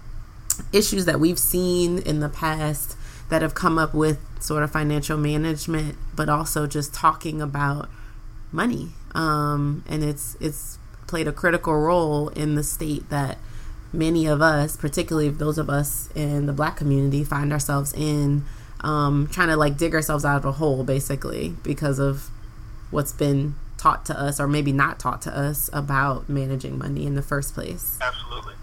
issues 0.71 1.05
that 1.05 1.19
we've 1.19 1.39
seen 1.39 1.97
in 1.99 2.19
the 2.19 2.29
past 2.29 2.95
that 3.29 3.41
have 3.41 3.55
come 3.55 3.79
up 3.79 3.93
with 3.93 4.19
sort 4.39 4.61
of 4.61 4.71
financial 4.71 5.17
management, 5.17 5.95
but 6.15 6.29
also 6.29 6.67
just 6.67 6.93
talking 6.93 7.41
about 7.41 7.89
money. 8.51 8.89
Um, 9.15 9.83
and 9.87 10.03
it's 10.03 10.35
it's 10.39 10.77
played 11.07 11.27
a 11.27 11.31
critical 11.31 11.73
role 11.73 12.29
in 12.29 12.55
the 12.55 12.63
state 12.63 13.09
that 13.09 13.37
many 13.93 14.25
of 14.25 14.41
us, 14.41 14.77
particularly 14.77 15.29
those 15.29 15.57
of 15.57 15.69
us 15.69 16.09
in 16.15 16.45
the 16.45 16.53
black 16.53 16.77
community, 16.77 17.23
find 17.23 17.51
ourselves 17.51 17.93
in, 17.93 18.43
um, 18.81 19.27
trying 19.31 19.49
to 19.49 19.57
like 19.57 19.77
dig 19.77 19.93
ourselves 19.93 20.23
out 20.23 20.37
of 20.37 20.45
a 20.45 20.53
hole, 20.53 20.83
basically, 20.83 21.55
because 21.63 21.99
of 21.99 22.29
what's 22.89 23.11
been 23.13 23.55
taught 23.81 24.05
to 24.05 24.19
us, 24.19 24.39
or 24.39 24.47
maybe 24.47 24.71
not 24.71 24.99
taught 24.99 25.23
to 25.23 25.35
us, 25.35 25.69
about 25.73 26.29
managing 26.29 26.77
money 26.77 27.07
in 27.07 27.15
the 27.15 27.23
first 27.23 27.55
place. 27.55 27.97
Absolutely. 27.99 28.53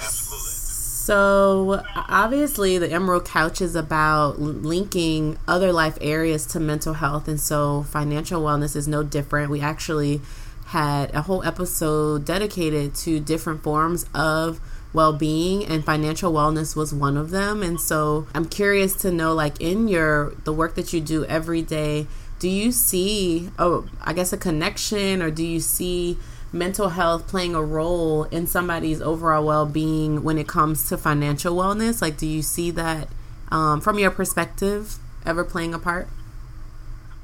Absolutely. 0.00 0.50
So, 0.50 1.82
obviously, 1.96 2.78
the 2.78 2.88
Emerald 2.92 3.24
Couch 3.24 3.60
is 3.60 3.74
about 3.74 4.38
linking 4.38 5.38
other 5.48 5.72
life 5.72 5.98
areas 6.00 6.46
to 6.46 6.60
mental 6.60 6.94
health, 6.94 7.26
and 7.26 7.40
so 7.40 7.82
financial 7.82 8.42
wellness 8.42 8.76
is 8.76 8.86
no 8.86 9.02
different. 9.02 9.50
We 9.50 9.60
actually 9.60 10.20
had 10.66 11.12
a 11.16 11.22
whole 11.22 11.42
episode 11.42 12.24
dedicated 12.24 12.94
to 12.94 13.18
different 13.18 13.64
forms 13.64 14.06
of 14.14 14.60
well-being 14.92 15.64
and 15.64 15.84
financial 15.84 16.32
wellness 16.32 16.74
was 16.74 16.92
one 16.92 17.16
of 17.16 17.30
them 17.30 17.62
and 17.62 17.80
so 17.80 18.26
i'm 18.34 18.44
curious 18.44 18.94
to 18.94 19.10
know 19.10 19.32
like 19.32 19.60
in 19.60 19.86
your 19.86 20.32
the 20.44 20.52
work 20.52 20.74
that 20.74 20.92
you 20.92 21.00
do 21.00 21.24
every 21.26 21.62
day 21.62 22.06
do 22.40 22.48
you 22.48 22.72
see 22.72 23.50
oh 23.58 23.86
i 24.00 24.12
guess 24.12 24.32
a 24.32 24.36
connection 24.36 25.22
or 25.22 25.30
do 25.30 25.46
you 25.46 25.60
see 25.60 26.18
mental 26.52 26.90
health 26.90 27.28
playing 27.28 27.54
a 27.54 27.62
role 27.62 28.24
in 28.24 28.46
somebody's 28.46 29.00
overall 29.00 29.44
well-being 29.44 30.22
when 30.22 30.38
it 30.38 30.48
comes 30.48 30.88
to 30.88 30.98
financial 30.98 31.54
wellness? 31.56 32.02
Like 32.02 32.16
do 32.16 32.26
you 32.26 32.42
see 32.42 32.70
that 32.72 33.08
um, 33.50 33.80
from 33.80 33.98
your 33.98 34.10
perspective 34.10 34.96
ever 35.24 35.44
playing 35.44 35.74
a 35.74 35.78
part? 35.78 36.08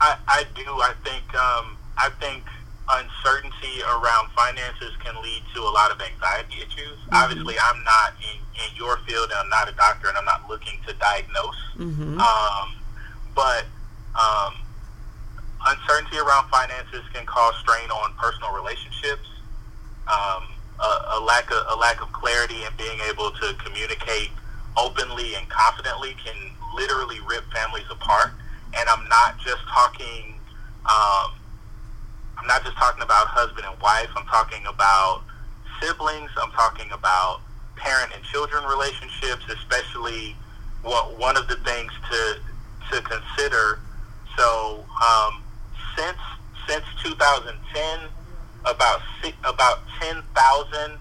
I, 0.01 0.19
I 0.29 0.45
do. 0.55 0.63
I 0.65 0.93
think 1.05 1.35
um, 1.35 1.77
i 1.99 2.11
think 2.21 2.45
uncertainty 2.89 3.83
around 3.83 4.31
finances 4.37 4.93
can 5.03 5.21
lead 5.21 5.43
to 5.55 5.61
a 5.61 5.73
lot 5.73 5.91
of 5.91 6.01
anxiety 6.01 6.59
issues. 6.59 6.97
Mm-hmm. 6.99 7.15
obviously 7.15 7.57
i'm 7.59 7.83
not 7.83 8.13
in, 8.21 8.39
in 8.63 8.77
your 8.77 8.99
field 8.99 9.29
and 9.31 9.41
i'm 9.41 9.49
not 9.49 9.69
a 9.69 9.73
doctor 9.73 10.09
and 10.09 10.17
i'm 10.17 10.25
not 10.25 10.49
looking 10.49 10.79
to 10.87 10.93
diagnose. 10.95 11.57
Mm-hmm. 11.77 12.21
um, 12.21 12.75
but 13.35 13.65
um, 14.15 14.55
uncertainty 15.67 16.19
around 16.19 16.49
finances 16.49 17.03
can 17.13 17.27
cause 17.27 17.55
strain 17.61 17.91
on 17.91 18.15
personal 18.15 18.53
relationships. 18.53 19.29
Um, 20.07 20.45
a, 20.79 21.19
a, 21.19 21.21
lack 21.21 21.51
of 21.51 21.65
a 21.71 21.77
lack 21.77 22.01
of 22.03 22.13
clarity 22.13 22.63
and 22.63 22.77
being 22.77 23.01
able 23.11 23.31
to 23.31 23.55
communicate 23.65 24.31
openly 24.77 25.35
and 25.35 25.49
confidently 25.49 26.15
can 26.23 26.37
literally 26.75 27.19
rip 27.27 27.45
families 27.51 27.87
apart. 27.91 28.33
And 28.77 28.89
I'm 28.89 29.09
not 29.09 29.39
just 29.39 29.63
talking. 29.69 30.35
Um, 30.87 31.33
I'm 32.39 32.47
not 32.47 32.63
just 32.63 32.77
talking 32.77 33.03
about 33.03 33.27
husband 33.27 33.67
and 33.67 33.81
wife. 33.81 34.11
I'm 34.15 34.27
talking 34.27 34.65
about 34.67 35.23
siblings. 35.81 36.31
I'm 36.37 36.53
talking 36.53 36.91
about 36.93 37.41
parent 37.75 38.13
and 38.15 38.23
children 38.25 38.65
relationships, 38.65 39.43
especially 39.49 40.37
what 40.83 41.19
one 41.19 41.37
of 41.37 41.49
the 41.49 41.57
things 41.57 41.91
to 42.11 42.39
to 42.93 43.03
consider. 43.03 43.81
So 44.37 44.85
um, 45.03 45.43
since 45.97 46.19
since 46.69 46.85
2010, 47.03 48.09
about 48.65 49.01
six, 49.23 49.37
about 49.45 49.81
10,000 50.01 50.99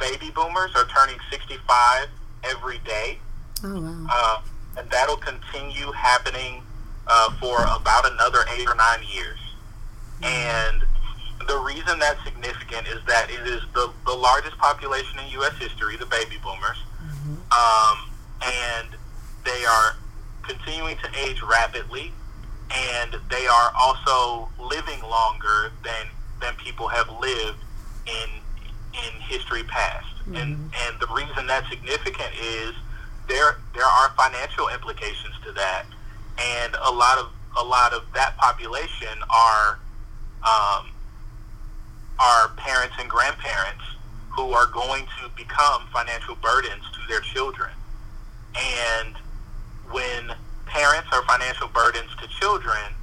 baby 0.00 0.30
boomers 0.34 0.70
are 0.74 0.86
turning 0.86 1.16
65 1.30 2.08
every 2.44 2.78
day. 2.78 3.18
Oh 3.64 3.80
wow! 3.80 4.06
Uh, 4.10 4.40
and 4.78 4.90
that'll 4.90 5.16
continue 5.16 5.90
happening 5.92 6.62
uh, 7.06 7.30
for 7.40 7.58
about 7.62 8.10
another 8.10 8.44
eight 8.54 8.68
or 8.68 8.74
nine 8.74 9.00
years. 9.12 9.38
Mm-hmm. 10.20 10.24
And 10.24 10.82
the 11.48 11.58
reason 11.58 11.98
that's 11.98 12.22
significant 12.24 12.86
is 12.88 13.00
that 13.06 13.30
it 13.30 13.46
is 13.46 13.62
the, 13.74 13.90
the 14.06 14.12
largest 14.12 14.58
population 14.58 15.18
in 15.18 15.30
U.S. 15.32 15.56
history, 15.58 15.96
the 15.96 16.06
baby 16.06 16.36
boomers, 16.42 16.78
mm-hmm. 17.02 17.34
um, 17.50 18.10
and 18.44 18.88
they 19.44 19.64
are 19.64 19.96
continuing 20.42 20.96
to 20.98 21.18
age 21.18 21.42
rapidly 21.42 22.12
and 22.70 23.16
they 23.30 23.46
are 23.46 23.72
also 23.78 24.48
living 24.58 25.00
longer 25.02 25.72
than 25.84 26.06
than 26.40 26.54
people 26.56 26.88
have 26.88 27.08
lived 27.20 27.58
in 28.06 28.30
in 28.94 29.20
history 29.20 29.64
past. 29.64 30.06
Mm-hmm. 30.20 30.36
And 30.36 30.52
and 30.86 31.00
the 31.00 31.08
reason 31.14 31.46
that's 31.46 31.68
significant 31.68 32.32
is 32.40 32.74
there 33.28 33.58
there 33.74 33.86
are 33.86 34.10
financial 34.16 34.68
implications 34.68 35.34
to 35.44 35.52
that, 35.52 35.84
and 36.38 36.76
a 36.82 36.90
lot 36.90 37.18
of 37.18 37.30
a 37.58 37.64
lot 37.64 37.92
of 37.92 38.04
that 38.14 38.36
population 38.36 39.18
are 39.30 39.78
um, 40.42 40.90
are 42.18 42.48
parents 42.56 42.96
and 42.98 43.08
grandparents 43.08 43.82
who 44.30 44.52
are 44.52 44.66
going 44.66 45.04
to 45.20 45.28
become 45.36 45.86
financial 45.92 46.36
burdens 46.36 46.84
to 46.92 47.00
their 47.08 47.20
children, 47.20 47.70
and 48.56 49.16
are 51.12 51.22
financial 51.24 51.68
burdens 51.68 52.10
to 52.20 52.28
children, 52.28 52.94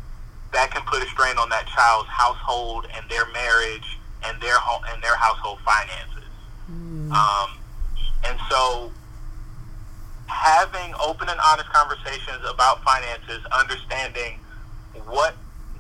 that 0.54 0.72
can 0.72 0.82
put 0.84 1.04
a 1.04 1.08
strain 1.08 1.38
on 1.38 1.50
that 1.50 1.68
child's 1.68 2.10
household 2.10 2.88
and 2.96 3.10
their 3.10 3.26
marriage 3.32 4.00
and 4.26 4.42
their 4.42 4.58
home 4.58 4.84
and 4.94 5.04
their 5.04 5.16
household 5.16 5.60
finances. 5.66 6.30
Mm. 6.72 7.12
Um, 7.12 7.50
and 8.26 8.40
so, 8.50 8.92
having 10.28 10.94
open 11.04 11.30
and 11.30 11.40
honest 11.46 11.70
conversations 11.70 12.42
about 12.50 12.84
finances, 12.84 13.46
understanding 13.52 14.40
what 15.06 15.36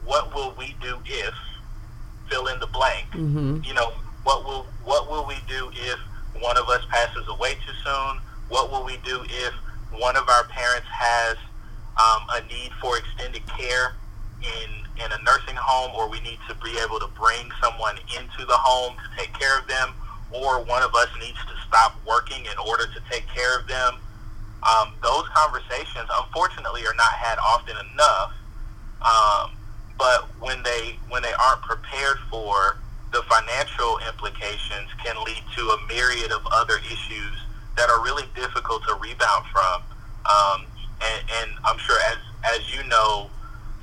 what 0.05 0.33
will 0.35 0.53
we 0.57 0.75
do 0.81 0.99
if 1.05 1.33
fill 2.29 2.47
in 2.47 2.59
the 2.59 2.67
blank. 2.67 3.07
Mm-hmm. 3.11 3.61
You 3.63 3.73
know, 3.73 3.93
what 4.23 4.43
will 4.43 4.67
what 4.83 5.09
will 5.09 5.25
we 5.25 5.37
do 5.47 5.71
if 5.73 5.99
one 6.41 6.57
of 6.57 6.67
us 6.69 6.83
passes 6.89 7.27
away 7.27 7.53
too 7.65 7.73
soon? 7.83 8.19
What 8.49 8.71
will 8.71 8.85
we 8.85 8.97
do 8.97 9.23
if 9.23 9.53
one 9.97 10.15
of 10.15 10.27
our 10.29 10.43
parents 10.45 10.87
has 10.91 11.37
um, 11.97 12.27
a 12.29 12.41
need 12.47 12.71
for 12.81 12.97
extended 12.97 13.45
care 13.47 13.95
in 14.41 14.69
in 15.03 15.11
a 15.11 15.19
nursing 15.23 15.55
home, 15.55 15.91
or 15.95 16.09
we 16.09 16.19
need 16.21 16.39
to 16.47 16.55
be 16.63 16.77
able 16.79 16.99
to 16.99 17.07
bring 17.19 17.51
someone 17.61 17.97
into 18.15 18.45
the 18.45 18.55
home 18.55 18.95
to 18.95 19.07
take 19.19 19.33
care 19.33 19.59
of 19.59 19.67
them, 19.67 19.93
or 20.31 20.63
one 20.63 20.83
of 20.83 20.95
us 20.95 21.09
needs 21.19 21.39
to 21.45 21.55
stop 21.67 21.95
working 22.07 22.45
in 22.45 22.57
order 22.67 22.85
to 22.87 22.99
take 23.11 23.27
care 23.27 23.59
of 23.59 23.67
them. 23.67 23.99
Um, 24.63 24.93
those 25.03 25.27
conversations, 25.35 26.07
unfortunately, 26.23 26.87
are 26.87 26.95
not 26.95 27.11
had 27.11 27.37
often 27.39 27.75
enough. 27.93 28.33
Um, 29.03 29.51
but 29.97 30.27
when 30.39 30.63
they 30.63 30.97
when 31.09 31.21
they 31.21 31.33
aren't 31.33 31.61
prepared 31.61 32.17
for 32.29 32.77
the 33.11 33.21
financial 33.23 33.99
implications, 34.07 34.89
can 35.03 35.15
lead 35.23 35.43
to 35.55 35.61
a 35.61 35.77
myriad 35.87 36.31
of 36.31 36.41
other 36.51 36.77
issues 36.79 37.35
that 37.77 37.89
are 37.89 38.03
really 38.03 38.27
difficult 38.35 38.83
to 38.87 38.95
rebound 38.95 39.45
from. 39.51 39.83
Um, 40.25 40.65
and, 41.01 41.29
and 41.41 41.51
I'm 41.65 41.77
sure 41.77 41.99
as 42.11 42.17
as 42.55 42.73
you 42.73 42.83
know, 42.83 43.29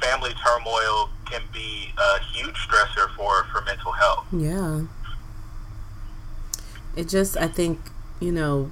family 0.00 0.32
turmoil 0.34 1.10
can 1.26 1.42
be 1.52 1.92
a 1.98 2.20
huge 2.34 2.56
stressor 2.56 3.14
for 3.16 3.44
for 3.52 3.62
mental 3.62 3.92
health. 3.92 4.26
Yeah. 4.32 4.82
It 6.94 7.08
just, 7.08 7.36
I 7.38 7.48
think, 7.48 7.80
you 8.20 8.32
know, 8.32 8.70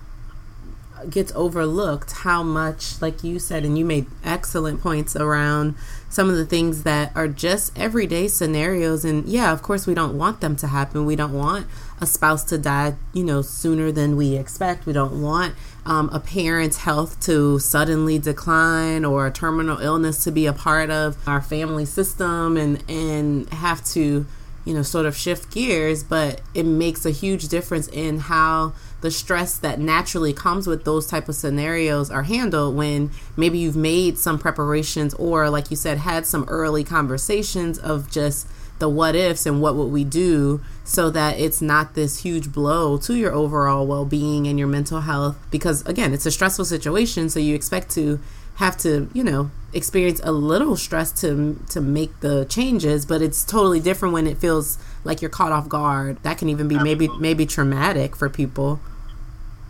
gets 1.09 1.33
overlooked 1.35 2.13
how 2.13 2.43
much, 2.43 3.01
like 3.01 3.25
you 3.25 3.39
said, 3.39 3.65
and 3.65 3.79
you 3.79 3.85
made 3.85 4.07
excellent 4.23 4.83
points 4.83 5.17
around 5.17 5.75
some 6.11 6.29
of 6.29 6.37
the 6.37 6.45
things 6.45 6.83
that 6.83 7.13
are 7.17 7.29
just 7.29 7.77
everyday 7.79 8.29
scenarios. 8.29 9.05
And 9.05 9.27
yeah, 9.27 9.53
of 9.53 9.63
course, 9.63 9.87
we 9.87 9.95
don't 9.95 10.19
want 10.19 10.43
them 10.43 10.57
to 10.57 10.67
happen. 10.67 11.07
We 11.07 11.17
don't 11.17 11.33
want 11.33 11.67
a 12.01 12.07
spouse 12.07 12.45
to 12.45 12.59
die, 12.59 12.97
you 13.15 13.25
know, 13.25 13.41
sooner 13.41 13.91
than 13.91 14.17
we 14.17 14.37
expect. 14.37 14.85
We 14.85 14.93
don't 14.93 15.23
want 15.23 15.55
um, 15.87 16.11
a 16.13 16.21
parent's 16.21 16.79
health 16.79 17.21
to 17.21 17.59
suddenly 17.59 18.19
decline 18.19 19.05
or 19.05 19.27
a 19.27 19.31
terminal 19.31 19.79
illness 19.79 20.25
to 20.25 20.31
be 20.31 20.47
a 20.47 20.53
part 20.53 20.91
of 20.91 21.17
our 21.27 21.41
family 21.41 21.85
system 21.85 22.57
and 22.57 22.83
and 22.89 23.49
have 23.51 23.85
to 23.85 24.27
you 24.65 24.75
know 24.75 24.83
sort 24.83 25.07
of 25.07 25.17
shift 25.17 25.51
gears. 25.53 26.03
But 26.05 26.41
it 26.55 26.65
makes 26.65 27.07
a 27.07 27.11
huge 27.11 27.49
difference 27.49 27.89
in 27.89 28.19
how 28.19 28.75
the 29.01 29.11
stress 29.11 29.57
that 29.59 29.81
naturally 29.81 30.33
comes 30.33 30.67
with 30.67 30.85
those 30.85 31.07
type 31.07 31.29
of 31.29 31.35
scenarios 31.35 32.11
are 32.11 32.25
handled 32.25 32.77
when 32.77 33.11
maybe 33.37 33.59
you've 33.59 33.77
made 33.77 34.19
some 34.19 34.39
preparations 34.39 35.15
or 35.15 35.49
like 35.49 35.71
you 35.71 35.77
said 35.77 35.99
had 35.99 36.27
some 36.27 36.45
early 36.49 36.85
conversations 36.85 37.79
of 37.79 38.11
just 38.11 38.47
the 38.81 38.89
what 38.89 39.15
ifs 39.15 39.47
and 39.47 39.63
what 39.63 39.77
would 39.77 39.93
we 39.93 40.05
do 40.05 40.61
so 40.85 41.09
that 41.11 41.39
it's 41.39 41.63
not 41.63 41.95
this 41.95 42.23
huge 42.23 42.53
blow 42.53 42.99
to 42.99 43.15
your 43.15 43.33
overall 43.33 43.87
well-being 43.87 44.47
and 44.47 44.59
your 44.59 44.69
mental 44.69 45.03
health? 45.03 45.37
Because 45.51 45.83
again 45.87 46.13
it's 46.13 46.27
a 46.27 46.31
stressful 46.31 46.65
situation 46.65 47.31
so 47.31 47.39
you 47.39 47.55
expect 47.55 47.91
to 47.93 48.21
have 48.57 48.77
to 48.79 49.09
you 49.15 49.25
know 49.25 49.51
experience 49.73 50.21
a 50.25 50.33
little 50.33 50.77
stress 50.77 51.13
to 51.13 51.59
to 51.71 51.81
make 51.81 52.21
the 52.21 52.45
changes 52.47 53.07
but 53.07 53.23
it's 53.23 53.45
totally 53.45 53.81
different 53.81 54.13
when 54.13 54.27
it 54.27 54.37
feels 54.37 54.77
like 55.05 55.23
you're 55.23 55.31
caught 55.31 55.53
off 55.53 55.69
guard. 55.69 56.23
That 56.23 56.39
can 56.39 56.49
even 56.49 56.69
be 56.69 56.77
Absolutely. 56.77 57.09
maybe 57.09 57.21
maybe 57.21 57.47
traumatic 57.47 58.17
for 58.17 58.29
people. 58.29 58.81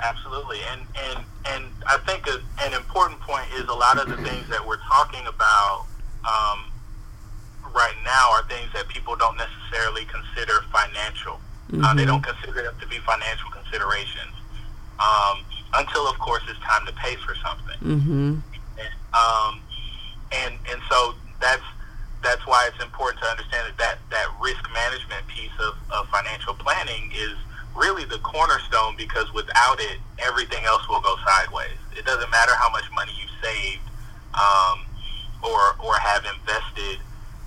Absolutely, 0.02 0.58
and 0.70 0.80
and 0.96 1.24
and 1.46 1.64
I 1.86 1.98
think 1.98 2.26
a, 2.26 2.40
an 2.62 2.72
important 2.74 3.20
point 3.20 3.46
is 3.54 3.68
a 3.68 3.74
lot 3.74 3.98
of 3.98 4.08
the 4.08 4.16
things 4.28 4.48
that 4.48 4.66
we're 4.66 4.80
talking 4.88 5.26
about 5.26 5.86
um, 6.28 6.70
right 7.74 7.96
now 8.04 8.30
are 8.32 8.44
things 8.48 8.68
that 8.74 8.88
people 8.88 9.16
don't 9.16 9.36
necessarily 9.36 10.04
consider 10.06 10.62
financial. 10.72 11.40
Mm-hmm. 11.70 11.84
Uh, 11.84 11.94
they 11.94 12.04
don't 12.04 12.22
consider 12.22 12.62
them 12.62 12.74
to 12.80 12.86
be 12.88 12.98
financial 12.98 13.50
considerations 13.50 14.34
um, 14.98 15.44
until, 15.74 16.08
of 16.08 16.18
course, 16.18 16.42
it's 16.48 16.58
time 16.60 16.84
to 16.86 16.92
pay 16.94 17.16
for 17.16 17.34
something. 17.36 17.78
Mm-hmm. 17.80 18.38
And, 18.78 18.94
um, 19.14 19.60
and 20.32 20.54
and 20.70 20.80
so 20.90 21.14
that's 21.40 21.62
that's 22.22 22.46
why 22.46 22.68
it's 22.68 22.82
important 22.82 23.22
to 23.22 23.28
understand 23.28 23.72
that 23.72 23.78
that, 23.78 23.98
that 24.10 24.28
risk 24.40 24.62
management 24.72 25.26
piece 25.26 25.54
of, 25.58 25.74
of 25.90 26.06
financial 26.08 26.54
planning 26.54 27.10
is 27.14 27.32
really 27.74 28.04
the 28.04 28.18
cornerstone 28.18 28.94
because 28.96 29.32
without 29.32 29.80
it, 29.80 29.98
everything 30.18 30.64
else 30.64 30.86
will 30.88 31.00
go 31.00 31.16
sideways. 31.24 31.78
It 31.96 32.04
doesn't 32.04 32.30
matter 32.30 32.54
how 32.54 32.70
much 32.70 32.84
money 32.92 33.12
you 33.16 33.26
saved 33.42 33.82
um, 34.34 34.84
or 35.42 35.76
or 35.80 35.94
have 35.96 36.24
invested 36.26 37.00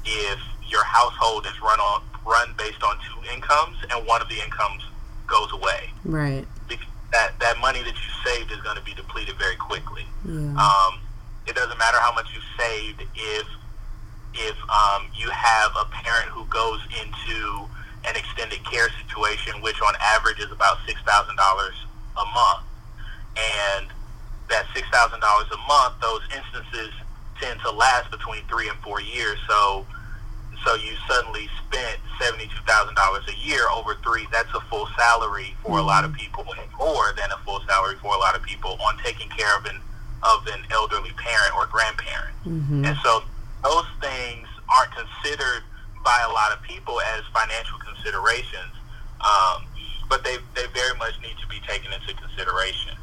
if 0.05 0.39
your 0.67 0.83
household 0.83 1.45
is 1.45 1.59
run 1.61 1.79
on 1.79 2.01
run 2.25 2.53
based 2.57 2.81
on 2.83 2.97
two 3.03 3.33
incomes 3.33 3.77
and 3.91 4.07
one 4.07 4.21
of 4.21 4.29
the 4.29 4.39
incomes 4.39 4.83
goes 5.27 5.51
away. 5.51 5.89
Right. 6.05 6.45
That 7.11 7.37
that 7.39 7.59
money 7.59 7.79
that 7.83 7.93
you 7.93 8.09
saved 8.25 8.51
is 8.51 8.59
going 8.61 8.77
to 8.77 8.83
be 8.83 8.93
depleted 8.93 9.37
very 9.37 9.55
quickly. 9.55 10.05
Yeah. 10.25 10.55
Um, 10.57 10.99
it 11.45 11.55
doesn't 11.55 11.77
matter 11.77 11.99
how 11.99 12.13
much 12.13 12.27
you 12.33 12.41
saved 12.57 13.03
if 13.15 13.47
if 14.33 14.57
um, 14.69 15.07
you 15.15 15.29
have 15.29 15.71
a 15.79 15.85
parent 15.85 16.29
who 16.29 16.45
goes 16.45 16.79
into 17.01 17.69
an 18.05 18.15
extended 18.15 18.63
care 18.65 18.89
situation, 19.05 19.61
which 19.61 19.79
on 19.81 19.93
average 20.01 20.39
is 20.39 20.51
about 20.51 20.77
six 20.87 20.99
thousand 21.01 21.35
dollars 21.35 21.75
a 22.17 22.25
month, 22.33 22.65
and 23.37 23.87
that 24.49 24.65
six 24.73 24.87
thousand 24.89 25.19
dollars 25.19 25.47
a 25.53 25.57
month, 25.67 25.95
those 26.01 26.21
instances 26.33 26.91
tend 27.39 27.59
to 27.61 27.71
last 27.71 28.11
between 28.11 28.43
three 28.47 28.69
and 28.69 28.77
four 28.79 29.01
years. 29.01 29.37
So, 29.47 29.85
so 30.65 30.75
you 30.75 30.93
suddenly 31.07 31.49
spent 31.65 31.99
seventy-two 32.21 32.63
thousand 32.65 32.95
dollars 32.95 33.23
a 33.27 33.35
year 33.45 33.67
over 33.73 33.95
three. 34.03 34.27
That's 34.31 34.53
a 34.53 34.61
full 34.61 34.87
salary 34.97 35.55
for 35.63 35.79
a 35.79 35.83
lot 35.83 36.05
of 36.05 36.13
people, 36.13 36.45
and 36.57 36.69
more 36.77 37.13
than 37.17 37.31
a 37.31 37.37
full 37.45 37.61
salary 37.67 37.95
for 38.01 38.13
a 38.15 38.19
lot 38.19 38.35
of 38.35 38.43
people 38.43 38.77
on 38.81 38.97
taking 39.03 39.29
care 39.29 39.57
of 39.57 39.65
an 39.65 39.79
of 40.23 40.47
an 40.47 40.63
elderly 40.71 41.11
parent 41.11 41.53
or 41.55 41.65
grandparent. 41.67 42.35
Mm-hmm. 42.45 42.85
And 42.85 42.97
so 43.03 43.23
those 43.63 43.85
things 43.99 44.47
aren't 44.73 44.91
considered 44.95 45.63
by 46.03 46.25
a 46.27 46.31
lot 46.31 46.51
of 46.51 46.61
people 46.61 46.99
as 47.01 47.23
financial 47.33 47.77
considerations, 47.79 48.73
um, 49.19 49.63
but 50.09 50.23
they 50.23 50.37
they 50.55 50.67
very 50.73 50.97
much 50.97 51.19
need 51.21 51.35
to 51.41 51.47
be 51.47 51.59
taken 51.67 51.91
into 51.91 52.13
consideration. 52.13 52.95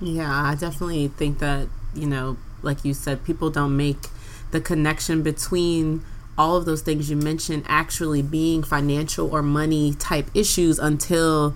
Yeah, 0.00 0.50
I 0.50 0.56
definitely 0.56 1.06
think 1.08 1.38
that, 1.38 1.68
you 1.94 2.06
know, 2.06 2.36
like 2.62 2.84
you 2.84 2.94
said, 2.94 3.24
people 3.24 3.50
don't 3.50 3.76
make 3.76 4.08
the 4.50 4.60
connection 4.60 5.22
between 5.22 6.02
all 6.38 6.56
of 6.56 6.64
those 6.64 6.82
things 6.82 7.10
you 7.10 7.16
mentioned 7.16 7.64
actually 7.66 8.22
being 8.22 8.62
financial 8.62 9.30
or 9.30 9.42
money 9.42 9.94
type 9.94 10.26
issues 10.34 10.78
until 10.78 11.54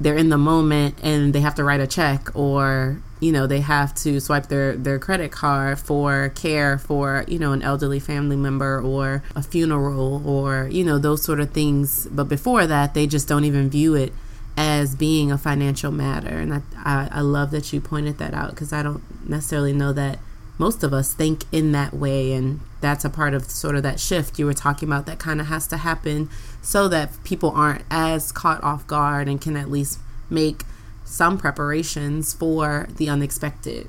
they're 0.00 0.16
in 0.16 0.30
the 0.30 0.38
moment 0.38 0.96
and 1.02 1.32
they 1.32 1.40
have 1.40 1.54
to 1.54 1.64
write 1.64 1.80
a 1.80 1.86
check 1.86 2.34
or 2.34 3.00
you 3.20 3.30
know 3.30 3.46
they 3.46 3.60
have 3.60 3.94
to 3.94 4.20
swipe 4.20 4.48
their 4.48 4.76
their 4.76 4.98
credit 4.98 5.30
card 5.30 5.78
for 5.78 6.30
care 6.30 6.78
for 6.78 7.24
you 7.28 7.38
know 7.38 7.52
an 7.52 7.62
elderly 7.62 8.00
family 8.00 8.36
member 8.36 8.80
or 8.80 9.22
a 9.36 9.42
funeral 9.42 10.26
or 10.28 10.68
you 10.70 10.84
know 10.84 10.98
those 10.98 11.22
sort 11.22 11.40
of 11.40 11.50
things. 11.50 12.06
But 12.10 12.24
before 12.24 12.66
that 12.66 12.94
they 12.94 13.06
just 13.06 13.28
don't 13.28 13.44
even 13.44 13.70
view 13.70 13.94
it 13.94 14.12
as 14.56 14.94
being 14.94 15.32
a 15.32 15.38
financial 15.38 15.90
matter 15.90 16.38
and 16.38 16.54
i 16.54 16.62
i, 16.84 17.08
I 17.10 17.20
love 17.20 17.50
that 17.52 17.72
you 17.72 17.80
pointed 17.80 18.18
that 18.18 18.34
out 18.34 18.50
because 18.50 18.72
i 18.72 18.82
don't 18.82 19.02
necessarily 19.28 19.72
know 19.72 19.92
that 19.92 20.18
most 20.58 20.82
of 20.84 20.92
us 20.92 21.14
think 21.14 21.44
in 21.50 21.72
that 21.72 21.94
way 21.94 22.32
and 22.32 22.60
that's 22.80 23.04
a 23.04 23.10
part 23.10 23.32
of 23.32 23.44
sort 23.44 23.74
of 23.74 23.82
that 23.82 23.98
shift 23.98 24.38
you 24.38 24.44
were 24.44 24.52
talking 24.52 24.88
about 24.88 25.06
that 25.06 25.18
kind 25.18 25.40
of 25.40 25.46
has 25.46 25.66
to 25.66 25.78
happen 25.78 26.28
so 26.60 26.88
that 26.88 27.10
people 27.24 27.50
aren't 27.50 27.82
as 27.90 28.30
caught 28.30 28.62
off 28.62 28.86
guard 28.86 29.28
and 29.28 29.40
can 29.40 29.56
at 29.56 29.70
least 29.70 29.98
make 30.28 30.64
some 31.04 31.36
preparations 31.36 32.32
for 32.32 32.88
the 32.96 33.08
unexpected. 33.08 33.88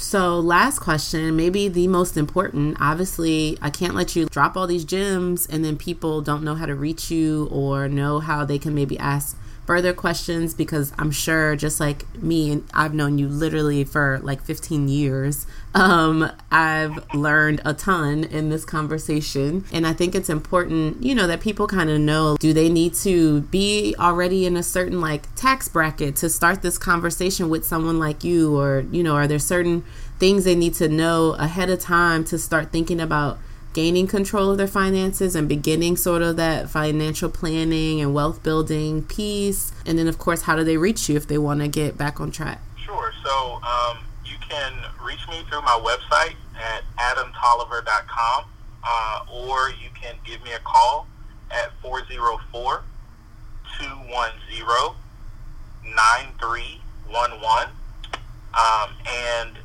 So 0.00 0.40
last 0.40 0.78
question 0.78 1.36
maybe 1.36 1.68
the 1.68 1.86
most 1.86 2.16
important. 2.16 2.76
Obviously 2.80 3.58
i 3.60 3.68
can't 3.68 3.94
let 3.94 4.16
you 4.16 4.26
drop 4.26 4.56
all 4.56 4.66
these 4.66 4.84
gems 4.84 5.46
and 5.46 5.64
then 5.64 5.76
people 5.76 6.22
don't 6.22 6.42
know 6.42 6.54
how 6.54 6.66
to 6.66 6.74
reach 6.74 7.10
you 7.10 7.48
or 7.52 7.88
know 7.88 8.18
how 8.18 8.44
they 8.44 8.58
can 8.58 8.74
maybe 8.74 8.98
ask 8.98 9.36
further 9.70 9.92
questions 9.92 10.52
because 10.52 10.92
I'm 10.98 11.12
sure 11.12 11.54
just 11.54 11.78
like 11.78 12.20
me 12.20 12.50
and 12.50 12.68
I've 12.74 12.92
known 12.92 13.18
you 13.18 13.28
literally 13.28 13.84
for 13.84 14.18
like 14.20 14.42
15 14.42 14.88
years. 14.88 15.46
Um, 15.76 16.28
I've 16.50 16.98
learned 17.14 17.60
a 17.64 17.72
ton 17.72 18.24
in 18.24 18.48
this 18.50 18.64
conversation. 18.64 19.64
And 19.72 19.86
I 19.86 19.92
think 19.92 20.16
it's 20.16 20.28
important 20.28 21.04
you 21.04 21.14
know 21.14 21.28
that 21.28 21.40
people 21.40 21.68
kind 21.68 21.88
of 21.88 22.00
know 22.00 22.36
do 22.40 22.52
they 22.52 22.68
need 22.68 22.94
to 22.94 23.42
be 23.42 23.94
already 23.96 24.44
in 24.44 24.56
a 24.56 24.64
certain 24.64 25.00
like 25.00 25.32
tax 25.36 25.68
bracket 25.68 26.16
to 26.16 26.28
start 26.28 26.62
this 26.62 26.76
conversation 26.76 27.48
with 27.48 27.64
someone 27.64 28.00
like 28.00 28.24
you? 28.24 28.58
Or 28.58 28.84
you 28.90 29.04
know 29.04 29.14
are 29.14 29.28
there 29.28 29.38
certain 29.38 29.84
things 30.18 30.42
they 30.42 30.56
need 30.56 30.74
to 30.74 30.88
know 30.88 31.34
ahead 31.34 31.70
of 31.70 31.78
time 31.78 32.24
to 32.24 32.38
start 32.40 32.72
thinking 32.72 33.00
about 33.00 33.38
gaining 33.72 34.06
control 34.06 34.50
of 34.50 34.58
their 34.58 34.66
finances 34.66 35.34
and 35.34 35.48
beginning 35.48 35.96
sort 35.96 36.22
of 36.22 36.36
that 36.36 36.68
financial 36.68 37.30
planning 37.30 38.00
and 38.00 38.14
wealth 38.14 38.42
building 38.42 39.02
piece? 39.04 39.72
And 39.86 39.98
then, 39.98 40.08
of 40.08 40.18
course, 40.18 40.42
how 40.42 40.56
do 40.56 40.64
they 40.64 40.76
reach 40.76 41.08
you 41.08 41.16
if 41.16 41.26
they 41.26 41.38
want 41.38 41.60
to 41.60 41.68
get 41.68 41.96
back 41.96 42.20
on 42.20 42.30
track? 42.30 42.60
Sure. 42.84 43.12
So 43.24 43.60
um, 43.62 43.98
you 44.24 44.36
can 44.48 44.72
reach 45.04 45.26
me 45.28 45.42
through 45.48 45.62
my 45.62 45.78
website 45.82 46.34
at 46.56 46.82
adamtolliver.com 46.98 48.44
uh, 48.84 49.24
or 49.32 49.70
you 49.70 49.88
can 49.94 50.14
give 50.24 50.42
me 50.42 50.52
a 50.52 50.58
call 50.60 51.06
at 51.50 51.72
404 51.82 52.82
210 53.78 54.94
9311. 55.84 57.70
Um, 58.52 58.90
and 59.06 59.56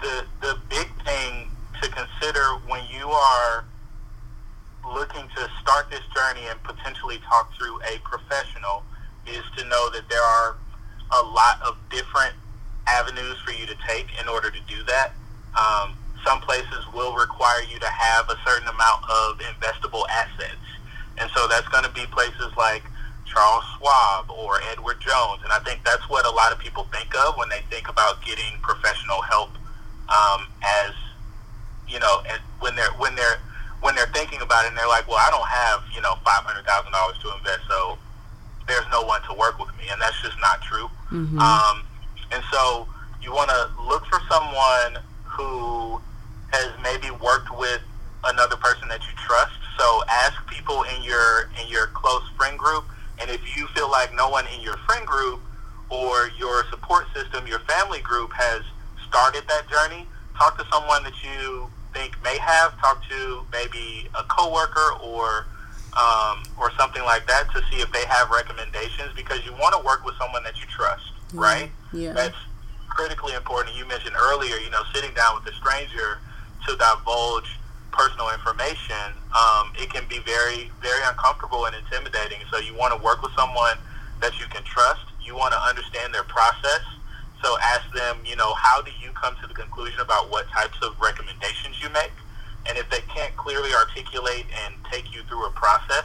the, 0.00 0.24
the 0.40 0.58
big 0.68 0.88
thing 1.04 1.50
to 1.82 1.88
consider 1.88 2.44
when 2.66 2.82
you 2.90 3.08
are 3.08 3.64
looking 4.92 5.28
to 5.36 5.48
start 5.60 5.90
this 5.90 6.02
journey 6.14 6.46
and 6.48 6.62
potentially 6.62 7.18
talk 7.28 7.52
through 7.56 7.80
a 7.82 7.98
professional 8.02 8.82
is 9.26 9.44
to 9.56 9.64
know 9.68 9.90
that 9.90 10.08
there 10.08 10.22
are 10.22 10.56
a 11.12 11.22
lot 11.22 11.60
of 11.62 11.76
different 11.90 12.34
avenues 12.86 13.38
for 13.44 13.52
you 13.52 13.66
to 13.66 13.76
take 13.86 14.06
in 14.20 14.28
order 14.28 14.50
to 14.50 14.60
do 14.68 14.82
that. 14.84 15.12
Um, 15.58 15.96
some 16.24 16.40
places 16.40 16.84
will 16.94 17.14
require 17.14 17.62
you 17.62 17.78
to 17.78 17.88
have 17.88 18.28
a 18.28 18.36
certain 18.46 18.68
amount 18.68 19.04
of 19.08 19.38
investable 19.38 20.04
assets. 20.10 20.60
And 21.18 21.30
so 21.34 21.46
that's 21.48 21.68
going 21.68 21.84
to 21.84 21.90
be 21.90 22.06
places 22.06 22.52
like 22.56 22.82
Charles 23.26 23.64
Schwab 23.76 24.30
or 24.30 24.60
Edward 24.72 25.00
Jones. 25.00 25.40
And 25.44 25.52
I 25.52 25.58
think 25.60 25.84
that's 25.84 26.08
what 26.08 26.26
a 26.26 26.30
lot 26.30 26.52
of 26.52 26.58
people 26.58 26.84
think 26.92 27.14
of 27.26 27.36
when 27.36 27.48
they 27.48 27.62
think 27.70 27.88
about 27.88 28.24
getting 28.24 28.58
professional 28.62 29.22
help 29.22 29.50
um, 30.08 30.46
as 30.62 30.92
you 31.90 31.98
know, 31.98 32.22
and 32.30 32.40
when 32.60 32.76
they're 32.76 32.92
when 32.98 33.14
they're 33.14 33.38
when 33.82 33.94
they're 33.94 34.10
thinking 34.12 34.40
about 34.40 34.64
it, 34.64 34.68
and 34.68 34.78
they're 34.78 34.88
like, 34.88 35.08
well, 35.08 35.18
I 35.18 35.30
don't 35.30 35.48
have 35.48 35.82
you 35.94 36.00
know 36.00 36.14
five 36.24 36.44
hundred 36.44 36.64
thousand 36.66 36.92
dollars 36.92 37.18
to 37.22 37.34
invest, 37.36 37.66
so 37.68 37.98
there's 38.66 38.86
no 38.90 39.02
one 39.02 39.20
to 39.28 39.34
work 39.34 39.58
with 39.58 39.68
me, 39.76 39.84
and 39.90 40.00
that's 40.00 40.20
just 40.22 40.38
not 40.40 40.62
true. 40.62 40.88
Mm-hmm. 41.10 41.38
Um, 41.38 41.82
and 42.32 42.42
so 42.52 42.86
you 43.22 43.32
want 43.32 43.50
to 43.50 43.70
look 43.82 44.06
for 44.06 44.20
someone 44.30 45.02
who 45.24 46.00
has 46.52 46.70
maybe 46.82 47.10
worked 47.10 47.50
with 47.58 47.82
another 48.24 48.56
person 48.56 48.88
that 48.88 49.00
you 49.00 49.14
trust. 49.26 49.52
So 49.78 50.02
ask 50.08 50.34
people 50.46 50.84
in 50.94 51.02
your 51.02 51.50
in 51.60 51.68
your 51.68 51.88
close 51.88 52.22
friend 52.36 52.58
group, 52.58 52.84
and 53.20 53.30
if 53.30 53.40
you 53.56 53.66
feel 53.68 53.90
like 53.90 54.14
no 54.14 54.28
one 54.28 54.46
in 54.54 54.60
your 54.60 54.76
friend 54.86 55.06
group 55.06 55.40
or 55.88 56.30
your 56.38 56.64
support 56.70 57.06
system, 57.14 57.46
your 57.46 57.60
family 57.60 58.00
group 58.00 58.30
has 58.32 58.62
started 59.08 59.42
that 59.48 59.68
journey, 59.68 60.06
talk 60.36 60.56
to 60.58 60.64
someone 60.70 61.02
that 61.02 61.24
you 61.24 61.66
think 61.92 62.16
may 62.22 62.38
have. 62.38 62.78
Talk 62.80 63.02
to 63.08 63.44
maybe 63.52 64.08
a 64.14 64.22
coworker 64.24 64.94
or 65.02 65.46
um, 65.98 66.42
or 66.58 66.70
something 66.78 67.02
like 67.02 67.26
that 67.26 67.50
to 67.52 67.62
see 67.70 67.80
if 67.80 67.90
they 67.92 68.04
have 68.06 68.30
recommendations 68.30 69.10
because 69.16 69.44
you 69.44 69.52
want 69.52 69.74
to 69.74 69.84
work 69.84 70.04
with 70.04 70.14
someone 70.18 70.42
that 70.44 70.56
you 70.60 70.66
trust, 70.66 71.02
yeah. 71.34 71.40
right? 71.40 71.70
Yeah. 71.92 72.12
That's 72.12 72.36
critically 72.88 73.34
important. 73.34 73.76
You 73.76 73.86
mentioned 73.86 74.14
earlier, 74.14 74.56
you 74.56 74.70
know, 74.70 74.82
sitting 74.94 75.12
down 75.14 75.34
with 75.34 75.52
a 75.52 75.56
stranger 75.56 76.18
to 76.68 76.76
divulge 76.76 77.58
personal 77.90 78.30
information, 78.30 79.14
um, 79.34 79.72
it 79.78 79.90
can 79.90 80.06
be 80.08 80.18
very, 80.20 80.70
very 80.80 81.02
uncomfortable 81.04 81.66
and 81.66 81.74
intimidating. 81.74 82.38
So 82.50 82.58
you 82.58 82.74
want 82.74 82.94
to 82.94 83.02
work 83.02 83.22
with 83.22 83.32
someone 83.34 83.76
that 84.20 84.38
you 84.38 84.46
can 84.46 84.62
trust. 84.62 85.02
You 85.22 85.34
want 85.34 85.52
to 85.52 85.60
understand 85.60 86.14
their 86.14 86.24
process. 86.24 86.82
So 87.42 87.56
ask 87.60 87.90
them, 87.92 88.18
you 88.24 88.36
know, 88.36 88.52
how 88.54 88.82
do 88.82 88.90
you 89.00 89.10
come 89.12 89.34
to 89.40 89.46
the 89.46 89.54
conclusion 89.54 90.00
about 90.00 90.30
what 90.30 90.48
types 90.50 90.76
of 90.82 91.00
recommendations 91.00 91.80
you 91.82 91.88
make? 91.90 92.12
And 92.68 92.76
if 92.76 92.88
they 92.90 93.00
can't 93.08 93.34
clearly 93.36 93.72
articulate 93.72 94.46
and 94.64 94.74
take 94.92 95.14
you 95.14 95.22
through 95.24 95.46
a 95.46 95.50
process, 95.52 96.04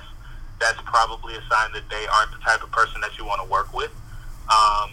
that's 0.60 0.80
probably 0.86 1.36
a 1.36 1.44
sign 1.52 1.74
that 1.74 1.84
they 1.90 2.08
aren't 2.08 2.32
the 2.32 2.40
type 2.40 2.64
of 2.64 2.72
person 2.72 3.02
that 3.02 3.18
you 3.18 3.26
want 3.26 3.42
to 3.42 3.50
work 3.50 3.74
with. 3.74 3.92
Um, 4.48 4.92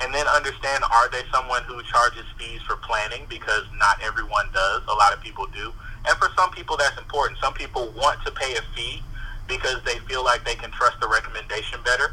and 0.00 0.12
then 0.12 0.26
understand, 0.26 0.84
are 0.92 1.08
they 1.10 1.22
someone 1.32 1.62
who 1.64 1.82
charges 1.84 2.24
fees 2.36 2.60
for 2.62 2.76
planning? 2.76 3.24
Because 3.28 3.62
not 3.78 4.02
everyone 4.02 4.46
does. 4.52 4.82
A 4.88 4.94
lot 4.94 5.14
of 5.14 5.22
people 5.22 5.46
do. 5.54 5.72
And 6.08 6.18
for 6.18 6.28
some 6.36 6.50
people, 6.50 6.76
that's 6.76 6.98
important. 6.98 7.38
Some 7.40 7.54
people 7.54 7.92
want 7.96 8.20
to 8.26 8.32
pay 8.32 8.56
a 8.56 8.62
fee 8.74 9.02
because 9.48 9.82
they 9.84 9.98
feel 10.00 10.24
like 10.24 10.44
they 10.44 10.54
can 10.54 10.70
trust 10.72 11.00
the 11.00 11.08
recommendation 11.08 11.80
better. 11.84 12.12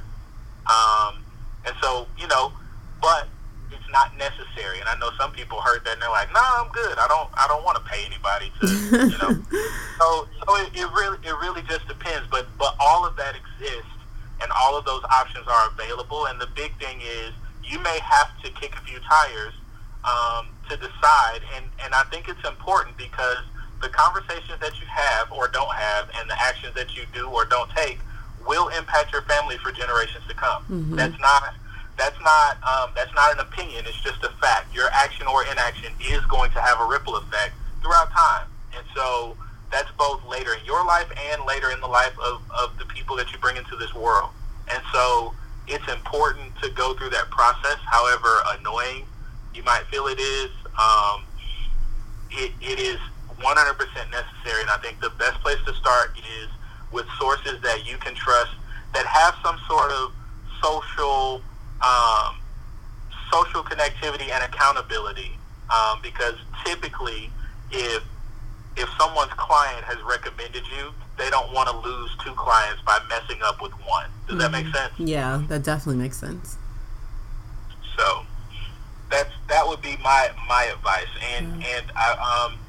Um, 0.69 1.23
and 1.65 1.75
so, 1.81 2.07
you 2.17 2.27
know, 2.27 2.53
but 3.01 3.27
it's 3.73 3.91
not 3.91 4.15
necessary. 4.17 4.79
And 4.79 4.87
I 4.87 4.95
know 4.99 5.09
some 5.19 5.31
people 5.31 5.59
heard 5.61 5.83
that 5.85 5.93
and 5.93 6.01
they're 6.01 6.09
like, 6.09 6.29
"No, 6.33 6.39
nah, 6.39 6.63
I'm 6.63 6.71
good. 6.71 6.97
I 6.97 7.07
don't 7.07 7.29
I 7.33 7.47
don't 7.47 7.63
want 7.65 7.77
to 7.77 7.83
pay 7.89 8.05
anybody 8.05 8.51
to, 8.61 8.67
you 8.67 9.17
know." 9.17 9.33
so 9.99 10.07
so 10.45 10.49
it, 10.61 10.69
it 10.73 10.87
really 10.93 11.17
it 11.25 11.35
really 11.41 11.61
just 11.63 11.87
depends. 11.87 12.27
But 12.29 12.47
but 12.57 12.75
all 12.79 13.05
of 13.05 13.15
that 13.17 13.35
exists, 13.35 13.91
and 14.41 14.51
all 14.51 14.77
of 14.77 14.85
those 14.85 15.03
options 15.05 15.47
are 15.47 15.69
available. 15.73 16.27
And 16.27 16.39
the 16.39 16.49
big 16.55 16.77
thing 16.79 17.01
is 17.01 17.33
you 17.63 17.79
may 17.79 17.99
have 18.03 18.29
to 18.43 18.51
kick 18.51 18.75
a 18.75 18.81
few 18.81 18.99
tires 18.99 19.53
um, 20.05 20.47
to 20.69 20.77
decide. 20.77 21.41
And 21.55 21.65
and 21.83 21.93
I 21.93 22.03
think 22.11 22.29
it's 22.29 22.47
important 22.47 22.97
because 22.97 23.43
the 23.81 23.89
conversations 23.89 24.59
that 24.61 24.79
you 24.79 24.87
have 24.87 25.31
or 25.31 25.47
don't 25.47 25.73
have, 25.73 26.09
and 26.19 26.29
the 26.29 26.39
actions 26.41 26.73
that 26.75 26.95
you 26.95 27.03
do 27.13 27.27
or 27.27 27.45
don't 27.45 27.69
take, 27.71 27.99
will 28.47 28.69
impact 28.69 29.11
your 29.11 29.23
family 29.23 29.57
for 29.57 29.71
generations 29.71 30.23
to 30.27 30.33
come. 30.33 30.63
Mm-hmm. 30.63 30.95
That's 30.95 31.19
not 31.19 31.53
that's 31.97 32.19
not 32.21 32.57
um, 32.63 32.91
that's 32.95 33.13
not 33.13 33.33
an 33.33 33.39
opinion. 33.39 33.85
It's 33.87 34.01
just 34.01 34.23
a 34.23 34.29
fact. 34.41 34.73
Your 34.73 34.89
action 34.91 35.27
or 35.27 35.45
inaction 35.45 35.93
is 35.99 36.21
going 36.25 36.51
to 36.51 36.61
have 36.61 36.79
a 36.79 36.85
ripple 36.85 37.15
effect 37.17 37.53
throughout 37.81 38.11
time, 38.11 38.47
and 38.75 38.85
so 38.95 39.37
that's 39.73 39.91
both 39.97 40.23
later 40.25 40.53
in 40.53 40.63
your 40.65 40.85
life 40.85 41.09
and 41.31 41.43
later 41.45 41.71
in 41.71 41.81
the 41.81 41.87
life 41.87 42.13
of, 42.19 42.41
of 42.51 42.77
the 42.77 42.85
people 42.85 43.15
that 43.15 43.31
you 43.31 43.39
bring 43.39 43.57
into 43.57 43.75
this 43.75 43.93
world. 43.95 44.29
And 44.71 44.81
so 44.93 45.33
it's 45.67 45.87
important 45.91 46.55
to 46.61 46.69
go 46.69 46.93
through 46.93 47.09
that 47.09 47.29
process. 47.31 47.79
However 47.85 48.29
annoying 48.59 49.05
you 49.55 49.63
might 49.63 49.83
feel 49.89 50.05
it 50.07 50.19
is, 50.19 50.51
um, 50.77 51.23
it, 52.31 52.51
it 52.61 52.79
is 52.79 52.99
100% 53.39 54.11
necessary. 54.11 54.61
And 54.61 54.69
I 54.69 54.77
think 54.77 55.01
the 55.01 55.11
best 55.17 55.41
place 55.41 55.57
to 55.65 55.73
start 55.73 56.17
is 56.17 56.49
with 56.91 57.07
sources 57.19 57.59
that 57.61 57.85
you 57.89 57.97
can 57.97 58.13
trust 58.13 58.51
that 58.93 59.07
have 59.07 59.35
some 59.43 59.57
sort 59.67 59.91
of 59.91 60.13
social 60.61 61.41
um, 61.83 62.35
social 63.31 63.63
connectivity 63.63 64.31
and 64.31 64.43
accountability. 64.43 65.37
Um, 65.69 65.99
because 66.01 66.35
typically, 66.65 67.31
if 67.71 68.03
if 68.75 68.89
someone's 68.99 69.33
client 69.33 69.83
has 69.85 70.01
recommended 70.01 70.63
you, 70.75 70.91
they 71.17 71.29
don't 71.29 71.51
want 71.53 71.69
to 71.69 71.77
lose 71.77 72.11
two 72.23 72.33
clients 72.33 72.81
by 72.83 72.99
messing 73.07 73.41
up 73.43 73.61
with 73.61 73.71
one. 73.87 74.09
Does 74.27 74.31
mm-hmm. 74.31 74.37
that 74.39 74.51
make 74.51 74.65
mm-hmm. 74.65 74.75
sense? 74.75 75.09
Yeah, 75.09 75.43
that 75.47 75.63
definitely 75.63 76.01
makes 76.01 76.17
sense. 76.17 76.57
So 77.97 78.25
that's 79.09 79.31
that 79.47 79.67
would 79.67 79.81
be 79.81 79.97
my 80.03 80.29
my 80.47 80.65
advice, 80.65 81.07
and 81.35 81.47
and 81.63 81.85
I 81.95 82.11
um 82.11 82.59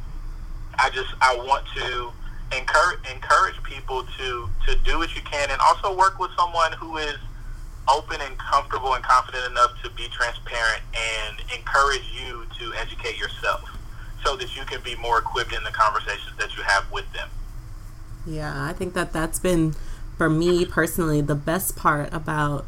I 0.78 0.90
just 0.90 1.08
I 1.20 1.36
want 1.36 1.64
to 1.76 2.12
encourage 2.56 3.00
encourage 3.12 3.62
people 3.62 4.04
to 4.18 4.50
to 4.66 4.76
do 4.84 4.98
what 4.98 5.14
you 5.14 5.22
can, 5.22 5.50
and 5.50 5.60
also 5.60 5.96
work 5.96 6.18
with 6.18 6.30
someone 6.36 6.72
who 6.72 6.98
is 6.98 7.16
open 7.88 8.20
and 8.20 8.38
comfortable 8.38 8.94
and 8.94 9.04
confident 9.04 9.50
enough 9.50 9.70
to 9.82 9.90
be 9.90 10.08
transparent 10.08 10.82
and 10.94 11.40
encourage 11.56 12.04
you 12.12 12.46
to 12.58 12.72
educate 12.74 13.18
yourself 13.18 13.70
so 14.24 14.36
that 14.36 14.56
you 14.56 14.64
can 14.64 14.80
be 14.82 14.94
more 14.96 15.18
equipped 15.18 15.52
in 15.52 15.62
the 15.64 15.70
conversations 15.70 16.36
that 16.38 16.56
you 16.56 16.62
have 16.62 16.90
with 16.90 17.10
them. 17.12 17.28
Yeah, 18.26 18.64
I 18.64 18.72
think 18.72 18.94
that 18.94 19.12
that's 19.12 19.38
been 19.38 19.74
for 20.16 20.30
me 20.30 20.64
personally 20.64 21.20
the 21.20 21.34
best 21.34 21.76
part 21.76 22.12
about 22.12 22.64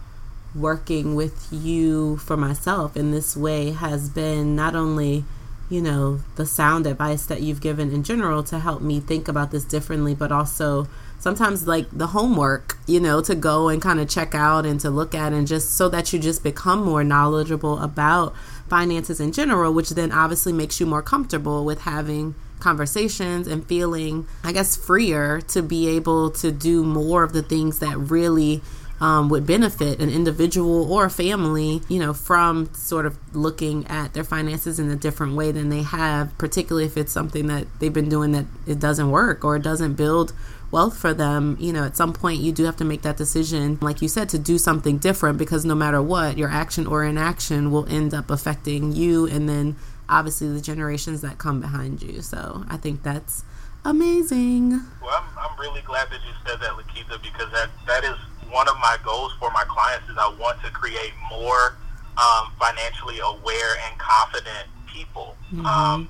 working 0.55 1.15
with 1.15 1.49
you 1.51 2.17
for 2.17 2.37
myself 2.37 2.97
in 2.97 3.11
this 3.11 3.37
way 3.37 3.71
has 3.71 4.09
been 4.09 4.57
not 4.57 4.75
only 4.75 5.25
you 5.69 5.81
know 5.81 6.21
the 6.37 6.47
sound 6.47 6.87
advice 6.87 7.27
that 7.27 7.43
you've 7.43 7.61
given 7.61 7.93
in 7.93 8.03
general 8.03 8.43
to 8.43 8.59
help 8.59 8.81
me 8.81 8.99
think 8.99 9.29
about 9.29 9.51
this 9.51 9.65
differently 9.65 10.15
but 10.15 10.33
also 10.33 10.89
sometimes 11.19 11.67
like 11.67 11.87
the 11.93 12.09
homework, 12.09 12.77
you 12.87 13.01
know, 13.01 13.21
to 13.23 13.35
go 13.35 13.69
and 13.69 13.81
kind 13.81 14.01
of 14.01 14.09
check 14.09 14.35
out 14.35 14.67
and 14.67 14.81
to 14.81 14.91
look 14.91 15.15
at 15.15 15.33
and 15.33 15.47
just 15.47 15.77
so 15.77 15.89
that 15.89 16.13
you 16.13 16.19
just 16.19 16.43
become 16.43 16.85
more 16.85 17.03
knowledgeable 17.03 17.79
about 17.81 18.35
finances 18.69 19.21
in 19.21 19.33
general, 19.33 19.73
which 19.73 19.91
then 19.91 20.13
obviously 20.13 20.53
makes 20.53 20.81
you 20.81 20.87
more 20.87 21.03
comfortable 21.03 21.65
with 21.65 21.83
having 21.83 22.35
conversations 22.61 23.47
and 23.47 23.67
feeling, 23.67 24.27
I 24.43 24.53
guess, 24.53 24.77
freer 24.77 25.41
to 25.49 25.63
be 25.63 25.89
able 25.89 26.31
to 26.33 26.51
do 26.51 26.85
more 26.85 27.23
of 27.23 27.33
the 27.33 27.43
things 27.43 27.79
that 27.81 27.97
really 27.97 28.63
um, 29.01 29.29
would 29.29 29.47
benefit 29.47 30.01
an 30.01 30.09
individual 30.09 30.91
or 30.91 31.05
a 31.05 31.11
family, 31.11 31.83
you 31.89 31.99
know, 31.99 32.15
from 32.15 32.73
sort 32.73 33.05
of 33.05 33.19
looking 33.35 33.87
at 33.89 34.15
their 34.15 34.25
finances 34.25 34.79
in 34.79 34.91
a 34.91 34.97
different 34.97 35.35
way 35.35 35.53
than 35.53 35.69
they 35.69 35.83
have, 35.83 36.37
particularly 36.39 36.87
if 36.87 36.97
it's 36.97 37.13
something 37.13 37.47
that 37.49 37.67
they've 37.79 37.93
been 37.93 38.09
doing 38.09 38.33
that 38.33 38.47
it 38.67 38.79
doesn't 38.79 39.11
work 39.11 39.45
or 39.45 39.57
it 39.57 39.63
doesn't 39.63 39.95
build 39.95 40.33
wealth 40.71 40.99
for 40.99 41.15
them, 41.15 41.57
you 41.61 41.73
know, 41.73 41.85
at 41.85 41.97
some 41.97 42.13
point 42.13 42.41
you 42.41 42.53
do 42.53 42.65
have 42.65 42.77
to 42.77 42.85
make 42.85 43.03
that 43.03 43.17
decision, 43.17 43.79
like 43.81 44.03
you 44.03 44.09
said, 44.09 44.29
to 44.31 44.39
do 44.39 44.59
something 44.59 44.99
different 44.99 45.39
because 45.39 45.65
no 45.65 45.75
matter 45.75 46.03
what, 46.03 46.37
your 46.37 46.49
action 46.49 46.87
or 46.87 47.05
inaction 47.05 47.71
will 47.71 47.87
end 47.87 48.13
up 48.13 48.31
affecting 48.31 48.93
you 48.93 49.27
and 49.27 49.49
then 49.49 49.77
obviously 50.09 50.49
the 50.53 50.61
generations 50.61 51.21
that 51.21 51.39
come 51.39 51.61
behind 51.61 52.03
you. 52.03 52.23
So 52.23 52.65
I 52.69 52.77
think 52.77 53.03
that's 53.03 53.45
amazing. 53.85 54.71
Well, 55.03 55.11
I'm, 55.13 55.39
I'm 55.39 55.59
really 55.59 55.83
glad 55.83 56.09
that 56.11 56.21
you 56.27 56.33
said 56.47 56.61
that, 56.61 56.73
Lakita, 56.73 57.23
because 57.23 57.51
that, 57.53 57.71
that 57.87 58.05
is 58.05 58.17
one 58.51 58.69
of 58.69 58.77
my 58.77 58.97
goals 59.05 59.33
for 59.39 59.51
my 59.51 59.65
clients 59.69 60.09
is 60.09 60.17
I 60.19 60.29
want 60.39 60.63
to 60.63 60.71
create 60.71 61.13
more 61.31 61.77
um, 62.19 62.53
financially 62.59 63.19
aware 63.19 63.77
and 63.89 63.99
confident 63.99 64.67
people. 64.87 65.37
Mm-hmm. 65.53 65.67
Um, 65.67 66.09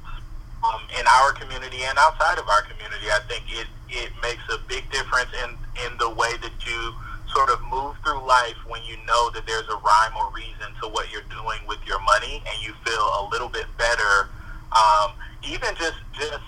um, 0.66 0.81
in 0.98 1.07
our 1.07 1.33
community 1.33 1.83
and 1.85 1.98
outside 1.98 2.38
of 2.38 2.48
our 2.48 2.62
community. 2.62 3.07
I 3.11 3.20
think 3.29 3.44
it, 3.48 3.66
it 3.88 4.11
makes 4.22 4.42
a 4.50 4.59
big 4.68 4.90
difference 4.90 5.31
in, 5.44 5.50
in 5.87 5.98
the 5.98 6.11
way 6.11 6.33
that 6.42 6.55
you 6.66 6.94
sort 7.35 7.50
of 7.50 7.61
move 7.70 7.96
through 8.02 8.24
life 8.26 8.57
when 8.66 8.83
you 8.85 8.96
know 9.07 9.31
that 9.31 9.46
there's 9.46 9.68
a 9.68 9.79
rhyme 9.83 10.14
or 10.16 10.33
reason 10.33 10.72
to 10.83 10.88
what 10.88 11.11
you're 11.12 11.26
doing 11.29 11.61
with 11.68 11.79
your 11.87 12.00
money 12.02 12.42
and 12.46 12.57
you 12.62 12.72
feel 12.85 13.07
a 13.20 13.29
little 13.31 13.48
bit 13.48 13.66
better. 13.76 14.31
Um, 14.72 15.12
even 15.44 15.74
just, 15.76 15.98
just 16.14 16.42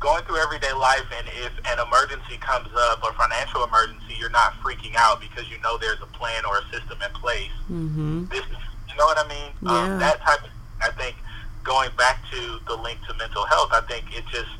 going 0.00 0.24
through 0.24 0.38
everyday 0.38 0.72
life 0.72 1.04
and 1.16 1.28
if 1.44 1.52
an 1.66 1.78
emergency 1.78 2.38
comes 2.40 2.68
up, 2.74 3.02
a 3.04 3.12
financial 3.12 3.64
emergency, 3.64 4.16
you're 4.18 4.30
not 4.30 4.54
freaking 4.64 4.96
out 4.96 5.20
because 5.20 5.48
you 5.50 5.60
know 5.60 5.76
there's 5.78 6.00
a 6.00 6.10
plan 6.16 6.44
or 6.46 6.58
a 6.58 6.64
system 6.72 6.98
in 7.04 7.12
place. 7.20 7.52
Mm-hmm. 7.70 8.24
This 8.30 8.42
you 8.88 8.96
know 8.96 9.04
what 9.04 9.18
I 9.18 9.28
mean? 9.28 9.50
Um, 9.66 9.68
yeah. 9.68 9.92
Um, 9.94 9.98
that 10.00 10.20
type 10.20 10.42
of, 10.42 10.50
I 10.80 10.90
think 10.96 11.16
going 11.64 11.90
back 11.96 12.22
to 12.30 12.60
the 12.66 12.76
link 12.76 12.98
to 13.08 13.14
mental 13.14 13.44
health, 13.46 13.70
I 13.72 13.80
think 13.82 14.04
it 14.16 14.24
just 14.30 14.50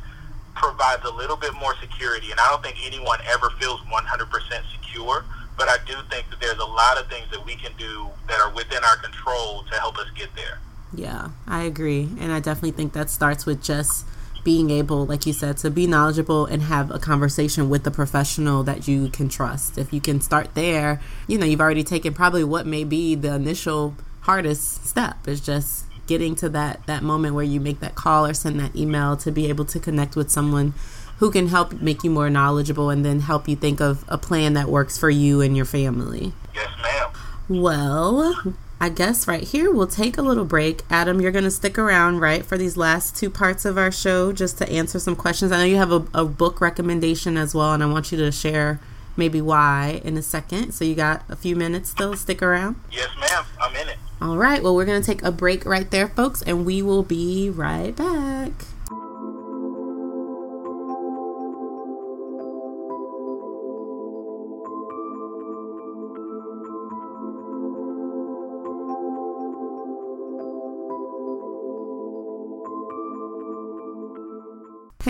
provides 0.55 1.05
a 1.05 1.11
little 1.11 1.37
bit 1.37 1.55
more 1.55 1.75
security. 1.81 2.31
And 2.31 2.41
I 2.41 2.49
don't 2.49 2.63
think 2.63 2.77
anyone 2.85 3.19
ever 3.27 3.51
feels 3.59 3.81
100% 3.81 4.63
secure, 4.73 5.25
but 5.57 5.69
I 5.69 5.79
do 5.87 5.95
think 6.11 6.29
that 6.31 6.41
there's 6.41 6.59
a 6.59 6.65
lot 6.65 6.99
of 6.99 7.09
things 7.09 7.31
that 7.31 7.45
we 7.45 7.55
can 7.55 7.73
do 7.79 8.09
that 8.29 8.41
are 8.41 8.53
within 8.53 8.85
our 8.85 8.97
control 8.97 9.65
to 9.71 9.79
help 9.79 9.99
us 9.99 10.07
get 10.15 10.35
there. 10.35 10.59
Yeah, 10.93 11.31
I 11.47 11.63
agree. 11.63 12.09
And 12.19 12.33
I 12.33 12.41
definitely 12.41 12.73
think 12.73 12.93
that 12.95 13.11
starts 13.11 13.47
with 13.47 13.63
just 13.63 14.05
being 14.43 14.71
able, 14.71 15.05
like 15.07 15.27
you 15.27 15.33
said, 15.33 15.59
to 15.59 15.71
be 15.71 15.87
knowledgeable 15.87 16.47
and 16.47 16.63
have 16.63 16.91
a 16.91 16.99
conversation 16.99 17.69
with 17.69 17.85
the 17.85 17.91
professional 17.91 18.63
that 18.63 18.89
you 18.89 19.09
can 19.09 19.29
trust. 19.29 19.77
If 19.77 19.93
you 19.93 20.01
can 20.01 20.21
start 20.21 20.55
there, 20.55 21.01
you 21.27 21.39
know, 21.39 21.47
you've 21.47 21.61
already 21.61 21.85
taken 21.85 22.15
probably 22.15 22.43
what 22.43 22.67
may 22.67 22.85
be 22.85 23.15
the 23.15 23.35
initial 23.35 23.95
hardest 24.23 24.87
step 24.87 25.27
is 25.27 25.41
just 25.41 25.85
getting 26.07 26.35
to 26.37 26.49
that 26.49 26.85
that 26.87 27.03
moment 27.03 27.35
where 27.35 27.45
you 27.45 27.61
make 27.61 27.81
that 27.81 27.95
call 27.95 28.27
or 28.27 28.35
send 28.35 28.59
that 28.61 28.75
email 28.75 29.17
to 29.17 29.31
be 29.31 29.49
able 29.49 29.65
to 29.67 29.79
connect 29.79 30.17
with 30.17 30.31
someone 30.31 30.75
who 31.19 31.31
can 31.31 31.49
help 31.49 31.73
make 31.83 32.03
you 32.03 32.11
more 32.11 32.31
knowledgeable 32.31 32.89
and 32.89 33.05
then 33.05 33.21
help 33.21 33.47
you 33.47 33.55
think 33.55 33.81
of 33.81 34.05
a 34.09 34.17
plan 34.17 34.55
that 34.55 34.69
works 34.69 34.97
for 34.97 35.11
you 35.11 35.41
and 35.43 35.55
your 35.55 35.67
family. 35.67 36.33
Yes, 36.55 36.71
ma'am. 36.83 37.11
Well, 37.49 38.55
I 38.81 38.89
guess 38.89 39.29
right 39.29 39.43
here 39.43 39.71
we'll 39.71 39.87
take 39.87 40.17
a 40.17 40.23
little 40.23 40.47
break. 40.47 40.83
Adam, 40.89 41.21
you're 41.21 41.31
going 41.31 41.45
to 41.45 41.51
stick 41.51 41.77
around, 41.79 42.21
right, 42.21 42.43
for 42.43 42.57
these 42.57 42.79
last 42.79 43.15
two 43.15 43.29
parts 43.29 43.67
of 43.67 43.77
our 43.77 43.93
show 43.93 44.33
just 44.33 44.57
to 44.59 44.69
answer 44.71 44.99
some 44.99 45.15
questions. 45.15 45.53
I 45.53 45.59
know 45.59 45.65
you 45.65 45.77
have 45.77 45.93
a, 45.93 46.07
a 46.15 46.25
book 46.25 46.63
recommendation 46.63 47.37
as 47.37 47.55
well, 47.55 47.75
and 47.75 47.83
I 47.83 47.87
want 47.87 48.11
you 48.11 48.17
to 48.17 48.33
share 48.33 48.81
maybe 49.21 49.41
why 49.41 50.01
in 50.03 50.17
a 50.17 50.23
second. 50.23 50.73
So 50.73 50.85
you 50.85 50.97
got 50.97 51.23
a 51.29 51.37
few 51.37 51.55
minutes 51.55 51.91
still. 51.91 52.17
Stick 52.17 52.43
around. 52.43 52.77
Yes, 52.91 53.09
ma'am. 53.21 53.45
I'm 53.61 53.77
in 53.77 53.89
it. 53.89 53.99
All 54.21 54.37
right. 54.37 54.61
Well, 54.63 54.75
we're 54.75 54.85
going 54.87 55.01
to 55.01 55.07
take 55.07 55.23
a 55.23 55.31
break 55.31 55.65
right 55.65 55.89
there, 55.91 56.09
folks, 56.09 56.43
and 56.43 56.67
we 56.67 56.83
will 56.83 57.05
be 57.05 57.49
right 57.49 57.95
back. 57.95 58.51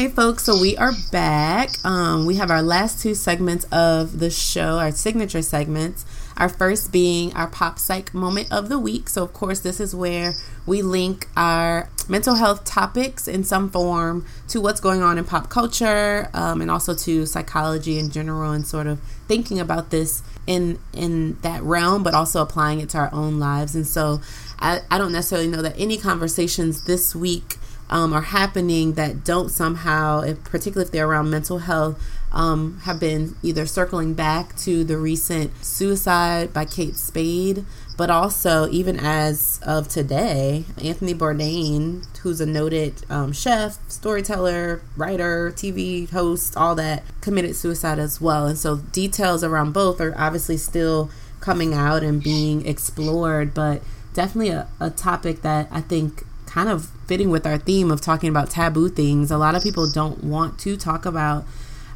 Hey 0.00 0.08
folks, 0.08 0.44
so 0.44 0.58
we 0.58 0.78
are 0.78 0.92
back. 1.12 1.68
Um, 1.84 2.24
we 2.24 2.36
have 2.36 2.50
our 2.50 2.62
last 2.62 3.02
two 3.02 3.14
segments 3.14 3.66
of 3.66 4.18
the 4.18 4.30
show, 4.30 4.78
our 4.78 4.92
signature 4.92 5.42
segments. 5.42 6.06
Our 6.38 6.48
first 6.48 6.90
being 6.90 7.34
our 7.34 7.48
pop 7.48 7.78
psych 7.78 8.14
moment 8.14 8.50
of 8.50 8.70
the 8.70 8.78
week. 8.78 9.10
So, 9.10 9.22
of 9.22 9.34
course, 9.34 9.60
this 9.60 9.78
is 9.78 9.94
where 9.94 10.32
we 10.64 10.80
link 10.80 11.28
our 11.36 11.90
mental 12.08 12.36
health 12.36 12.64
topics 12.64 13.28
in 13.28 13.44
some 13.44 13.68
form 13.68 14.24
to 14.48 14.58
what's 14.62 14.80
going 14.80 15.02
on 15.02 15.18
in 15.18 15.26
pop 15.26 15.50
culture 15.50 16.30
um, 16.32 16.62
and 16.62 16.70
also 16.70 16.94
to 16.94 17.26
psychology 17.26 17.98
in 17.98 18.08
general 18.08 18.52
and 18.52 18.66
sort 18.66 18.86
of 18.86 19.00
thinking 19.28 19.60
about 19.60 19.90
this 19.90 20.22
in 20.46 20.78
in 20.94 21.38
that 21.42 21.62
realm, 21.62 22.02
but 22.02 22.14
also 22.14 22.40
applying 22.40 22.80
it 22.80 22.88
to 22.88 22.96
our 22.96 23.12
own 23.12 23.38
lives. 23.38 23.74
And 23.74 23.86
so, 23.86 24.22
I, 24.60 24.80
I 24.90 24.96
don't 24.96 25.12
necessarily 25.12 25.48
know 25.48 25.60
that 25.60 25.74
any 25.76 25.98
conversations 25.98 26.84
this 26.84 27.14
week 27.14 27.58
um, 27.90 28.12
are 28.12 28.22
happening 28.22 28.94
that 28.94 29.24
don't 29.24 29.50
somehow, 29.50 30.20
if, 30.20 30.42
particularly 30.44 30.86
if 30.86 30.92
they're 30.92 31.08
around 31.08 31.28
mental 31.28 31.58
health, 31.58 32.02
um, 32.32 32.78
have 32.84 33.00
been 33.00 33.34
either 33.42 33.66
circling 33.66 34.14
back 34.14 34.56
to 34.58 34.84
the 34.84 34.96
recent 34.96 35.64
suicide 35.64 36.52
by 36.52 36.64
Kate 36.64 36.94
Spade, 36.94 37.64
but 37.96 38.08
also 38.08 38.68
even 38.70 38.98
as 39.00 39.58
of 39.66 39.88
today, 39.88 40.64
Anthony 40.82 41.12
Bourdain, 41.12 42.06
who's 42.18 42.40
a 42.40 42.46
noted 42.46 42.94
um, 43.10 43.32
chef, 43.32 43.78
storyteller, 43.88 44.80
writer, 44.96 45.50
TV 45.50 46.08
host, 46.08 46.56
all 46.56 46.76
that, 46.76 47.02
committed 47.20 47.56
suicide 47.56 47.98
as 47.98 48.20
well. 48.20 48.46
And 48.46 48.56
so 48.56 48.76
details 48.76 49.42
around 49.42 49.72
both 49.72 50.00
are 50.00 50.14
obviously 50.16 50.56
still 50.56 51.10
coming 51.40 51.74
out 51.74 52.04
and 52.04 52.22
being 52.22 52.64
explored, 52.64 53.52
but 53.52 53.82
definitely 54.14 54.50
a, 54.50 54.68
a 54.78 54.90
topic 54.90 55.42
that 55.42 55.66
I 55.72 55.80
think 55.80 56.24
kind 56.50 56.68
of 56.68 56.86
fitting 57.06 57.30
with 57.30 57.46
our 57.46 57.58
theme 57.58 57.92
of 57.92 58.00
talking 58.00 58.28
about 58.28 58.50
taboo 58.50 58.88
things. 58.88 59.30
A 59.30 59.38
lot 59.38 59.54
of 59.54 59.62
people 59.62 59.88
don't 59.88 60.24
want 60.24 60.58
to 60.60 60.76
talk 60.76 61.06
about 61.06 61.44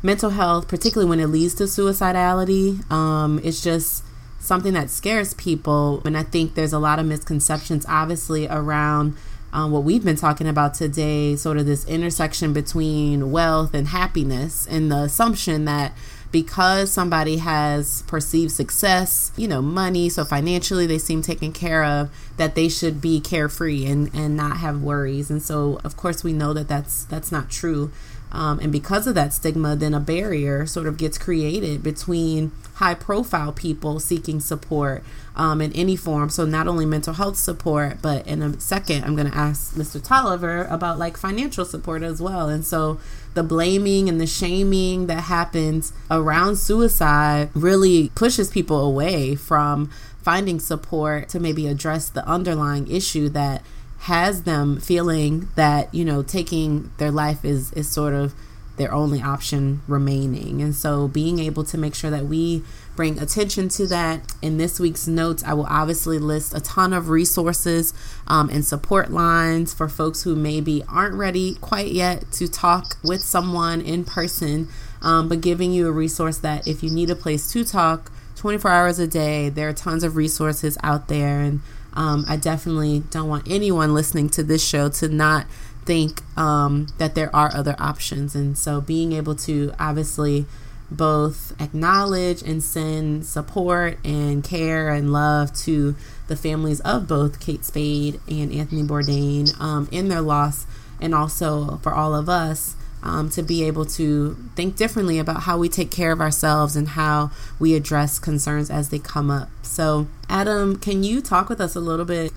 mental 0.00 0.30
health, 0.30 0.68
particularly 0.68 1.08
when 1.08 1.18
it 1.18 1.26
leads 1.26 1.54
to 1.56 1.64
suicidality. 1.64 2.88
Um, 2.90 3.40
it's 3.42 3.62
just 3.62 4.04
something 4.38 4.72
that 4.74 4.90
scares 4.90 5.34
people. 5.34 6.00
And 6.04 6.16
I 6.16 6.22
think 6.22 6.54
there's 6.54 6.72
a 6.72 6.78
lot 6.78 7.00
of 7.00 7.06
misconceptions, 7.06 7.84
obviously, 7.88 8.46
around 8.46 9.16
um, 9.52 9.72
what 9.72 9.82
we've 9.82 10.04
been 10.04 10.16
talking 10.16 10.46
about 10.46 10.74
today 10.74 11.34
sort 11.34 11.56
of 11.56 11.66
this 11.66 11.84
intersection 11.86 12.52
between 12.52 13.32
wealth 13.32 13.74
and 13.74 13.88
happiness, 13.88 14.68
and 14.68 14.90
the 14.90 14.98
assumption 14.98 15.64
that 15.64 15.92
because 16.34 16.90
somebody 16.90 17.36
has 17.36 18.02
perceived 18.08 18.50
success, 18.50 19.30
you 19.36 19.46
know, 19.46 19.62
money, 19.62 20.08
so 20.08 20.24
financially 20.24 20.84
they 20.84 20.98
seem 20.98 21.22
taken 21.22 21.52
care 21.52 21.84
of, 21.84 22.10
that 22.38 22.56
they 22.56 22.68
should 22.68 23.00
be 23.00 23.20
carefree 23.20 23.86
and, 23.86 24.12
and 24.12 24.36
not 24.36 24.56
have 24.56 24.82
worries. 24.82 25.30
And 25.30 25.40
so, 25.40 25.78
of 25.84 25.96
course, 25.96 26.24
we 26.24 26.32
know 26.32 26.52
that 26.52 26.66
that's 26.66 27.04
that's 27.04 27.30
not 27.30 27.50
true. 27.50 27.92
Um, 28.34 28.58
and 28.58 28.72
because 28.72 29.06
of 29.06 29.14
that 29.14 29.32
stigma, 29.32 29.76
then 29.76 29.94
a 29.94 30.00
barrier 30.00 30.66
sort 30.66 30.88
of 30.88 30.96
gets 30.96 31.16
created 31.18 31.84
between 31.84 32.50
high 32.74 32.94
profile 32.94 33.52
people 33.52 34.00
seeking 34.00 34.40
support 34.40 35.04
um, 35.36 35.60
in 35.60 35.72
any 35.72 35.94
form. 35.94 36.28
So, 36.28 36.44
not 36.44 36.66
only 36.66 36.84
mental 36.84 37.14
health 37.14 37.36
support, 37.36 37.98
but 38.02 38.26
in 38.26 38.42
a 38.42 38.58
second, 38.60 39.04
I'm 39.04 39.14
going 39.14 39.30
to 39.30 39.36
ask 39.36 39.74
Mr. 39.74 40.02
Tolliver 40.02 40.64
about 40.64 40.98
like 40.98 41.16
financial 41.16 41.64
support 41.64 42.02
as 42.02 42.20
well. 42.20 42.48
And 42.48 42.66
so, 42.66 42.98
the 43.34 43.44
blaming 43.44 44.08
and 44.08 44.20
the 44.20 44.26
shaming 44.26 45.06
that 45.06 45.24
happens 45.24 45.92
around 46.10 46.56
suicide 46.56 47.50
really 47.54 48.10
pushes 48.16 48.50
people 48.50 48.80
away 48.80 49.36
from 49.36 49.90
finding 50.22 50.58
support 50.58 51.28
to 51.28 51.38
maybe 51.38 51.68
address 51.68 52.08
the 52.08 52.26
underlying 52.26 52.90
issue 52.90 53.28
that 53.28 53.62
has 54.04 54.42
them 54.42 54.78
feeling 54.80 55.48
that 55.54 55.94
you 55.94 56.04
know 56.04 56.22
taking 56.22 56.92
their 56.98 57.10
life 57.10 57.42
is 57.42 57.72
is 57.72 57.88
sort 57.88 58.12
of 58.12 58.34
their 58.76 58.92
only 58.92 59.22
option 59.22 59.80
remaining. 59.86 60.60
And 60.60 60.74
so 60.74 61.06
being 61.08 61.38
able 61.38 61.62
to 61.64 61.78
make 61.78 61.94
sure 61.94 62.10
that 62.10 62.26
we 62.26 62.64
bring 62.96 63.20
attention 63.20 63.68
to 63.68 63.86
that. 63.86 64.34
In 64.42 64.58
this 64.58 64.78
week's 64.78 65.06
notes 65.06 65.42
i 65.44 65.54
will 65.54 65.66
obviously 65.66 66.18
list 66.18 66.54
a 66.54 66.60
ton 66.60 66.92
of 66.92 67.08
resources 67.08 67.94
um, 68.26 68.50
and 68.50 68.64
support 68.64 69.10
lines 69.10 69.72
for 69.72 69.88
folks 69.88 70.22
who 70.22 70.36
maybe 70.36 70.82
aren't 70.88 71.14
ready 71.14 71.54
quite 71.54 71.92
yet 71.92 72.30
to 72.32 72.46
talk 72.46 72.98
with 73.02 73.22
someone 73.22 73.80
in 73.80 74.04
person 74.04 74.68
um, 75.00 75.28
but 75.30 75.40
giving 75.40 75.72
you 75.72 75.88
a 75.88 75.92
resource 75.92 76.38
that 76.38 76.68
if 76.68 76.82
you 76.82 76.90
need 76.90 77.08
a 77.08 77.16
place 77.16 77.50
to 77.52 77.64
talk 77.64 78.12
24 78.36 78.70
hours 78.70 78.98
a 78.98 79.06
day 79.06 79.48
there 79.48 79.70
are 79.70 79.72
tons 79.72 80.04
of 80.04 80.16
resources 80.16 80.76
out 80.82 81.08
there. 81.08 81.40
And 81.40 81.60
um, 81.94 82.24
I 82.28 82.36
definitely 82.36 83.04
don't 83.10 83.28
want 83.28 83.48
anyone 83.48 83.94
listening 83.94 84.28
to 84.30 84.42
this 84.42 84.66
show 84.66 84.88
to 84.90 85.08
not 85.08 85.46
think 85.84 86.22
um, 86.36 86.88
that 86.98 87.14
there 87.14 87.34
are 87.34 87.54
other 87.54 87.76
options. 87.78 88.34
And 88.34 88.56
so 88.56 88.80
being 88.80 89.12
able 89.12 89.34
to 89.36 89.72
obviously 89.78 90.46
both 90.90 91.54
acknowledge 91.60 92.42
and 92.42 92.62
send 92.62 93.26
support 93.26 93.98
and 94.04 94.44
care 94.44 94.90
and 94.90 95.12
love 95.12 95.52
to 95.52 95.94
the 96.28 96.36
families 96.36 96.80
of 96.80 97.08
both 97.08 97.40
Kate 97.40 97.64
Spade 97.64 98.20
and 98.28 98.52
Anthony 98.52 98.82
Bourdain 98.82 99.58
um, 99.60 99.88
in 99.90 100.08
their 100.08 100.20
loss, 100.20 100.66
and 101.00 101.14
also 101.14 101.78
for 101.82 101.92
all 101.94 102.14
of 102.14 102.28
us 102.28 102.76
um, 103.04 103.28
to 103.28 103.42
be 103.42 103.62
able 103.64 103.84
to 103.84 104.34
think 104.56 104.76
differently 104.76 105.18
about 105.18 105.42
how 105.42 105.58
we 105.58 105.68
take 105.68 105.90
care 105.90 106.10
of 106.10 106.22
ourselves 106.22 106.74
and 106.74 106.88
how 106.88 107.30
we 107.58 107.74
address 107.74 108.18
concerns 108.18 108.70
as 108.70 108.88
they 108.88 108.98
come 108.98 109.30
up. 109.30 109.50
So, 109.62 110.08
Adam, 110.28 110.76
can 110.76 111.04
you 111.04 111.20
talk 111.20 111.50
with 111.50 111.60
us 111.60 111.76
a 111.76 111.80
little 111.80 112.06
bit 112.06 112.32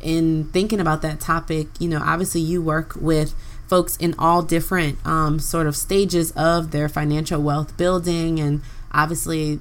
in 0.00 0.44
thinking 0.52 0.80
about 0.80 1.02
that 1.02 1.20
topic? 1.20 1.68
You 1.78 1.88
know, 1.90 2.00
obviously, 2.02 2.40
you 2.40 2.62
work 2.62 2.96
with 2.96 3.34
folks 3.68 3.96
in 3.98 4.14
all 4.18 4.40
different 4.42 5.04
um, 5.06 5.38
sort 5.38 5.66
of 5.66 5.76
stages 5.76 6.30
of 6.32 6.70
their 6.70 6.88
financial 6.88 7.42
wealth 7.42 7.76
building, 7.76 8.40
and 8.40 8.62
obviously, 8.92 9.60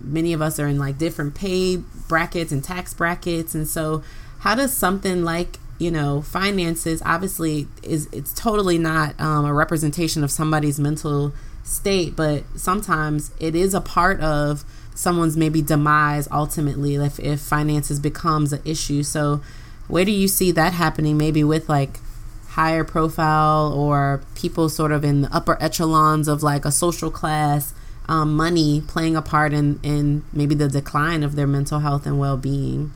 many 0.00 0.32
of 0.32 0.40
us 0.40 0.60
are 0.60 0.68
in 0.68 0.78
like 0.78 0.98
different 0.98 1.34
pay 1.34 1.78
brackets 2.08 2.52
and 2.52 2.62
tax 2.62 2.94
brackets. 2.94 3.56
And 3.56 3.66
so, 3.66 4.04
how 4.40 4.54
does 4.54 4.72
something 4.72 5.24
like 5.24 5.58
you 5.78 5.90
know 5.90 6.22
finances 6.22 7.02
obviously 7.04 7.68
is 7.82 8.08
it's 8.12 8.32
totally 8.32 8.78
not 8.78 9.18
um, 9.20 9.44
a 9.44 9.52
representation 9.52 10.24
of 10.24 10.30
somebody's 10.30 10.80
mental 10.80 11.32
state 11.62 12.14
but 12.16 12.44
sometimes 12.56 13.30
it 13.40 13.54
is 13.54 13.74
a 13.74 13.80
part 13.80 14.20
of 14.20 14.64
someone's 14.96 15.36
maybe 15.36 15.62
demise 15.62 16.26
ultimately 16.32 16.96
if, 16.96 17.20
if 17.20 17.40
finances 17.40 18.00
becomes 18.00 18.52
an 18.52 18.62
issue. 18.64 19.02
So 19.02 19.40
where 19.88 20.04
do 20.04 20.10
you 20.10 20.26
see 20.26 20.50
that 20.52 20.72
happening? 20.72 21.16
Maybe 21.16 21.44
with 21.44 21.68
like 21.68 22.00
higher 22.48 22.84
profile 22.84 23.72
or 23.72 24.22
people 24.34 24.68
sort 24.68 24.90
of 24.90 25.04
in 25.04 25.20
the 25.22 25.36
upper 25.36 25.62
echelons 25.62 26.26
of 26.26 26.42
like 26.42 26.64
a 26.64 26.72
social 26.72 27.10
class 27.10 27.74
um, 28.08 28.34
money 28.34 28.82
playing 28.86 29.16
a 29.16 29.22
part 29.22 29.52
in, 29.52 29.78
in 29.82 30.24
maybe 30.32 30.54
the 30.54 30.68
decline 30.68 31.22
of 31.22 31.36
their 31.36 31.46
mental 31.46 31.80
health 31.80 32.06
and 32.06 32.18
well-being 32.18 32.92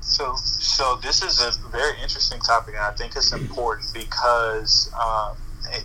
so, 0.00 0.34
so 0.36 0.98
this 1.02 1.22
is 1.22 1.40
a 1.40 1.68
very 1.68 2.00
interesting 2.02 2.40
topic, 2.40 2.74
and 2.74 2.84
I 2.84 2.92
think 2.92 3.16
it's 3.16 3.32
important 3.32 3.92
because 3.92 4.92
um, 4.94 5.36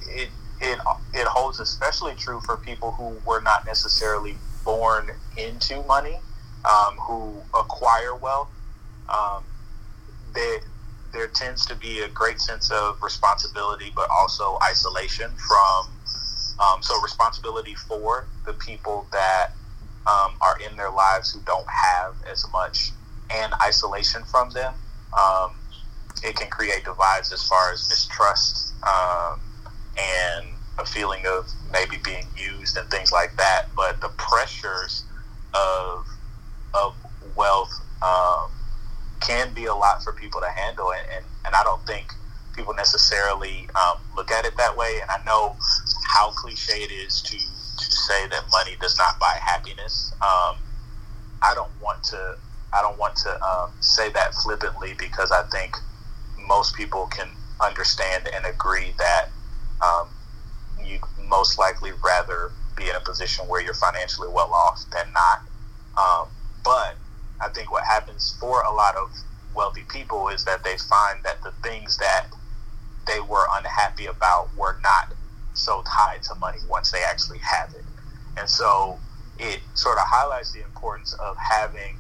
it, 0.07 0.30
it, 0.61 0.80
it 1.13 1.28
holds 1.28 1.59
especially 1.59 2.16
true 2.16 2.39
for 2.41 2.57
people 2.57 2.91
who 2.91 3.18
were 3.26 3.41
not 3.41 3.66
necessarily 3.66 4.36
born 4.63 5.11
into 5.38 5.84
money, 5.84 6.18
um, 6.66 6.95
who 6.97 7.36
acquire 7.53 8.16
wealth. 8.16 8.49
Um, 9.09 9.43
they, 10.34 10.57
there 11.13 11.28
tends 11.28 11.66
to 11.68 11.76
be 11.76 12.01
a 12.01 12.09
great 12.09 12.39
sense 12.41 12.72
of 12.72 13.01
responsibility, 13.01 13.91
but 13.95 14.09
also 14.11 14.57
isolation 14.63 15.32
from. 15.47 15.91
Um, 16.57 16.82
so 16.82 17.01
responsibility 17.01 17.76
for 17.76 18.28
the 18.45 18.53
people 18.53 19.05
that 19.11 19.49
um, 20.07 20.36
are 20.39 20.57
in 20.59 20.78
their 20.78 20.89
lives 20.89 21.34
who 21.34 21.41
don't 21.45 21.68
have 21.68 22.16
as 22.32 22.45
much, 22.53 22.91
and 23.30 23.53
isolation 23.61 24.23
from 24.26 24.49
them. 24.51 24.73
Um, 25.17 25.51
it 26.23 26.36
can 26.36 26.49
create 26.49 26.86
divides 26.86 27.32
as 27.32 27.47
far 27.47 27.71
as 27.71 27.88
mistrust 27.89 28.73
um, 28.84 29.39
and 29.97 30.47
a 30.80 30.86
feeling 30.86 31.26
of 31.26 31.47
maybe 31.71 31.97
being 32.03 32.26
used 32.38 32.78
and 32.78 32.89
things 32.89 33.11
like 33.11 33.36
that. 33.38 33.67
But 33.76 34.01
the 34.01 34.09
pressures 34.17 35.03
of 35.53 36.05
of 36.73 36.95
wealth 37.36 37.73
um, 38.01 38.51
can 39.21 39.53
be 39.53 39.65
a 39.65 39.73
lot 39.73 40.03
for 40.03 40.11
people 40.11 40.41
to 40.41 40.49
handle, 40.49 40.91
and, 40.91 41.07
and, 41.15 41.26
and 41.45 41.55
I 41.55 41.63
don't 41.63 41.86
think 41.86 42.11
people 42.55 42.73
necessarily 42.73 43.67
um, 43.76 43.97
look 44.15 44.32
at 44.32 44.45
it 44.45 44.55
that 44.57 44.76
way. 44.76 44.99
And 45.01 45.09
I 45.11 45.23
know 45.26 45.55
how 46.07 46.32
cliche 46.32 46.84
it 46.84 46.91
is 46.91 47.21
to 47.21 47.38
to 47.38 47.91
say 47.91 48.28
that 48.28 48.43
money 48.51 48.76
does 48.80 48.97
not 48.97 49.19
buy 49.19 49.38
happiness. 49.41 50.13
Um, 50.21 50.55
I 51.41 51.53
don't 51.53 51.71
want 51.82 52.03
to 52.05 52.38
I 52.76 52.82
don't 52.82 52.97
want 52.99 53.15
to 53.17 53.41
um, 53.43 53.71
say 53.80 54.11
that 54.11 54.34
flippantly 54.36 54.93
because 54.97 55.32
I 55.32 55.43
think 55.43 55.78
most 56.47 56.76
people 56.76 57.07
can 57.07 57.30
understand 57.61 58.28
and 58.34 58.45
agree 58.45 58.93
that 58.97 59.30
um, 59.82 60.07
you 60.84 60.99
most 61.28 61.57
likely 61.57 61.91
rather 62.03 62.51
be 62.76 62.89
in 62.89 62.95
a 62.95 62.99
position 62.99 63.47
where 63.47 63.61
you're 63.61 63.73
financially 63.73 64.28
well 64.28 64.53
off 64.53 64.84
than 64.91 65.05
not. 65.13 65.39
Um, 65.97 66.28
but 66.63 66.95
I 67.39 67.49
think 67.49 67.71
what 67.71 67.84
happens 67.84 68.36
for 68.39 68.61
a 68.61 68.71
lot 68.71 68.95
of 68.95 69.09
wealthy 69.55 69.84
people 69.89 70.28
is 70.28 70.43
that 70.45 70.63
they 70.63 70.78
find 70.78 71.23
that 71.23 71.41
the 71.43 71.51
things 71.63 71.97
that 71.97 72.28
they 73.07 73.19
were 73.21 73.45
unhappy 73.53 74.07
about 74.07 74.49
were 74.57 74.78
not 74.84 75.13
so 75.53 75.84
tied 75.88 76.21
to 76.23 76.36
money 76.36 76.57
once 76.69 76.91
they 76.91 77.03
actually 77.03 77.39
have 77.39 77.73
it. 77.73 77.86
And 78.38 78.49
so 78.49 78.99
it 79.39 79.61
sort 79.73 79.97
of 79.97 80.03
highlights 80.07 80.51
the 80.51 80.61
importance 80.63 81.13
of 81.13 81.38
having 81.38 81.97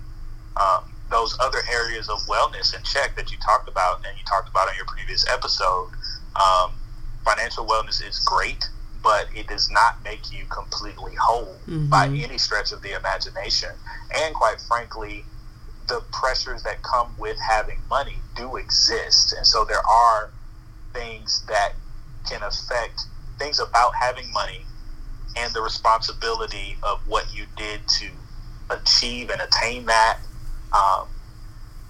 um, 0.57 0.83
those 1.11 1.37
other 1.39 1.59
areas 1.71 2.09
of 2.09 2.17
wellness 2.27 2.75
in 2.75 2.81
check 2.83 3.15
that 3.15 3.31
you 3.31 3.37
talked 3.37 3.69
about 3.69 3.97
and 4.05 4.17
you 4.17 4.23
talked 4.25 4.49
about 4.49 4.67
on 4.67 4.75
your 4.75 4.85
previous 4.85 5.25
episode. 5.31 5.89
Um, 6.35 6.71
financial 7.23 7.65
wellness 7.65 8.05
is 8.05 8.19
great, 8.19 8.69
but 9.03 9.27
it 9.35 9.47
does 9.47 9.69
not 9.69 10.03
make 10.03 10.31
you 10.31 10.45
completely 10.45 11.13
whole 11.15 11.55
mm-hmm. 11.67 11.89
by 11.89 12.07
any 12.07 12.37
stretch 12.37 12.71
of 12.71 12.81
the 12.81 12.97
imagination. 12.97 13.69
And 14.15 14.33
quite 14.33 14.59
frankly, 14.67 15.25
the 15.87 16.01
pressures 16.11 16.63
that 16.63 16.81
come 16.81 17.13
with 17.19 17.37
having 17.39 17.79
money 17.89 18.17
do 18.35 18.55
exist. 18.55 19.33
And 19.33 19.45
so 19.45 19.63
there 19.65 19.85
are 19.87 20.31
things 20.93 21.45
that 21.47 21.73
can 22.27 22.41
affect 22.41 23.01
things 23.37 23.59
about 23.59 23.93
having 23.95 24.31
money 24.31 24.61
and 25.37 25.53
the 25.53 25.61
responsibility 25.61 26.77
of 26.81 27.07
what 27.07 27.25
you 27.35 27.45
did 27.55 27.81
to 27.87 28.09
achieve 28.69 29.29
and 29.29 29.41
attain 29.41 29.85
that 29.85 30.19
um, 30.75 31.07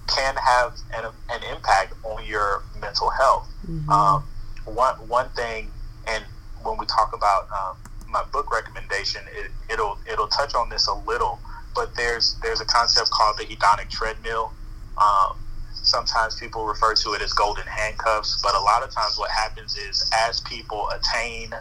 can 0.08 0.36
have 0.36 0.76
an, 0.94 1.06
an 1.30 1.42
impact 1.56 1.94
on 2.04 2.26
your 2.26 2.64
mental 2.80 3.10
health. 3.10 3.50
Mm-hmm. 3.68 3.90
Um, 3.90 4.24
one 4.66 4.96
one 5.08 5.30
thing, 5.30 5.72
and 6.08 6.24
when 6.64 6.78
we 6.78 6.86
talk 6.86 7.14
about 7.14 7.48
um, 7.52 7.78
my 8.10 8.24
book 8.32 8.52
recommendation, 8.52 9.22
it, 9.36 9.52
it'll 9.72 9.98
it'll 10.12 10.28
touch 10.28 10.54
on 10.56 10.70
this 10.70 10.88
a 10.88 10.94
little. 10.94 11.40
But 11.74 11.96
there's 11.96 12.36
there's 12.42 12.62
a 12.62 12.66
concept 12.66 13.10
called 13.12 13.38
the 13.38 13.46
hedonic 13.46 13.90
treadmill. 13.90 14.54
Um, 14.98 15.38
sometimes 15.74 16.40
people 16.40 16.66
refer 16.66 16.96
to 16.96 17.14
it 17.14 17.22
as 17.22 17.34
golden 17.34 17.66
handcuffs, 17.68 18.42
but 18.42 18.56
a 18.56 18.60
lot 18.60 18.84
of 18.84 18.92
times 18.92 19.18
what 19.18 19.30
happens 19.30 19.78
is 19.78 20.10
as 20.28 20.42
people 20.42 20.90
attain 20.90 21.54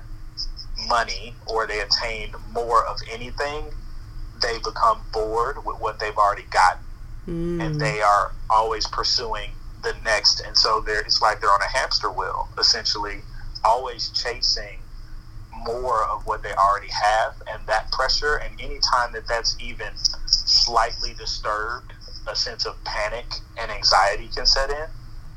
money 0.88 1.34
or 1.46 1.66
they 1.66 1.80
attain 1.80 2.30
more 2.52 2.84
of 2.86 2.98
anything, 3.10 3.64
they 4.42 4.58
become 4.58 5.00
bored 5.12 5.56
with 5.64 5.80
what 5.80 5.98
they've 5.98 6.16
already 6.16 6.44
gotten, 6.50 6.83
mm. 7.26 7.64
and 7.64 7.80
they 7.80 8.00
are 8.00 8.32
always 8.50 8.86
pursuing 8.86 9.50
the 9.82 9.94
next. 10.04 10.40
And 10.40 10.56
so 10.56 10.82
it's 10.86 11.22
like 11.22 11.40
they're 11.40 11.50
on 11.50 11.62
a 11.62 11.78
hamster 11.78 12.10
wheel, 12.10 12.48
essentially, 12.58 13.20
always 13.64 14.10
chasing 14.10 14.78
more 15.64 16.04
of 16.04 16.26
what 16.26 16.42
they 16.42 16.52
already 16.52 16.90
have, 16.90 17.34
and 17.50 17.66
that 17.66 17.90
pressure. 17.92 18.36
And 18.36 18.60
anytime 18.60 19.12
that 19.12 19.26
that's 19.28 19.56
even 19.60 19.88
slightly 20.26 21.14
disturbed, 21.14 21.92
a 22.26 22.34
sense 22.34 22.66
of 22.66 22.82
panic 22.84 23.26
and 23.58 23.70
anxiety 23.70 24.28
can 24.34 24.46
set 24.46 24.70
in. 24.70 24.86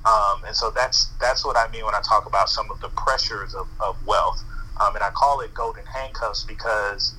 Um, 0.06 0.42
and 0.46 0.56
so 0.56 0.72
that's 0.72 1.10
that's 1.20 1.46
what 1.46 1.58
I 1.58 1.70
mean 1.72 1.86
when 1.86 1.96
I 1.96 2.02
talk 2.02 2.26
about 2.26 2.50
some 2.50 2.72
of 2.72 2.80
the 2.80 2.90
pressures 2.90 3.54
of, 3.54 3.68
of 3.80 3.96
wealth. 4.06 4.42
Um, 4.82 4.96
and 4.96 5.04
I 5.04 5.10
call 5.10 5.42
it 5.42 5.54
golden 5.54 5.86
handcuffs 5.86 6.44
because 6.44 7.14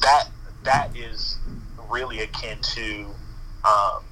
that 0.00 0.28
that 0.64 0.94
is 0.96 1.38
really 1.90 2.20
akin 2.20 2.58
to 2.60 3.06
um, 3.64 4.04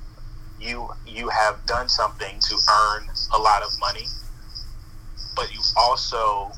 you 0.58 0.88
you 1.06 1.28
have 1.28 1.64
done 1.66 1.88
something 1.88 2.40
to 2.40 2.54
earn 2.54 3.06
a 3.36 3.38
lot 3.38 3.62
of 3.62 3.68
money, 3.80 4.06
but 5.34 5.52
you've 5.52 5.72
also 5.76 6.52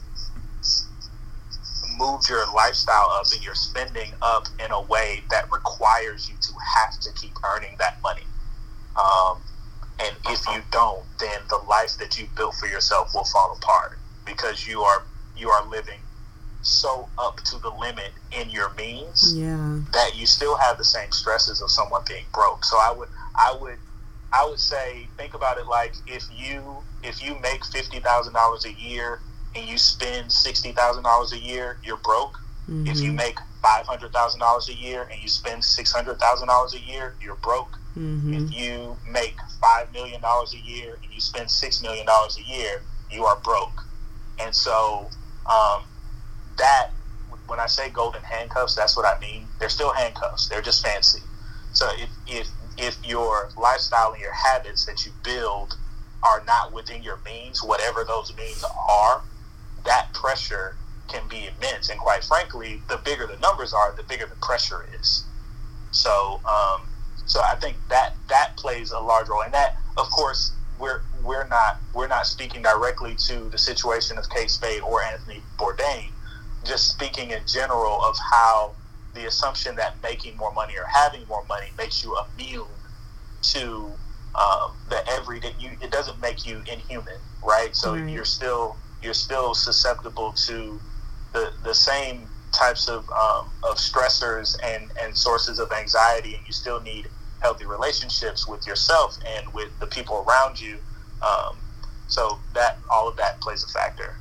moved 1.98 2.28
your 2.28 2.44
lifestyle 2.54 3.08
up 3.14 3.26
and 3.32 3.44
your 3.44 3.54
spending 3.54 4.12
up 4.22 4.44
in 4.64 4.70
a 4.70 4.82
way 4.82 5.22
that 5.30 5.50
requires 5.52 6.28
you 6.28 6.36
to 6.40 6.52
have 6.76 6.98
to 7.00 7.10
keep 7.20 7.32
earning 7.44 7.74
that 7.78 7.98
money. 8.02 8.22
Um, 8.96 9.42
and 10.00 10.14
if 10.28 10.46
you 10.48 10.62
don't, 10.70 11.04
then 11.18 11.40
the 11.48 11.58
life 11.68 11.96
that 11.98 12.18
you 12.18 12.26
built 12.36 12.54
for 12.54 12.66
yourself 12.66 13.10
will 13.14 13.24
fall 13.24 13.56
apart 13.60 13.98
because 14.24 14.66
you 14.66 14.82
are 14.82 15.02
you 15.36 15.50
are 15.50 15.68
living 15.68 16.00
so 16.62 17.08
up 17.18 17.36
to 17.36 17.58
the 17.58 17.70
limit 17.70 18.12
in 18.32 18.50
your 18.50 18.72
means 18.74 19.34
yeah. 19.36 19.80
that 19.92 20.16
you 20.16 20.26
still 20.26 20.56
have 20.56 20.78
the 20.78 20.84
same 20.84 21.10
stresses 21.12 21.62
of 21.62 21.70
someone 21.70 22.02
being 22.06 22.24
broke. 22.32 22.64
So 22.64 22.76
I 22.76 22.92
would 22.96 23.08
I 23.34 23.56
would 23.60 23.78
I 24.32 24.44
would 24.46 24.60
say 24.60 25.08
think 25.16 25.34
about 25.34 25.58
it 25.58 25.66
like 25.66 25.94
if 26.06 26.24
you 26.34 26.78
if 27.02 27.22
you 27.22 27.38
make 27.40 27.64
fifty 27.64 28.00
thousand 28.00 28.34
dollars 28.34 28.64
a 28.64 28.72
year 28.72 29.20
and 29.54 29.66
you 29.66 29.78
spend 29.78 30.30
sixty 30.32 30.72
thousand 30.72 31.04
dollars 31.04 31.32
a 31.32 31.38
year, 31.38 31.78
you're 31.82 31.96
broke. 31.96 32.34
Mm-hmm. 32.68 32.86
If 32.86 32.98
you 32.98 33.08
mm-hmm. 33.08 33.16
make 33.16 33.38
five 33.62 33.86
hundred 33.86 34.12
thousand 34.12 34.40
dollars 34.40 34.68
a 34.68 34.74
year 34.74 35.08
and 35.10 35.22
you 35.22 35.28
spend 35.28 35.64
six 35.64 35.92
hundred 35.92 36.18
thousand 36.18 36.48
dollars 36.48 36.74
a 36.74 36.80
year, 36.80 37.14
you're 37.22 37.36
broke. 37.36 37.78
Mm-hmm. 37.96 38.34
If 38.34 38.54
you 38.54 38.96
make 39.10 39.36
five 39.60 39.92
million 39.92 40.20
dollars 40.20 40.54
a 40.54 40.58
year 40.58 40.98
and 41.02 41.12
you 41.12 41.20
spend 41.20 41.50
six 41.50 41.82
million 41.82 42.06
dollars 42.06 42.38
a 42.38 42.42
year, 42.42 42.82
you 43.10 43.24
are 43.24 43.36
broke. 43.36 43.84
And 44.38 44.54
so 44.54 45.08
um, 45.46 45.82
that 46.58 46.90
when 47.46 47.60
I 47.60 47.66
say 47.66 47.88
golden 47.88 48.22
handcuffs, 48.22 48.74
that's 48.74 48.96
what 48.96 49.06
I 49.06 49.18
mean. 49.20 49.46
They're 49.58 49.68
still 49.68 49.92
handcuffs. 49.92 50.48
They're 50.48 50.62
just 50.62 50.84
fancy. 50.84 51.22
So 51.72 51.88
if 51.96 52.10
if 52.26 52.48
if 52.76 52.96
your 53.04 53.50
lifestyle 53.56 54.12
and 54.12 54.20
your 54.20 54.32
habits 54.32 54.86
that 54.86 55.04
you 55.04 55.12
build 55.24 55.76
are 56.22 56.42
not 56.46 56.72
within 56.72 57.02
your 57.02 57.18
means, 57.24 57.62
whatever 57.62 58.04
those 58.04 58.34
means 58.36 58.64
are, 58.88 59.22
that 59.84 60.12
pressure 60.12 60.76
can 61.08 61.26
be 61.28 61.48
immense. 61.48 61.88
And 61.88 61.98
quite 61.98 62.24
frankly, 62.24 62.82
the 62.88 62.98
bigger 62.98 63.26
the 63.26 63.38
numbers 63.38 63.72
are, 63.72 63.94
the 63.96 64.02
bigger 64.02 64.26
the 64.26 64.36
pressure 64.36 64.86
is. 64.98 65.24
So, 65.90 66.40
um, 66.44 66.82
so 67.26 67.40
I 67.40 67.56
think 67.56 67.76
that 67.88 68.14
that 68.28 68.56
plays 68.56 68.92
a 68.92 69.00
large 69.00 69.28
role. 69.28 69.42
And 69.42 69.54
that, 69.54 69.76
of 69.96 70.10
course, 70.10 70.52
we're 70.78 71.02
we're 71.24 71.48
not 71.48 71.78
we're 71.94 72.08
not 72.08 72.26
speaking 72.26 72.62
directly 72.62 73.14
to 73.26 73.48
the 73.48 73.58
situation 73.58 74.18
of 74.18 74.28
Kate 74.30 74.50
Spade 74.50 74.82
or 74.82 75.02
Anthony 75.02 75.42
Bourdain. 75.58 76.10
Just 76.64 76.88
speaking 76.88 77.30
in 77.30 77.40
general 77.46 78.02
of 78.04 78.16
how 78.32 78.74
the 79.14 79.26
assumption 79.26 79.76
that 79.76 80.02
making 80.02 80.36
more 80.36 80.52
money 80.52 80.74
or 80.76 80.84
having 80.86 81.26
more 81.28 81.44
money 81.48 81.66
makes 81.76 82.04
you 82.04 82.16
immune 82.36 82.66
to 83.42 83.90
um, 84.34 84.72
the 84.88 85.02
everyday. 85.10 85.54
You, 85.58 85.70
it 85.80 85.90
doesn't 85.90 86.20
make 86.20 86.46
you 86.46 86.62
inhuman, 86.70 87.18
right? 87.42 87.74
So 87.74 87.94
right. 87.94 88.08
you're 88.08 88.24
still 88.24 88.76
you're 89.02 89.14
still 89.14 89.54
susceptible 89.54 90.32
to 90.46 90.80
the 91.32 91.52
the 91.64 91.74
same 91.74 92.28
types 92.52 92.88
of 92.88 93.08
um, 93.10 93.50
of 93.62 93.76
stressors 93.76 94.56
and 94.64 94.90
and 95.00 95.16
sources 95.16 95.58
of 95.58 95.72
anxiety, 95.72 96.34
and 96.34 96.46
you 96.46 96.52
still 96.52 96.80
need 96.80 97.08
healthy 97.40 97.66
relationships 97.66 98.48
with 98.48 98.66
yourself 98.66 99.16
and 99.26 99.52
with 99.52 99.70
the 99.80 99.86
people 99.86 100.24
around 100.28 100.60
you. 100.60 100.78
Um, 101.22 101.56
so 102.08 102.38
that 102.54 102.78
all 102.90 103.06
of 103.06 103.16
that 103.16 103.40
plays 103.40 103.62
a 103.64 103.68
factor. 103.68 104.16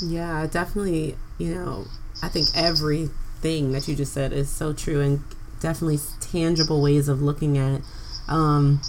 Yeah, 0.00 0.46
definitely. 0.46 1.16
You 1.42 1.54
know, 1.56 1.86
I 2.22 2.28
think 2.28 2.48
everything 2.54 3.72
that 3.72 3.88
you 3.88 3.96
just 3.96 4.12
said 4.12 4.32
is 4.32 4.48
so 4.48 4.72
true 4.72 5.00
and 5.00 5.24
definitely 5.58 5.98
tangible 6.20 6.80
ways 6.80 7.08
of 7.08 7.20
looking 7.20 7.58
at 7.58 7.80
um, 8.28 8.80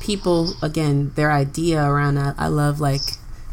people. 0.00 0.54
Again 0.62 1.12
their 1.16 1.32
idea 1.32 1.84
around 1.84 2.14
that 2.14 2.34
i 2.38 2.46
love 2.46 2.80
like 2.80 3.00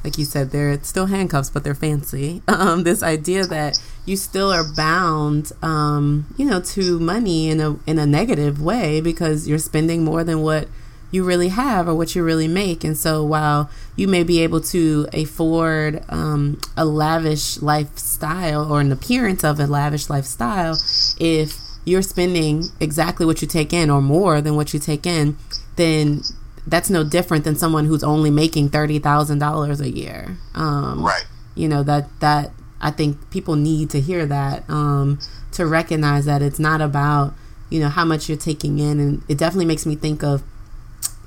like 0.03 0.17
you 0.17 0.25
said 0.25 0.51
they're 0.51 0.81
still 0.83 1.07
handcuffs 1.07 1.49
but 1.49 1.63
they're 1.63 1.73
fancy. 1.75 2.41
Um, 2.47 2.83
this 2.83 3.01
idea 3.01 3.45
that 3.45 3.81
you 4.05 4.15
still 4.15 4.51
are 4.51 4.65
bound 4.75 5.51
um, 5.63 6.27
you 6.37 6.45
know 6.45 6.61
to 6.61 6.99
money 6.99 7.49
in 7.49 7.59
a 7.59 7.77
in 7.87 7.97
a 7.97 8.05
negative 8.05 8.61
way 8.61 9.01
because 9.01 9.47
you're 9.47 9.57
spending 9.57 10.03
more 10.03 10.23
than 10.23 10.41
what 10.41 10.67
you 11.11 11.23
really 11.23 11.49
have 11.49 11.87
or 11.87 11.95
what 11.95 12.15
you 12.15 12.23
really 12.23 12.47
make. 12.47 12.83
And 12.83 12.97
so 12.97 13.23
while 13.23 13.69
you 13.95 14.07
may 14.07 14.23
be 14.23 14.41
able 14.41 14.61
to 14.61 15.07
afford 15.13 16.03
um, 16.09 16.59
a 16.77 16.85
lavish 16.85 17.61
lifestyle 17.61 18.71
or 18.71 18.81
an 18.81 18.91
appearance 18.91 19.43
of 19.43 19.59
a 19.59 19.67
lavish 19.67 20.09
lifestyle, 20.09 20.77
if 21.19 21.59
you're 21.85 22.01
spending 22.01 22.65
exactly 22.79 23.25
what 23.25 23.41
you 23.41 23.47
take 23.47 23.73
in 23.73 23.89
or 23.89 24.01
more 24.01 24.41
than 24.41 24.55
what 24.55 24.73
you 24.73 24.79
take 24.79 25.05
in, 25.05 25.37
then 25.75 26.21
that's 26.67 26.89
no 26.89 27.03
different 27.03 27.43
than 27.43 27.55
someone 27.55 27.85
who's 27.85 28.03
only 28.03 28.29
making 28.29 28.69
thirty 28.69 28.99
thousand 28.99 29.39
dollars 29.39 29.81
a 29.81 29.89
year. 29.89 30.37
Um, 30.53 31.03
right. 31.03 31.25
You 31.55 31.67
know 31.67 31.83
that 31.83 32.07
that 32.19 32.51
I 32.79 32.91
think 32.91 33.31
people 33.31 33.55
need 33.55 33.89
to 33.91 33.99
hear 33.99 34.25
that 34.27 34.69
um, 34.69 35.19
to 35.53 35.65
recognize 35.65 36.25
that 36.25 36.41
it's 36.41 36.59
not 36.59 36.81
about 36.81 37.33
you 37.69 37.79
know 37.79 37.89
how 37.89 38.05
much 38.05 38.29
you're 38.29 38.37
taking 38.37 38.77
in, 38.77 38.99
and 38.99 39.23
it 39.27 39.37
definitely 39.37 39.65
makes 39.65 39.85
me 39.85 39.95
think 39.95 40.23
of 40.23 40.43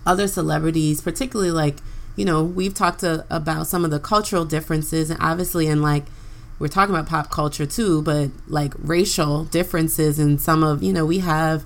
other 0.05 0.27
celebrities, 0.27 1.01
particularly 1.01 1.51
like, 1.51 1.79
you 2.17 2.25
know, 2.25 2.43
we've 2.43 2.75
talked 2.75 3.01
to, 3.01 3.25
about 3.31 3.67
some 3.67 3.85
of 3.85 3.91
the 3.91 4.01
cultural 4.01 4.45
differences, 4.45 5.11
and 5.11 5.21
obviously, 5.23 5.67
in 5.67 5.81
like, 5.81 6.05
we're 6.59 6.69
talking 6.69 6.95
about 6.95 7.09
pop 7.09 7.31
culture 7.31 7.67
too, 7.67 8.03
but 8.03 8.31
like 8.47 8.75
racial 8.79 9.45
differences, 9.45 10.19
and 10.19 10.41
some 10.41 10.63
of, 10.63 10.83
you 10.83 10.93
know, 10.93 11.07
we 11.07 11.21
have 11.21 11.65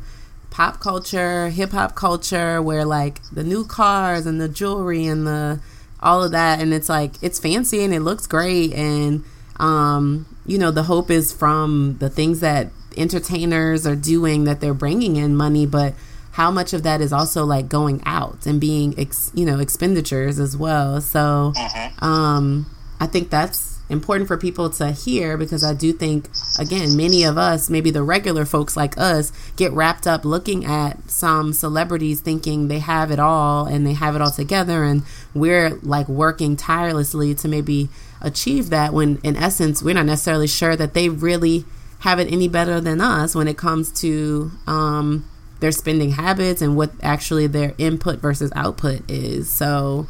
pop 0.50 0.80
culture, 0.80 1.48
hip 1.48 1.72
hop 1.72 1.94
culture, 1.94 2.62
where 2.62 2.84
like 2.84 3.20
the 3.30 3.44
new 3.44 3.64
cars 3.64 4.24
and 4.24 4.40
the 4.40 4.48
jewelry 4.48 5.06
and 5.06 5.26
the 5.26 5.60
all 6.00 6.22
of 6.22 6.30
that, 6.32 6.60
and 6.60 6.72
it's 6.72 6.88
like, 6.88 7.14
it's 7.22 7.38
fancy 7.38 7.82
and 7.82 7.92
it 7.92 8.00
looks 8.00 8.26
great, 8.26 8.72
and, 8.72 9.24
um, 9.58 10.26
you 10.46 10.58
know, 10.58 10.70
the 10.70 10.84
hope 10.84 11.10
is 11.10 11.32
from 11.32 11.96
the 11.98 12.08
things 12.08 12.40
that 12.40 12.68
entertainers 12.96 13.86
are 13.86 13.96
doing 13.96 14.44
that 14.44 14.60
they're 14.60 14.74
bringing 14.74 15.16
in 15.16 15.36
money, 15.36 15.66
but 15.66 15.94
how 16.36 16.50
much 16.50 16.74
of 16.74 16.82
that 16.82 17.00
is 17.00 17.14
also 17.14 17.46
like 17.46 17.66
going 17.66 18.02
out 18.04 18.44
and 18.44 18.60
being 18.60 18.94
ex, 18.98 19.30
you 19.34 19.46
know 19.46 19.58
expenditures 19.58 20.38
as 20.38 20.54
well 20.54 21.00
so 21.00 21.54
mm-hmm. 21.56 22.04
um 22.04 22.66
i 23.00 23.06
think 23.06 23.30
that's 23.30 23.80
important 23.88 24.28
for 24.28 24.36
people 24.36 24.68
to 24.68 24.92
hear 24.92 25.38
because 25.38 25.64
i 25.64 25.72
do 25.72 25.94
think 25.94 26.28
again 26.58 26.94
many 26.94 27.24
of 27.24 27.38
us 27.38 27.70
maybe 27.70 27.90
the 27.90 28.02
regular 28.02 28.44
folks 28.44 28.76
like 28.76 28.98
us 28.98 29.32
get 29.56 29.72
wrapped 29.72 30.06
up 30.06 30.26
looking 30.26 30.62
at 30.66 31.08
some 31.08 31.54
celebrities 31.54 32.20
thinking 32.20 32.68
they 32.68 32.80
have 32.80 33.10
it 33.10 33.18
all 33.18 33.64
and 33.64 33.86
they 33.86 33.94
have 33.94 34.14
it 34.14 34.20
all 34.20 34.30
together 34.30 34.84
and 34.84 35.02
we're 35.32 35.70
like 35.82 36.06
working 36.06 36.54
tirelessly 36.54 37.34
to 37.34 37.48
maybe 37.48 37.88
achieve 38.20 38.68
that 38.68 38.92
when 38.92 39.18
in 39.22 39.36
essence 39.36 39.82
we're 39.82 39.94
not 39.94 40.04
necessarily 40.04 40.46
sure 40.46 40.76
that 40.76 40.92
they 40.92 41.08
really 41.08 41.64
have 42.00 42.18
it 42.18 42.30
any 42.30 42.46
better 42.46 42.78
than 42.78 43.00
us 43.00 43.34
when 43.34 43.48
it 43.48 43.56
comes 43.56 43.90
to 43.90 44.50
um 44.66 45.24
their 45.60 45.72
spending 45.72 46.12
habits 46.12 46.60
and 46.60 46.76
what 46.76 46.90
actually 47.02 47.46
their 47.46 47.74
input 47.78 48.20
versus 48.20 48.52
output 48.54 49.08
is. 49.10 49.50
So 49.50 50.06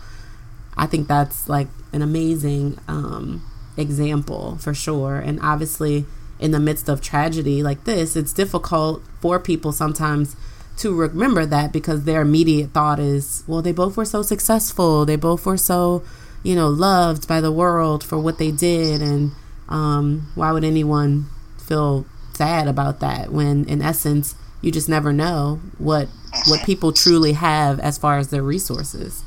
I 0.77 0.87
think 0.87 1.09
that's 1.09 1.49
like 1.49 1.69
an 1.93 2.03
amazing 2.03 2.79
um, 2.89 3.43
example 3.77 4.57
for 4.59 4.75
sure. 4.75 5.17
And 5.17 5.39
obviously, 5.41 6.05
in 6.39 6.51
the 6.51 6.61
midst 6.61 6.89
of 6.89 7.01
tragedy 7.01 7.63
like 7.63 7.85
this, 7.85 8.17
it's 8.17 8.33
difficult 8.33 9.03
for 9.21 9.39
people 9.39 9.73
sometimes 9.73 10.37
to 10.79 10.95
remember 10.95 11.47
that 11.47 11.73
because 11.73 12.05
their 12.05 12.21
immediate 12.21 12.73
thought 12.73 12.99
is, 12.99 13.43
well, 13.47 13.63
they 13.63 13.73
both 13.73 13.97
were 13.97 14.05
so 14.05 14.21
successful. 14.23 15.07
They 15.07 15.17
both 15.17 15.47
were 15.47 15.57
so, 15.57 16.03
you 16.43 16.55
know, 16.55 16.69
loved 16.69 17.27
by 17.27 17.41
the 17.41 17.53
world 17.53 18.05
for 18.05 18.19
what 18.19 18.39
they 18.39 18.51
did. 18.51 19.01
And 19.01 19.33
um, 19.69 20.31
why 20.35 20.53
would 20.53 20.65
anyone 20.65 21.27
feel 21.57 22.05
sad 22.35 22.69
about 22.69 23.01
that 23.01 23.33
when, 23.33 23.65
in 23.65 23.81
essence, 23.81 24.35
you 24.63 24.71
just 24.71 24.89
never 24.89 25.13
know 25.13 25.61
what 25.79 26.09
what 26.49 26.65
people 26.65 26.93
truly 26.93 27.33
have 27.33 27.79
as 27.81 27.99
far 27.99 28.19
as 28.19 28.31
their 28.31 28.43
resources. 28.43 29.23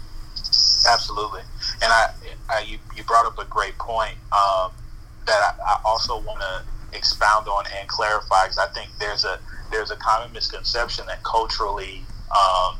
Absolutely, 0.89 1.41
and 1.81 1.91
I, 1.91 2.09
I 2.49 2.59
you, 2.61 2.77
you 2.95 3.03
brought 3.03 3.25
up 3.25 3.37
a 3.39 3.45
great 3.45 3.77
point 3.77 4.15
um, 4.31 4.71
that 5.25 5.37
I, 5.37 5.53
I 5.65 5.81
also 5.85 6.19
want 6.21 6.41
to 6.41 6.97
expound 6.97 7.47
on 7.47 7.65
and 7.79 7.87
clarify 7.87 8.43
because 8.43 8.57
I 8.57 8.67
think 8.67 8.89
there's 8.99 9.25
a 9.25 9.39
there's 9.71 9.91
a 9.91 9.95
common 9.97 10.31
misconception 10.33 11.05
that 11.07 11.23
culturally 11.23 12.03
um, 12.31 12.77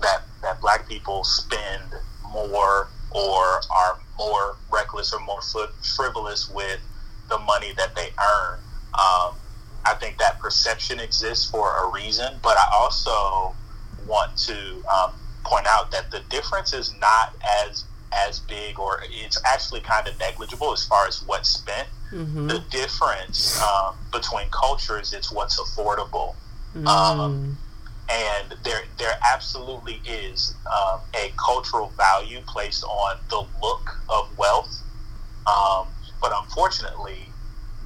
that 0.00 0.22
that 0.42 0.60
black 0.60 0.88
people 0.88 1.24
spend 1.24 1.82
more 2.32 2.88
or 3.10 3.60
are 3.74 3.98
more 4.18 4.56
reckless 4.72 5.12
or 5.12 5.20
more 5.20 5.40
frivolous 5.96 6.50
with 6.50 6.80
the 7.28 7.38
money 7.38 7.72
that 7.76 7.94
they 7.94 8.10
earn. 8.20 8.58
Um, 8.94 9.34
I 9.86 9.94
think 9.94 10.18
that 10.18 10.38
perception 10.38 11.00
exists 11.00 11.50
for 11.50 11.74
a 11.84 11.90
reason, 11.92 12.34
but 12.42 12.56
I 12.56 12.68
also 12.74 13.54
want 14.06 14.36
to 14.38 14.84
um, 14.88 15.12
point 15.44 15.66
out 15.66 15.90
that 15.90 16.10
the 16.10 16.20
difference 16.30 16.72
is 16.72 16.94
not 17.00 17.34
as 17.62 17.84
as 18.12 18.38
big, 18.40 18.78
or 18.78 19.02
it's 19.10 19.40
actually 19.44 19.80
kind 19.80 20.06
of 20.06 20.18
negligible 20.18 20.72
as 20.72 20.86
far 20.86 21.06
as 21.06 21.22
what's 21.26 21.48
spent. 21.48 21.88
Mm-hmm. 22.12 22.46
The 22.46 22.60
difference 22.70 23.60
um, 23.60 23.96
between 24.12 24.48
cultures 24.50 25.12
is 25.12 25.32
what's 25.32 25.60
affordable. 25.60 26.36
Mm. 26.76 26.86
Um, 26.86 27.58
and 28.08 28.54
there, 28.62 28.82
there 28.98 29.18
absolutely 29.32 30.00
is 30.06 30.54
um, 30.66 31.00
a 31.14 31.32
cultural 31.36 31.88
value 31.96 32.40
placed 32.46 32.84
on 32.84 33.16
the 33.30 33.44
look 33.60 33.98
of 34.08 34.36
wealth. 34.38 34.82
Um, 35.46 35.88
but 36.20 36.32
unfortunately, 36.34 37.28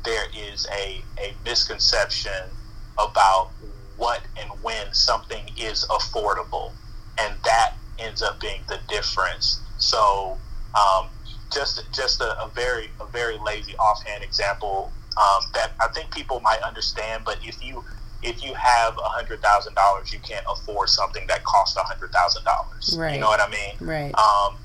there 0.05 0.26
is 0.36 0.66
a, 0.72 1.03
a 1.18 1.34
misconception 1.44 2.51
about 2.99 3.51
what 3.96 4.22
and 4.38 4.51
when 4.62 4.92
something 4.92 5.51
is 5.57 5.84
affordable. 5.90 6.72
And 7.18 7.34
that 7.44 7.74
ends 7.99 8.22
up 8.22 8.40
being 8.40 8.61
the 8.68 8.78
difference. 8.88 9.61
So, 9.78 10.38
um, 10.74 11.09
just 11.53 11.82
just 11.92 12.20
a, 12.20 12.40
a, 12.42 12.49
very 12.49 12.90
a 13.01 13.07
very 13.07 13.38
lazy 13.38 13.74
offhand 13.76 14.22
example 14.22 14.92
um, 15.16 15.42
that 15.55 15.72
I 15.80 15.88
think 15.88 16.14
people 16.14 16.40
might 16.40 16.61
understand. 16.62 17.24
But 17.24 17.38
if 17.42 17.62
you 17.64 17.84
if 18.22 18.44
you 18.44 18.55
have 18.55 18.96
a 18.99 19.09
hundred 19.09 19.40
thousand 19.40 19.74
dollars, 19.74 20.12
you 20.12 20.18
can't 20.20 20.44
afford 20.49 20.88
something 20.88 21.26
that 21.26 21.44
costs 21.44 21.76
a 21.76 21.82
hundred 21.82 22.12
thousand 22.12 22.44
dollars. 22.44 22.96
Right. 22.99 23.14
You 23.14 23.20
know 23.20 23.28
what 23.28 23.40
I 23.40 23.51
mean? 23.51 23.88
Right. 23.88 24.14
Um, 24.14 24.57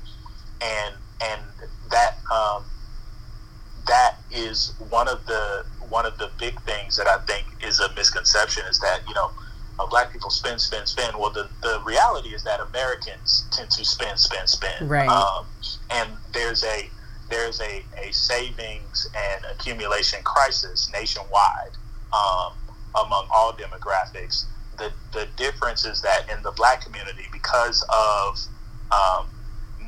and 0.60 0.94
and 1.22 1.40
that 1.90 2.18
um, 2.32 2.64
that 3.86 4.16
is 4.30 4.74
one 4.90 5.08
of 5.08 5.24
the 5.26 5.64
one 5.88 6.06
of 6.06 6.16
the 6.18 6.30
big 6.38 6.60
things 6.62 6.96
that 6.96 7.06
I 7.06 7.18
think 7.26 7.46
is 7.62 7.80
a 7.80 7.92
misconception 7.94 8.64
is 8.68 8.78
that 8.80 9.00
you 9.06 9.14
know 9.14 9.30
uh, 9.78 9.86
black 9.86 10.12
people 10.12 10.30
spend 10.30 10.60
spend 10.60 10.88
spend. 10.88 11.16
Well, 11.18 11.30
the 11.30 11.48
the 11.62 11.80
reality 11.84 12.30
is 12.30 12.44
that 12.44 12.60
Americans 12.60 13.46
tend 13.50 13.70
to 13.72 13.84
spend 13.84 14.18
spend 14.18 14.48
spend. 14.48 14.88
Right. 14.88 15.08
Um, 15.08 15.46
and 15.90 16.10
there's 16.32 16.64
a 16.64 16.88
there's 17.30 17.60
a, 17.60 17.82
a 17.96 18.12
savings 18.12 19.08
and 19.16 19.44
accumulation 19.52 20.22
crisis 20.24 20.90
nationwide 20.92 21.72
um, 22.12 22.52
among 22.94 23.26
all 23.32 23.52
demographics. 23.52 24.44
The 24.78 24.92
the 25.12 25.26
difference 25.36 25.84
is 25.84 26.02
that 26.02 26.28
in 26.30 26.42
the 26.42 26.52
black 26.52 26.84
community, 26.84 27.24
because 27.32 27.84
of 27.88 28.38
um, 28.92 29.26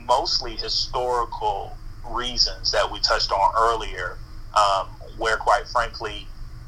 mostly 0.07 0.57
historical 0.57 1.77
reasons 2.11 2.71
that 2.73 2.91
we 2.91 3.01
touched 3.01 3.33
on 3.33 3.53
earlier, 3.57 4.19
um, 4.57 4.87
where 5.19 5.37
quite 5.37 5.67
frankly, 5.69 6.27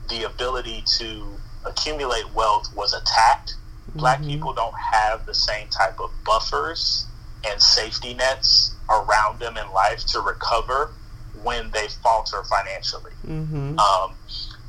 the 0.08 0.24
ability 0.24 0.82
to 0.98 1.24
accumulate 1.66 2.32
wealth 2.34 2.74
was 2.74 2.94
attacked. 2.94 3.54
Mm-hmm. 3.90 3.98
Black 3.98 4.22
people 4.22 4.52
don't 4.52 4.74
have 4.76 5.26
the 5.26 5.34
same 5.34 5.68
type 5.68 6.00
of 6.00 6.10
buffers 6.24 7.06
and 7.46 7.60
safety 7.60 8.14
nets 8.14 8.74
around 8.90 9.38
them 9.38 9.56
in 9.56 9.70
life 9.72 10.04
to 10.06 10.20
recover 10.20 10.90
when 11.42 11.70
they 11.70 11.88
falter 12.02 12.42
financially. 12.44 13.12
Mm-hmm. 13.26 13.78
Um, 13.78 14.14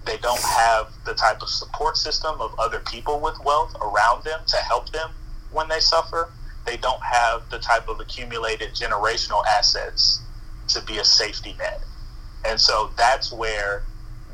they 0.06 0.18
don't 0.18 0.42
have 0.42 0.92
the 1.06 1.14
type 1.14 1.42
of 1.42 1.50
support 1.50 1.98
system 1.98 2.40
of 2.40 2.58
other 2.60 2.80
people 2.80 3.20
with 3.20 3.36
wealth 3.44 3.76
around 3.82 4.24
them 4.24 4.40
to 4.48 4.58
help 4.58 4.92
them 4.92 5.12
when 5.52 5.68
they 5.68 5.80
suffer. 5.80 6.32
They 6.66 6.78
don't 6.78 7.02
have 7.02 7.50
the 7.50 7.60
type 7.60 7.88
of 7.88 8.00
accumulated 8.00 8.74
generational 8.74 9.46
assets 9.46 10.22
to 10.70 10.82
be 10.82 10.98
a 10.98 11.04
safety 11.04 11.56
net. 11.58 11.82
And 12.48 12.60
so 12.60 12.92
that's 12.98 13.32
where 13.32 13.84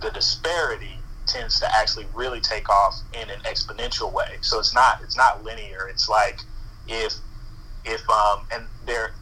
the 0.02 0.12
disparity 0.12 1.00
tends 1.26 1.60
to 1.60 1.76
actually 1.76 2.06
really 2.14 2.40
take 2.40 2.70
off 2.70 3.02
in 3.14 3.30
an 3.30 3.40
exponential 3.42 4.12
way. 4.14 4.38
So 4.42 4.60
it's 4.60 4.74
not 4.74 5.02
it's 5.02 5.18
not 5.18 5.44
linear. 5.44 5.88
It's 5.88 6.08
like 6.08 6.40
if 6.88 7.14
if 7.84 8.08
um 8.10 8.48
and 8.52 8.66
there 8.86 9.14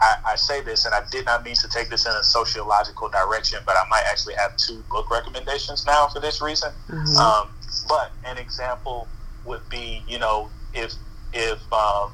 I, 0.00 0.16
I 0.32 0.36
say 0.36 0.60
this 0.60 0.84
and 0.84 0.94
I 0.94 1.00
did 1.10 1.24
not 1.24 1.44
mean 1.44 1.54
to 1.56 1.68
take 1.68 1.88
this 1.88 2.04
in 2.04 2.12
a 2.12 2.22
sociological 2.22 3.08
direction, 3.08 3.60
but 3.64 3.76
I 3.76 3.84
might 3.88 4.04
actually 4.10 4.34
have 4.34 4.56
two 4.56 4.84
book 4.90 5.10
recommendations 5.10 5.86
now 5.86 6.08
for 6.08 6.20
this 6.20 6.42
reason. 6.42 6.72
Mm-hmm. 6.88 7.16
Um, 7.16 7.48
but 7.88 8.12
an 8.24 8.36
example 8.36 9.08
would 9.44 9.66
be, 9.68 10.02
you 10.08 10.18
know, 10.18 10.50
if 10.74 10.92
if 11.32 11.60
um, 11.72 12.12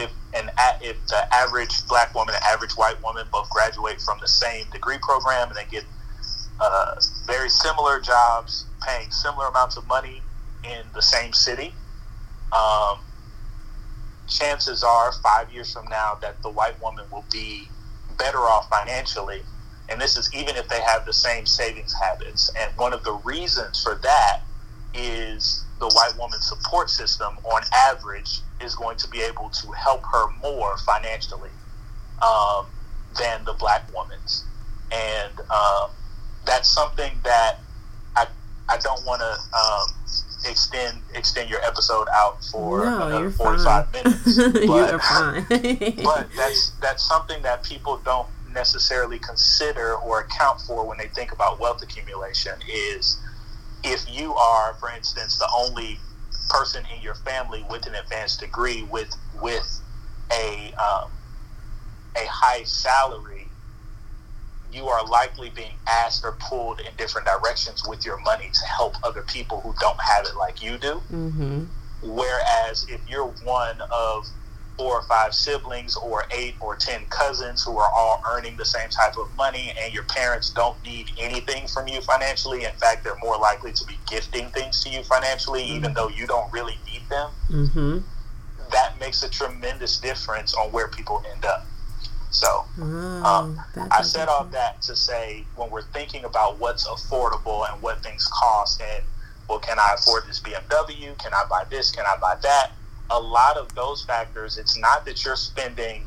if 0.00 0.10
an 0.34 0.50
if 0.80 0.96
the 1.06 1.34
average 1.34 1.86
black 1.88 2.14
woman 2.14 2.34
and 2.34 2.44
average 2.44 2.72
white 2.72 3.02
woman 3.02 3.26
both 3.32 3.48
graduate 3.50 4.00
from 4.00 4.18
the 4.20 4.28
same 4.28 4.66
degree 4.70 4.98
program 5.02 5.48
and 5.48 5.56
they 5.56 5.66
get 5.70 5.84
uh, 6.60 6.94
very 7.26 7.48
similar 7.48 8.00
jobs, 8.00 8.66
paying 8.86 9.10
similar 9.10 9.46
amounts 9.46 9.76
of 9.76 9.86
money 9.86 10.22
in 10.64 10.82
the 10.94 11.02
same 11.02 11.32
city, 11.32 11.72
um, 12.52 12.98
chances 14.28 14.84
are 14.84 15.12
five 15.22 15.50
years 15.52 15.72
from 15.72 15.86
now 15.88 16.16
that 16.20 16.40
the 16.42 16.50
white 16.50 16.80
woman 16.82 17.04
will 17.10 17.24
be 17.32 17.68
better 18.18 18.38
off 18.38 18.68
financially. 18.68 19.42
And 19.88 20.00
this 20.00 20.16
is 20.16 20.32
even 20.34 20.56
if 20.56 20.68
they 20.68 20.80
have 20.80 21.04
the 21.04 21.12
same 21.12 21.46
savings 21.46 21.92
habits. 21.92 22.50
And 22.58 22.70
one 22.76 22.92
of 22.92 23.02
the 23.02 23.12
reasons 23.24 23.82
for 23.82 23.96
that 24.02 24.42
is 24.94 25.64
the 25.80 25.88
white 25.88 26.12
woman's 26.18 26.46
support 26.46 26.90
system, 26.90 27.36
on 27.44 27.62
average, 27.88 28.40
is 28.60 28.74
going 28.74 28.96
to 28.98 29.08
be 29.08 29.20
able 29.22 29.48
to 29.48 29.70
help 29.72 30.02
her 30.04 30.26
more 30.42 30.76
financially 30.78 31.50
um, 32.22 32.66
than 33.18 33.44
the 33.44 33.54
black 33.54 33.92
woman's. 33.94 34.44
And 34.92 35.40
um, 35.50 35.90
that's 36.46 36.68
something 36.68 37.12
that 37.24 37.58
I, 38.14 38.26
I 38.68 38.76
don't 38.78 39.04
want 39.06 39.20
to 39.22 39.56
um, 39.58 39.86
extend 40.48 40.98
extend 41.14 41.48
your 41.48 41.60
episode 41.62 42.08
out 42.12 42.44
for 42.44 42.84
No, 42.84 42.96
another 43.06 43.20
you're 43.22 43.30
45 43.30 43.88
fine. 43.90 44.02
minutes. 44.04 44.36
But- 44.66 45.00
but 46.04 46.28
that's 46.36 46.70
that's 46.82 47.06
something 47.08 47.42
that 47.42 47.62
people 47.62 48.00
don't 48.04 48.28
necessarily 48.52 49.18
consider 49.18 49.94
or 49.94 50.20
account 50.20 50.60
for 50.62 50.84
when 50.86 50.98
they 50.98 51.06
think 51.08 51.30
about 51.32 51.60
wealth 51.60 51.82
accumulation 51.82 52.54
is 52.68 53.18
if 53.82 54.04
you 54.08 54.34
are 54.34 54.74
for 54.80 54.90
instance 54.90 55.38
the 55.38 55.48
only 55.56 55.98
person 56.48 56.84
in 56.94 57.02
your 57.02 57.14
family 57.14 57.64
with 57.70 57.86
an 57.86 57.94
advanced 57.94 58.40
degree 58.40 58.82
with 58.90 59.10
with 59.42 59.82
a 60.32 60.72
um, 60.74 61.10
a 62.16 62.26
high 62.28 62.62
salary 62.64 63.50
you 64.72 64.86
are 64.88 65.04
likely 65.06 65.50
being 65.50 65.72
asked 66.04 66.24
or 66.24 66.36
pulled 66.48 66.80
in 66.80 66.94
different 66.96 67.26
directions 67.26 67.82
with 67.88 68.04
your 68.06 68.20
money 68.20 68.50
to 68.52 68.60
help 68.78 68.94
other 69.02 69.22
people 69.22 69.60
who 69.62 69.74
don't 69.80 69.98
have 70.00 70.24
it 70.24 70.36
like 70.38 70.62
you 70.62 70.78
do. 70.78 71.02
Hmm 71.08 71.64
Whereas 72.02 72.86
if 72.88 73.02
you're 73.08 73.26
one 73.44 73.78
of 73.80 74.24
four 74.80 74.94
or 74.94 75.02
five 75.02 75.34
siblings 75.34 75.94
or 75.96 76.24
eight 76.30 76.54
or 76.58 76.74
ten 76.74 77.04
cousins 77.10 77.62
who 77.62 77.78
are 77.78 77.90
all 77.94 78.22
earning 78.32 78.56
the 78.56 78.64
same 78.64 78.88
type 78.88 79.18
of 79.18 79.28
money 79.36 79.74
and 79.78 79.92
your 79.92 80.04
parents 80.04 80.48
don't 80.48 80.82
need 80.82 81.10
anything 81.18 81.68
from 81.68 81.86
you 81.86 82.00
financially, 82.00 82.64
in 82.64 82.72
fact, 82.72 83.04
they're 83.04 83.18
more 83.22 83.36
likely 83.36 83.72
to 83.72 83.84
be 83.84 83.98
gifting 84.08 84.48
things 84.52 84.82
to 84.82 84.88
you 84.88 85.02
financially, 85.02 85.62
even 85.62 85.92
though 85.92 86.08
you 86.08 86.26
don't 86.26 86.50
really 86.50 86.78
need 86.86 87.02
them, 87.10 87.30
hmm 87.50 87.98
that 88.72 88.98
makes 89.00 89.22
a 89.22 89.28
tremendous 89.28 89.98
difference 89.98 90.54
on 90.54 90.70
where 90.70 90.88
people 90.88 91.22
end 91.34 91.44
up. 91.44 91.66
So, 92.30 92.64
Oh, 92.80 93.24
um, 93.26 93.60
I 93.90 94.02
said 94.02 94.28
all 94.28 94.44
that 94.44 94.80
to 94.82 94.96
say 94.96 95.44
when 95.56 95.70
we're 95.70 95.82
thinking 95.82 96.24
about 96.24 96.58
what's 96.58 96.86
affordable 96.86 97.70
and 97.70 97.82
what 97.82 98.02
things 98.02 98.26
cost, 98.28 98.80
and 98.80 99.04
well, 99.48 99.58
can 99.58 99.78
I 99.78 99.94
afford 99.98 100.22
this 100.26 100.40
BMW? 100.40 101.18
Can 101.18 101.34
I 101.34 101.44
buy 101.50 101.64
this? 101.68 101.90
Can 101.90 102.06
I 102.06 102.16
buy 102.20 102.36
that? 102.42 102.70
A 103.10 103.20
lot 103.20 103.56
of 103.56 103.74
those 103.74 104.04
factors, 104.04 104.58
it's 104.58 104.78
not 104.78 105.04
that 105.04 105.24
you're 105.24 105.36
spending 105.36 106.04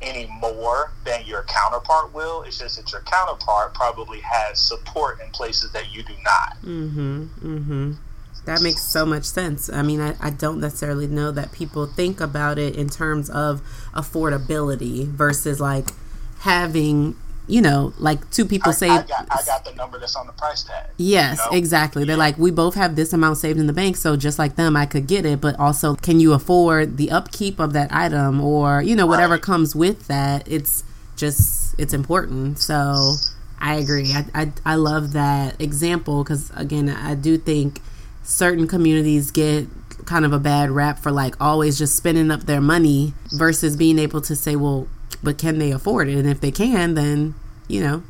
any 0.00 0.26
more 0.40 0.92
than 1.04 1.24
your 1.26 1.44
counterpart 1.44 2.12
will. 2.12 2.42
It's 2.42 2.58
just 2.58 2.76
that 2.76 2.90
your 2.92 3.02
counterpart 3.02 3.74
probably 3.74 4.20
has 4.20 4.60
support 4.60 5.20
in 5.20 5.30
places 5.30 5.72
that 5.72 5.92
you 5.92 6.02
do 6.02 6.14
not. 6.24 6.56
Mm-hmm. 6.62 7.22
Mm-hmm. 7.40 7.92
That 8.44 8.62
makes 8.62 8.82
so 8.82 9.06
much 9.06 9.24
sense. 9.24 9.70
I 9.70 9.82
mean, 9.82 10.00
I, 10.00 10.16
I 10.20 10.30
don't 10.30 10.60
necessarily 10.60 11.06
know 11.06 11.30
that 11.30 11.52
people 11.52 11.86
think 11.86 12.20
about 12.20 12.58
it 12.58 12.74
in 12.74 12.88
terms 12.88 13.30
of 13.30 13.62
affordability 13.94 15.06
versus 15.06 15.60
like 15.60 15.90
having, 16.40 17.16
you 17.52 17.60
know, 17.60 17.92
like 17.98 18.30
two 18.30 18.46
people 18.46 18.70
I, 18.70 18.74
say, 18.74 18.88
I, 18.88 19.02
got, 19.02 19.26
I 19.30 19.42
got 19.44 19.62
the 19.62 19.74
number 19.74 19.98
that's 19.98 20.16
on 20.16 20.26
the 20.26 20.32
price 20.32 20.62
tag. 20.62 20.86
yes, 20.96 21.38
you 21.44 21.50
know? 21.52 21.58
exactly. 21.58 22.04
They're 22.06 22.16
like, 22.16 22.38
we 22.38 22.50
both 22.50 22.74
have 22.76 22.96
this 22.96 23.12
amount 23.12 23.36
saved 23.36 23.60
in 23.60 23.66
the 23.66 23.74
bank, 23.74 23.98
so 23.98 24.16
just 24.16 24.38
like 24.38 24.56
them, 24.56 24.74
I 24.74 24.86
could 24.86 25.06
get 25.06 25.26
it. 25.26 25.42
But 25.42 25.60
also, 25.60 25.94
can 25.96 26.18
you 26.18 26.32
afford 26.32 26.96
the 26.96 27.10
upkeep 27.10 27.60
of 27.60 27.74
that 27.74 27.92
item 27.92 28.40
or, 28.40 28.80
you 28.80 28.96
know, 28.96 29.06
whatever 29.06 29.34
Right. 29.34 29.42
comes 29.42 29.76
with 29.76 30.06
that? 30.08 30.48
It's 30.50 30.82
just, 31.14 31.74
it's 31.78 31.92
important. 31.92 32.58
So 32.58 33.16
I 33.60 33.74
agree. 33.74 34.14
I, 34.14 34.24
I, 34.34 34.52
I 34.64 34.74
love 34.76 35.12
that 35.12 35.60
example 35.60 36.24
because, 36.24 36.50
again, 36.56 36.88
I 36.88 37.14
do 37.14 37.36
think 37.36 37.80
certain 38.22 38.66
communities 38.66 39.30
get 39.30 39.66
kind 40.06 40.24
of 40.24 40.32
a 40.32 40.38
bad 40.38 40.70
rap 40.70 40.98
for 40.98 41.12
like 41.12 41.34
always 41.38 41.76
just 41.76 41.94
spending 41.96 42.30
up 42.30 42.44
their 42.44 42.62
money 42.62 43.12
versus 43.30 43.76
being 43.76 43.98
able 43.98 44.22
to 44.22 44.34
say, 44.34 44.56
well, 44.56 44.88
but 45.22 45.36
can 45.36 45.58
they 45.58 45.70
afford 45.70 46.08
it? 46.08 46.16
And 46.16 46.28
if 46.28 46.40
they 46.40 46.50
can, 46.50 46.94
then, 46.94 47.34
you 47.72 47.80
know, 47.80 48.02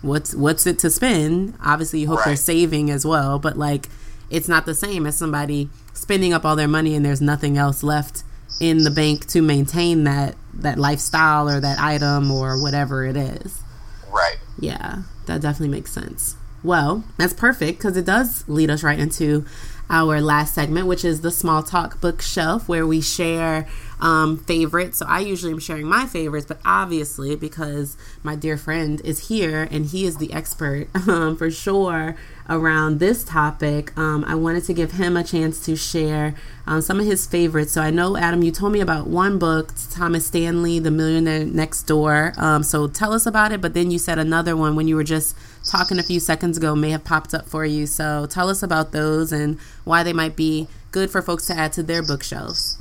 what's 0.00 0.32
what's 0.32 0.64
it 0.66 0.78
to 0.78 0.90
spend? 0.90 1.54
Obviously, 1.60 2.00
you 2.00 2.06
hope 2.06 2.20
they're 2.24 2.36
saving 2.36 2.88
as 2.88 3.04
well, 3.04 3.40
but 3.40 3.58
like 3.58 3.88
it's 4.30 4.48
not 4.48 4.64
the 4.64 4.74
same 4.74 5.06
as 5.06 5.16
somebody 5.16 5.68
spending 5.92 6.32
up 6.32 6.44
all 6.44 6.54
their 6.54 6.68
money 6.68 6.94
and 6.94 7.04
there's 7.04 7.20
nothing 7.20 7.58
else 7.58 7.82
left 7.82 8.22
in 8.60 8.84
the 8.84 8.90
bank 8.90 9.26
to 9.26 9.42
maintain 9.42 10.04
that 10.04 10.36
that 10.54 10.78
lifestyle 10.78 11.48
or 11.48 11.58
that 11.58 11.80
item 11.80 12.30
or 12.30 12.62
whatever 12.62 13.04
it 13.04 13.16
is. 13.16 13.60
Right. 14.08 14.38
Yeah, 14.58 15.02
that 15.26 15.40
definitely 15.40 15.76
makes 15.76 15.90
sense. 15.90 16.36
Well, 16.62 17.04
that's 17.16 17.32
perfect 17.32 17.78
because 17.78 17.96
it 17.96 18.04
does 18.04 18.48
lead 18.48 18.70
us 18.70 18.84
right 18.84 18.98
into 18.98 19.44
our 19.90 20.20
last 20.20 20.54
segment, 20.54 20.86
which 20.86 21.04
is 21.04 21.20
the 21.20 21.30
small 21.30 21.62
talk 21.62 22.00
bookshelf, 22.00 22.68
where 22.68 22.86
we 22.86 23.00
share 23.00 23.66
um, 24.00 24.38
favorites. 24.38 24.98
So 24.98 25.06
I 25.08 25.20
usually 25.20 25.52
am 25.52 25.58
sharing 25.58 25.86
my 25.86 26.06
favorites, 26.06 26.46
but 26.46 26.60
obviously 26.64 27.36
because 27.36 27.96
my 28.22 28.36
dear 28.36 28.56
friend 28.56 29.00
is 29.02 29.28
here 29.28 29.68
and 29.70 29.86
he 29.86 30.04
is 30.04 30.18
the 30.18 30.32
expert 30.32 30.88
um, 31.08 31.36
for 31.36 31.50
sure 31.50 32.16
around 32.48 32.98
this 32.98 33.24
topic, 33.24 33.96
um, 33.98 34.24
I 34.24 34.34
wanted 34.34 34.64
to 34.64 34.72
give 34.72 34.92
him 34.92 35.16
a 35.16 35.24
chance 35.24 35.64
to 35.66 35.76
share 35.76 36.34
um, 36.66 36.80
some 36.80 36.98
of 36.98 37.04
his 37.04 37.26
favorites. 37.26 37.72
So 37.72 37.82
I 37.82 37.90
know, 37.90 38.16
Adam, 38.16 38.42
you 38.42 38.50
told 38.50 38.72
me 38.72 38.80
about 38.80 39.06
one 39.06 39.38
book, 39.38 39.72
Thomas 39.90 40.26
Stanley, 40.26 40.78
The 40.78 40.90
Millionaire 40.90 41.44
Next 41.44 41.82
Door. 41.82 42.32
Um, 42.38 42.62
so 42.62 42.88
tell 42.88 43.12
us 43.12 43.26
about 43.26 43.52
it. 43.52 43.60
But 43.60 43.74
then 43.74 43.90
you 43.90 43.98
said 43.98 44.18
another 44.18 44.56
one 44.56 44.76
when 44.76 44.88
you 44.88 44.96
were 44.96 45.04
just 45.04 45.36
talking 45.64 45.98
a 45.98 46.02
few 46.02 46.20
seconds 46.20 46.56
ago 46.56 46.74
may 46.74 46.90
have 46.90 47.04
popped 47.04 47.34
up 47.34 47.46
for 47.46 47.64
you. 47.64 47.86
So 47.86 48.26
tell 48.26 48.48
us 48.48 48.62
about 48.62 48.92
those 48.92 49.32
and 49.32 49.58
why 49.84 50.02
they 50.02 50.12
might 50.12 50.36
be 50.36 50.68
good 50.90 51.10
for 51.10 51.22
folks 51.22 51.46
to 51.46 51.54
add 51.54 51.72
to 51.74 51.82
their 51.82 52.02
bookshelves. 52.02 52.80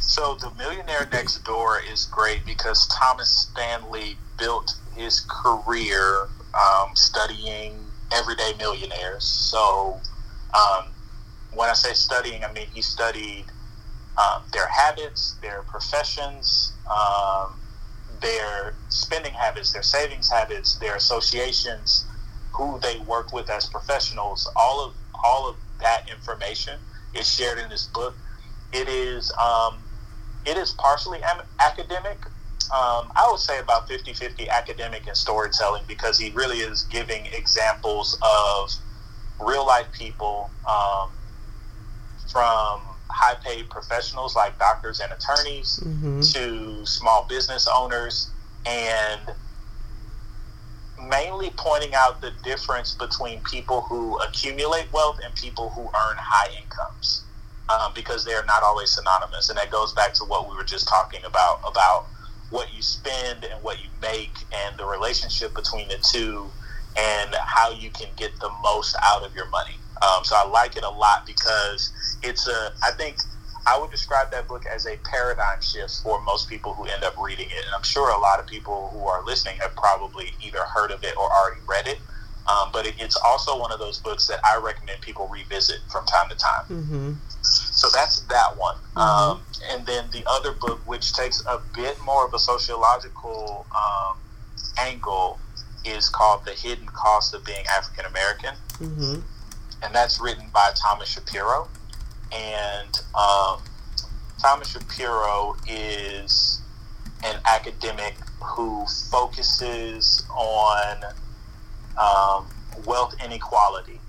So 0.00 0.34
the 0.34 0.50
Millionaire 0.58 1.08
Next 1.12 1.44
Door 1.44 1.82
is 1.90 2.06
great 2.06 2.44
because 2.44 2.88
Thomas 2.88 3.48
Stanley 3.50 4.16
built 4.38 4.74
his 4.96 5.20
career 5.20 6.28
um, 6.54 6.90
studying 6.94 7.78
everyday 8.12 8.54
millionaires. 8.58 9.24
So 9.24 10.00
um, 10.54 10.86
when 11.54 11.70
I 11.70 11.74
say 11.74 11.92
studying, 11.92 12.44
I 12.44 12.52
mean 12.52 12.66
he 12.72 12.82
studied 12.82 13.44
um, 14.18 14.42
their 14.52 14.66
habits, 14.66 15.36
their 15.42 15.62
professions, 15.62 16.72
um, 16.90 17.54
their 18.20 18.74
spending 18.88 19.32
habits, 19.32 19.72
their 19.72 19.82
savings 19.82 20.30
habits, 20.30 20.76
their 20.76 20.96
associations, 20.96 22.04
who 22.52 22.78
they 22.80 22.98
work 23.00 23.32
with 23.32 23.48
as 23.50 23.66
professionals. 23.66 24.50
All 24.56 24.84
of 24.86 24.94
all 25.24 25.48
of 25.48 25.56
that 25.80 26.08
information 26.10 26.74
is 27.14 27.30
shared 27.30 27.58
in 27.58 27.68
this 27.68 27.86
book. 27.86 28.16
It 28.72 28.88
is 28.88 29.32
um, 29.42 29.84
it 30.44 30.56
is 30.56 30.72
partially 30.72 31.18
am- 31.22 31.44
academic. 31.60 32.24
Um, 32.72 33.10
I 33.16 33.26
would 33.30 33.40
say 33.40 33.58
about 33.58 33.88
50 33.88 34.12
50 34.12 34.48
academic 34.50 35.06
and 35.06 35.16
storytelling 35.16 35.82
because 35.88 36.18
he 36.18 36.30
really 36.30 36.58
is 36.58 36.86
giving 36.90 37.26
examples 37.32 38.16
of 38.22 38.70
real 39.40 39.66
life 39.66 39.86
people 39.92 40.50
um, 40.68 41.10
from 42.30 42.80
high 43.10 43.34
paid 43.44 43.68
professionals 43.70 44.36
like 44.36 44.58
doctors 44.58 45.00
and 45.00 45.12
attorneys 45.12 45.80
Mm-hmm. 45.82 46.20
to 46.20 46.86
small 46.86 47.26
business 47.28 47.66
owners 47.74 48.32
and 48.66 49.20
mainly 51.08 51.50
pointing 51.56 51.94
out 51.94 52.20
the 52.20 52.32
difference 52.42 52.94
between 52.94 53.40
people 53.42 53.82
who 53.82 54.18
accumulate 54.18 54.92
wealth 54.92 55.18
and 55.24 55.34
people 55.34 55.70
who 55.70 55.82
earn 55.82 56.16
high 56.18 56.50
incomes 56.62 57.24
um, 57.68 57.92
because 57.94 58.24
they're 58.24 58.44
not 58.44 58.62
always 58.62 58.90
synonymous. 58.90 59.48
And 59.48 59.58
that 59.58 59.70
goes 59.70 59.92
back 59.92 60.14
to 60.14 60.24
what 60.24 60.48
we 60.48 60.56
were 60.56 60.64
just 60.64 60.88
talking 60.88 61.20
about 61.24 61.60
about 61.66 62.06
what 62.50 62.74
you 62.74 62.82
spend 62.82 63.44
and 63.44 63.62
what 63.62 63.80
you 63.82 63.88
make 64.02 64.34
and 64.52 64.76
the 64.78 64.84
relationship 64.84 65.54
between 65.54 65.88
the 65.88 65.98
two 66.12 66.50
and 66.96 67.34
how 67.34 67.70
you 67.70 67.90
can 67.90 68.08
get 68.16 68.32
the 68.40 68.50
most 68.62 68.96
out 69.02 69.24
of 69.24 69.34
your 69.34 69.48
money. 69.50 69.74
Um, 70.02 70.24
so 70.24 70.34
i 70.34 70.46
like 70.48 70.76
it 70.76 70.82
a 70.82 70.88
lot 70.88 71.26
because 71.26 71.92
it's 72.22 72.48
a 72.48 72.72
i 72.82 72.90
think 72.92 73.18
I 73.66 73.78
would 73.78 73.90
describe 73.90 74.30
that 74.32 74.48
book 74.48 74.64
as 74.66 74.86
a 74.86 74.96
paradigm 74.98 75.60
shift 75.60 76.00
for 76.02 76.20
most 76.22 76.48
people 76.48 76.74
who 76.74 76.84
end 76.84 77.04
up 77.04 77.14
reading 77.18 77.48
it. 77.50 77.64
And 77.64 77.74
I'm 77.74 77.82
sure 77.82 78.10
a 78.10 78.18
lot 78.18 78.40
of 78.40 78.46
people 78.46 78.88
who 78.92 79.06
are 79.06 79.24
listening 79.24 79.58
have 79.58 79.74
probably 79.76 80.32
either 80.44 80.60
heard 80.60 80.90
of 80.90 81.04
it 81.04 81.16
or 81.16 81.30
already 81.30 81.60
read 81.68 81.86
it. 81.86 81.98
Um, 82.48 82.70
but 82.72 82.86
it, 82.86 82.94
it's 82.98 83.16
also 83.16 83.58
one 83.58 83.70
of 83.70 83.78
those 83.78 83.98
books 83.98 84.26
that 84.26 84.40
I 84.44 84.56
recommend 84.56 85.00
people 85.02 85.28
revisit 85.28 85.78
from 85.92 86.06
time 86.06 86.28
to 86.30 86.36
time. 86.36 86.64
Mm-hmm. 86.68 87.12
So 87.42 87.88
that's 87.94 88.20
that 88.22 88.56
one. 88.56 88.76
Um, 88.96 89.42
and 89.70 89.86
then 89.86 90.06
the 90.12 90.24
other 90.28 90.52
book, 90.52 90.80
which 90.86 91.12
takes 91.12 91.42
a 91.46 91.60
bit 91.74 91.96
more 92.04 92.26
of 92.26 92.34
a 92.34 92.38
sociological 92.38 93.66
um, 93.76 94.16
angle, 94.78 95.38
is 95.84 96.08
called 96.08 96.44
The 96.44 96.52
Hidden 96.52 96.86
Cost 96.86 97.34
of 97.34 97.44
Being 97.44 97.64
African 97.66 98.04
American 98.06 98.54
Mm-hmm. 98.80 99.20
and 99.82 99.94
that's 99.94 100.18
written 100.20 100.44
by 100.54 100.70
Thomas 100.74 101.08
Shapiro. 101.10 101.68
And 102.32 103.00
um, 103.14 103.60
Thomas 104.40 104.68
Shapiro 104.68 105.56
is 105.68 106.60
an 107.24 107.40
academic 107.44 108.14
who 108.42 108.86
focuses 109.10 110.24
on 110.30 111.04
um, 111.98 112.46
wealth 112.86 113.14
inequality, 113.24 114.00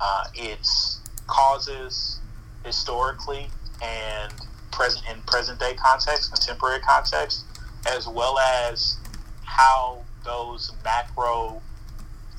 uh, 0.00 0.24
its 0.34 1.00
causes 1.26 2.20
historically 2.64 3.48
and 3.82 4.32
present 4.70 5.04
in 5.10 5.20
present 5.22 5.58
day 5.58 5.74
context, 5.74 6.32
contemporary 6.32 6.80
context, 6.80 7.44
as 7.88 8.06
well 8.06 8.38
as 8.38 8.96
how 9.42 9.98
those 10.24 10.72
macro 10.84 11.60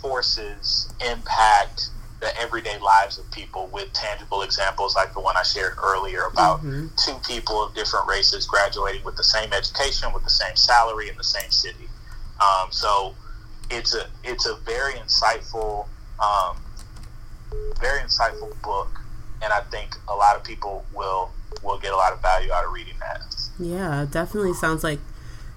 forces 0.01 0.91
impact 1.05 1.89
the 2.25 2.41
everyday 2.41 2.79
lives 2.79 3.19
of 3.19 3.29
people 3.31 3.69
with 3.71 3.93
tangible 3.93 4.41
examples 4.41 4.95
like 4.95 5.13
the 5.13 5.19
one 5.19 5.37
I 5.37 5.43
shared 5.43 5.77
earlier 5.77 6.23
about 6.23 6.59
mm-hmm. 6.59 6.87
two 6.97 7.19
people 7.27 7.61
of 7.63 7.75
different 7.75 8.07
races 8.07 8.47
graduating 8.47 9.03
with 9.03 9.15
the 9.15 9.23
same 9.23 9.53
education, 9.53 10.11
with 10.11 10.23
the 10.23 10.31
same 10.31 10.55
salary 10.55 11.07
in 11.07 11.15
the 11.17 11.23
same 11.23 11.51
city. 11.51 11.87
Um, 12.41 12.71
so 12.71 13.13
it's 13.69 13.93
a 13.93 14.07
it's 14.23 14.47
a 14.47 14.55
very 14.65 14.93
insightful, 14.93 15.85
um, 16.19 16.57
very 17.79 17.99
insightful 17.99 18.59
book, 18.63 18.99
and 19.43 19.53
I 19.53 19.61
think 19.61 19.95
a 20.07 20.15
lot 20.15 20.35
of 20.35 20.43
people 20.43 20.83
will 20.95 21.29
will 21.61 21.77
get 21.77 21.93
a 21.93 21.95
lot 21.95 22.11
of 22.11 22.23
value 22.23 22.51
out 22.51 22.65
of 22.65 22.73
reading 22.73 22.95
that. 23.01 23.35
Yeah, 23.59 24.07
definitely 24.09 24.53
sounds 24.53 24.83
like 24.83 24.99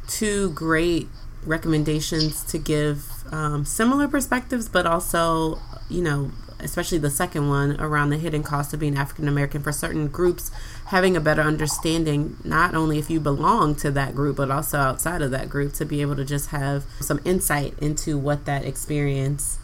two 0.06 0.50
great 0.50 1.08
recommendations 1.44 2.44
to 2.44 2.58
give 2.58 3.24
um, 3.32 3.64
similar 3.64 4.06
perspectives, 4.06 4.68
but 4.68 4.84
also 4.84 5.58
you 5.88 6.02
know 6.02 6.30
especially 6.60 6.98
the 6.98 7.10
second 7.10 7.48
one 7.48 7.80
around 7.80 8.10
the 8.10 8.18
hidden 8.18 8.42
cost 8.42 8.72
of 8.74 8.80
being 8.80 8.96
African 8.96 9.28
American 9.28 9.62
for 9.62 9.72
certain 9.72 10.08
groups, 10.08 10.50
having 10.86 11.16
a 11.16 11.20
better 11.20 11.42
understanding, 11.42 12.36
not 12.44 12.74
only 12.74 12.98
if 12.98 13.10
you 13.10 13.20
belong 13.20 13.74
to 13.76 13.90
that 13.90 14.14
group, 14.14 14.36
but 14.36 14.50
also 14.50 14.78
outside 14.78 15.22
of 15.22 15.30
that 15.30 15.48
group, 15.48 15.72
to 15.74 15.84
be 15.84 16.00
able 16.00 16.16
to 16.16 16.24
just 16.24 16.50
have 16.50 16.84
some 17.00 17.20
insight 17.24 17.74
into 17.78 18.18
what 18.18 18.44
that 18.44 18.64
experience 18.64 19.58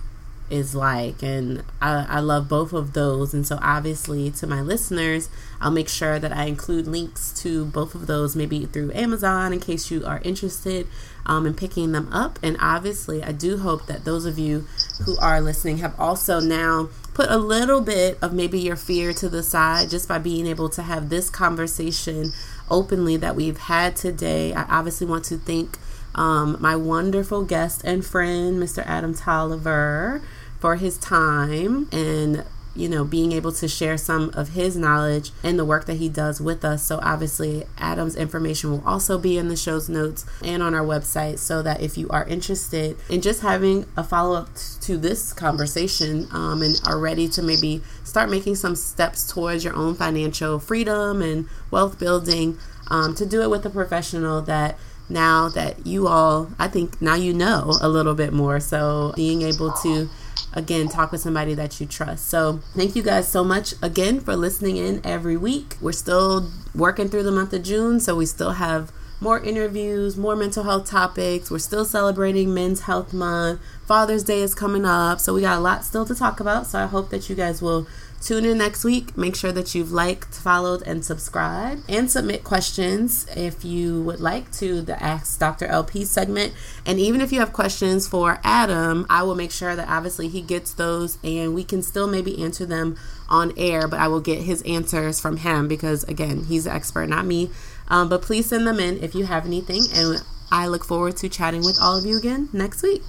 is 0.50 0.74
like. 0.74 1.22
And 1.22 1.64
I, 1.80 2.06
I 2.08 2.20
love 2.20 2.48
both 2.48 2.72
of 2.72 2.92
those. 2.92 3.34
And 3.34 3.46
so, 3.46 3.58
obviously, 3.62 4.30
to 4.32 4.46
my 4.46 4.60
listeners, 4.60 5.28
I'll 5.60 5.70
make 5.70 5.88
sure 5.88 6.18
that 6.18 6.32
I 6.32 6.44
include 6.44 6.86
links 6.86 7.32
to 7.42 7.64
both 7.64 7.94
of 7.94 8.06
those, 8.06 8.36
maybe 8.36 8.66
through 8.66 8.92
Amazon, 8.92 9.52
in 9.52 9.60
case 9.60 9.90
you 9.90 10.04
are 10.04 10.20
interested 10.24 10.86
um, 11.26 11.46
in 11.46 11.54
picking 11.54 11.92
them 11.92 12.12
up. 12.12 12.38
And 12.42 12.56
obviously, 12.60 13.22
I 13.22 13.32
do 13.32 13.58
hope 13.58 13.86
that 13.86 14.04
those 14.04 14.26
of 14.26 14.38
you 14.38 14.66
who 15.04 15.16
are 15.18 15.40
listening 15.40 15.78
have 15.78 15.98
also 15.98 16.40
now 16.40 16.88
put 17.14 17.30
a 17.30 17.38
little 17.38 17.80
bit 17.80 18.18
of 18.20 18.32
maybe 18.32 18.58
your 18.58 18.76
fear 18.76 19.12
to 19.14 19.28
the 19.28 19.42
side 19.42 19.90
just 19.90 20.08
by 20.08 20.18
being 20.18 20.46
able 20.46 20.68
to 20.70 20.82
have 20.82 21.08
this 21.08 21.30
conversation 21.30 22.32
openly 22.70 23.16
that 23.16 23.36
we've 23.36 23.58
had 23.58 23.96
today. 23.96 24.52
I 24.52 24.62
obviously 24.64 25.06
want 25.06 25.24
to 25.26 25.38
thank 25.38 25.78
um, 26.14 26.56
my 26.60 26.76
wonderful 26.76 27.44
guest 27.44 27.82
and 27.84 28.04
friend, 28.04 28.62
Mr. 28.62 28.84
Adam 28.86 29.14
Tolliver, 29.14 30.22
for 30.60 30.76
his 30.76 30.96
time 30.96 31.88
and 31.92 32.44
you 32.74 32.88
know, 32.88 33.04
being 33.04 33.32
able 33.32 33.52
to 33.52 33.68
share 33.68 33.96
some 33.96 34.30
of 34.34 34.50
his 34.50 34.76
knowledge 34.76 35.30
and 35.42 35.58
the 35.58 35.64
work 35.64 35.86
that 35.86 35.94
he 35.94 36.08
does 36.08 36.40
with 36.40 36.64
us. 36.64 36.82
So, 36.82 36.98
obviously, 37.02 37.64
Adam's 37.78 38.16
information 38.16 38.70
will 38.70 38.82
also 38.86 39.18
be 39.18 39.38
in 39.38 39.48
the 39.48 39.56
show's 39.56 39.88
notes 39.88 40.26
and 40.42 40.62
on 40.62 40.74
our 40.74 40.84
website 40.84 41.38
so 41.38 41.62
that 41.62 41.80
if 41.80 41.96
you 41.96 42.08
are 42.08 42.24
interested 42.26 42.96
in 43.08 43.20
just 43.20 43.42
having 43.42 43.86
a 43.96 44.02
follow 44.02 44.36
up 44.36 44.48
to 44.82 44.96
this 44.96 45.32
conversation 45.32 46.26
um, 46.32 46.62
and 46.62 46.80
are 46.86 46.98
ready 46.98 47.28
to 47.28 47.42
maybe 47.42 47.82
start 48.02 48.28
making 48.28 48.56
some 48.56 48.74
steps 48.74 49.32
towards 49.32 49.64
your 49.64 49.74
own 49.74 49.94
financial 49.94 50.58
freedom 50.58 51.22
and 51.22 51.48
wealth 51.70 51.98
building, 51.98 52.58
um, 52.88 53.14
to 53.14 53.24
do 53.24 53.42
it 53.42 53.50
with 53.50 53.64
a 53.64 53.70
professional 53.70 54.42
that 54.42 54.76
now 55.08 55.48
that 55.50 55.86
you 55.86 56.08
all, 56.08 56.50
I 56.58 56.68
think 56.68 57.00
now 57.00 57.14
you 57.14 57.32
know 57.34 57.76
a 57.80 57.88
little 57.88 58.14
bit 58.14 58.32
more. 58.32 58.60
So, 58.60 59.12
being 59.16 59.42
able 59.42 59.72
to 59.82 60.08
again 60.52 60.88
talk 60.88 61.12
with 61.12 61.20
somebody 61.20 61.54
that 61.54 61.80
you 61.80 61.86
trust. 61.86 62.28
So 62.28 62.60
thank 62.74 62.96
you 62.96 63.02
guys 63.02 63.28
so 63.30 63.44
much 63.44 63.74
again 63.82 64.20
for 64.20 64.36
listening 64.36 64.76
in 64.76 65.00
every 65.04 65.36
week. 65.36 65.76
We're 65.80 65.92
still 65.92 66.50
working 66.74 67.08
through 67.08 67.22
the 67.22 67.32
month 67.32 67.52
of 67.52 67.62
june 67.62 68.00
so 68.00 68.16
we 68.16 68.26
still 68.26 68.52
have 68.52 68.92
more 69.20 69.38
interviews 69.40 70.16
more 70.16 70.36
mental 70.36 70.64
health 70.64 70.88
topics. 70.88 71.50
We're 71.50 71.58
still 71.58 71.84
celebrating 71.84 72.52
men's 72.52 72.82
health 72.82 73.12
month. 73.12 73.60
Father's 73.86 74.24
day 74.24 74.40
is 74.40 74.54
coming 74.54 74.84
up 74.84 75.20
so 75.20 75.34
we 75.34 75.40
got 75.42 75.58
a 75.58 75.60
lot 75.60 75.84
still 75.84 76.04
to 76.04 76.14
talk 76.14 76.40
about. 76.40 76.66
So 76.66 76.78
i 76.78 76.86
hope 76.86 77.10
that 77.10 77.28
you 77.28 77.34
guys 77.34 77.62
will 77.62 77.86
Tune 78.24 78.46
in 78.46 78.56
next 78.56 78.84
week. 78.84 79.18
Make 79.18 79.36
sure 79.36 79.52
that 79.52 79.74
you've 79.74 79.92
liked, 79.92 80.34
followed, 80.34 80.80
and 80.86 81.04
subscribed. 81.04 81.82
And 81.90 82.10
submit 82.10 82.42
questions 82.42 83.26
if 83.36 83.66
you 83.66 84.00
would 84.00 84.18
like 84.18 84.50
to 84.52 84.80
the 84.80 85.00
Ask 85.02 85.38
Dr. 85.38 85.66
LP 85.66 86.06
segment. 86.06 86.54
And 86.86 86.98
even 86.98 87.20
if 87.20 87.32
you 87.32 87.40
have 87.40 87.52
questions 87.52 88.08
for 88.08 88.40
Adam, 88.42 89.04
I 89.10 89.22
will 89.24 89.34
make 89.34 89.50
sure 89.50 89.76
that 89.76 89.88
obviously 89.90 90.28
he 90.28 90.40
gets 90.40 90.72
those 90.72 91.18
and 91.22 91.54
we 91.54 91.64
can 91.64 91.82
still 91.82 92.06
maybe 92.06 92.42
answer 92.42 92.64
them 92.64 92.96
on 93.28 93.52
air, 93.58 93.86
but 93.86 94.00
I 94.00 94.08
will 94.08 94.22
get 94.22 94.40
his 94.40 94.62
answers 94.62 95.20
from 95.20 95.36
him 95.36 95.68
because, 95.68 96.02
again, 96.04 96.44
he's 96.44 96.64
the 96.64 96.72
expert, 96.72 97.10
not 97.10 97.26
me. 97.26 97.50
Um, 97.88 98.08
but 98.08 98.22
please 98.22 98.46
send 98.46 98.66
them 98.66 98.80
in 98.80 99.04
if 99.04 99.14
you 99.14 99.26
have 99.26 99.44
anything. 99.44 99.82
And 99.92 100.22
I 100.50 100.66
look 100.66 100.86
forward 100.86 101.18
to 101.18 101.28
chatting 101.28 101.60
with 101.60 101.76
all 101.78 101.98
of 101.98 102.06
you 102.06 102.16
again 102.16 102.48
next 102.54 102.82
week. 102.82 103.02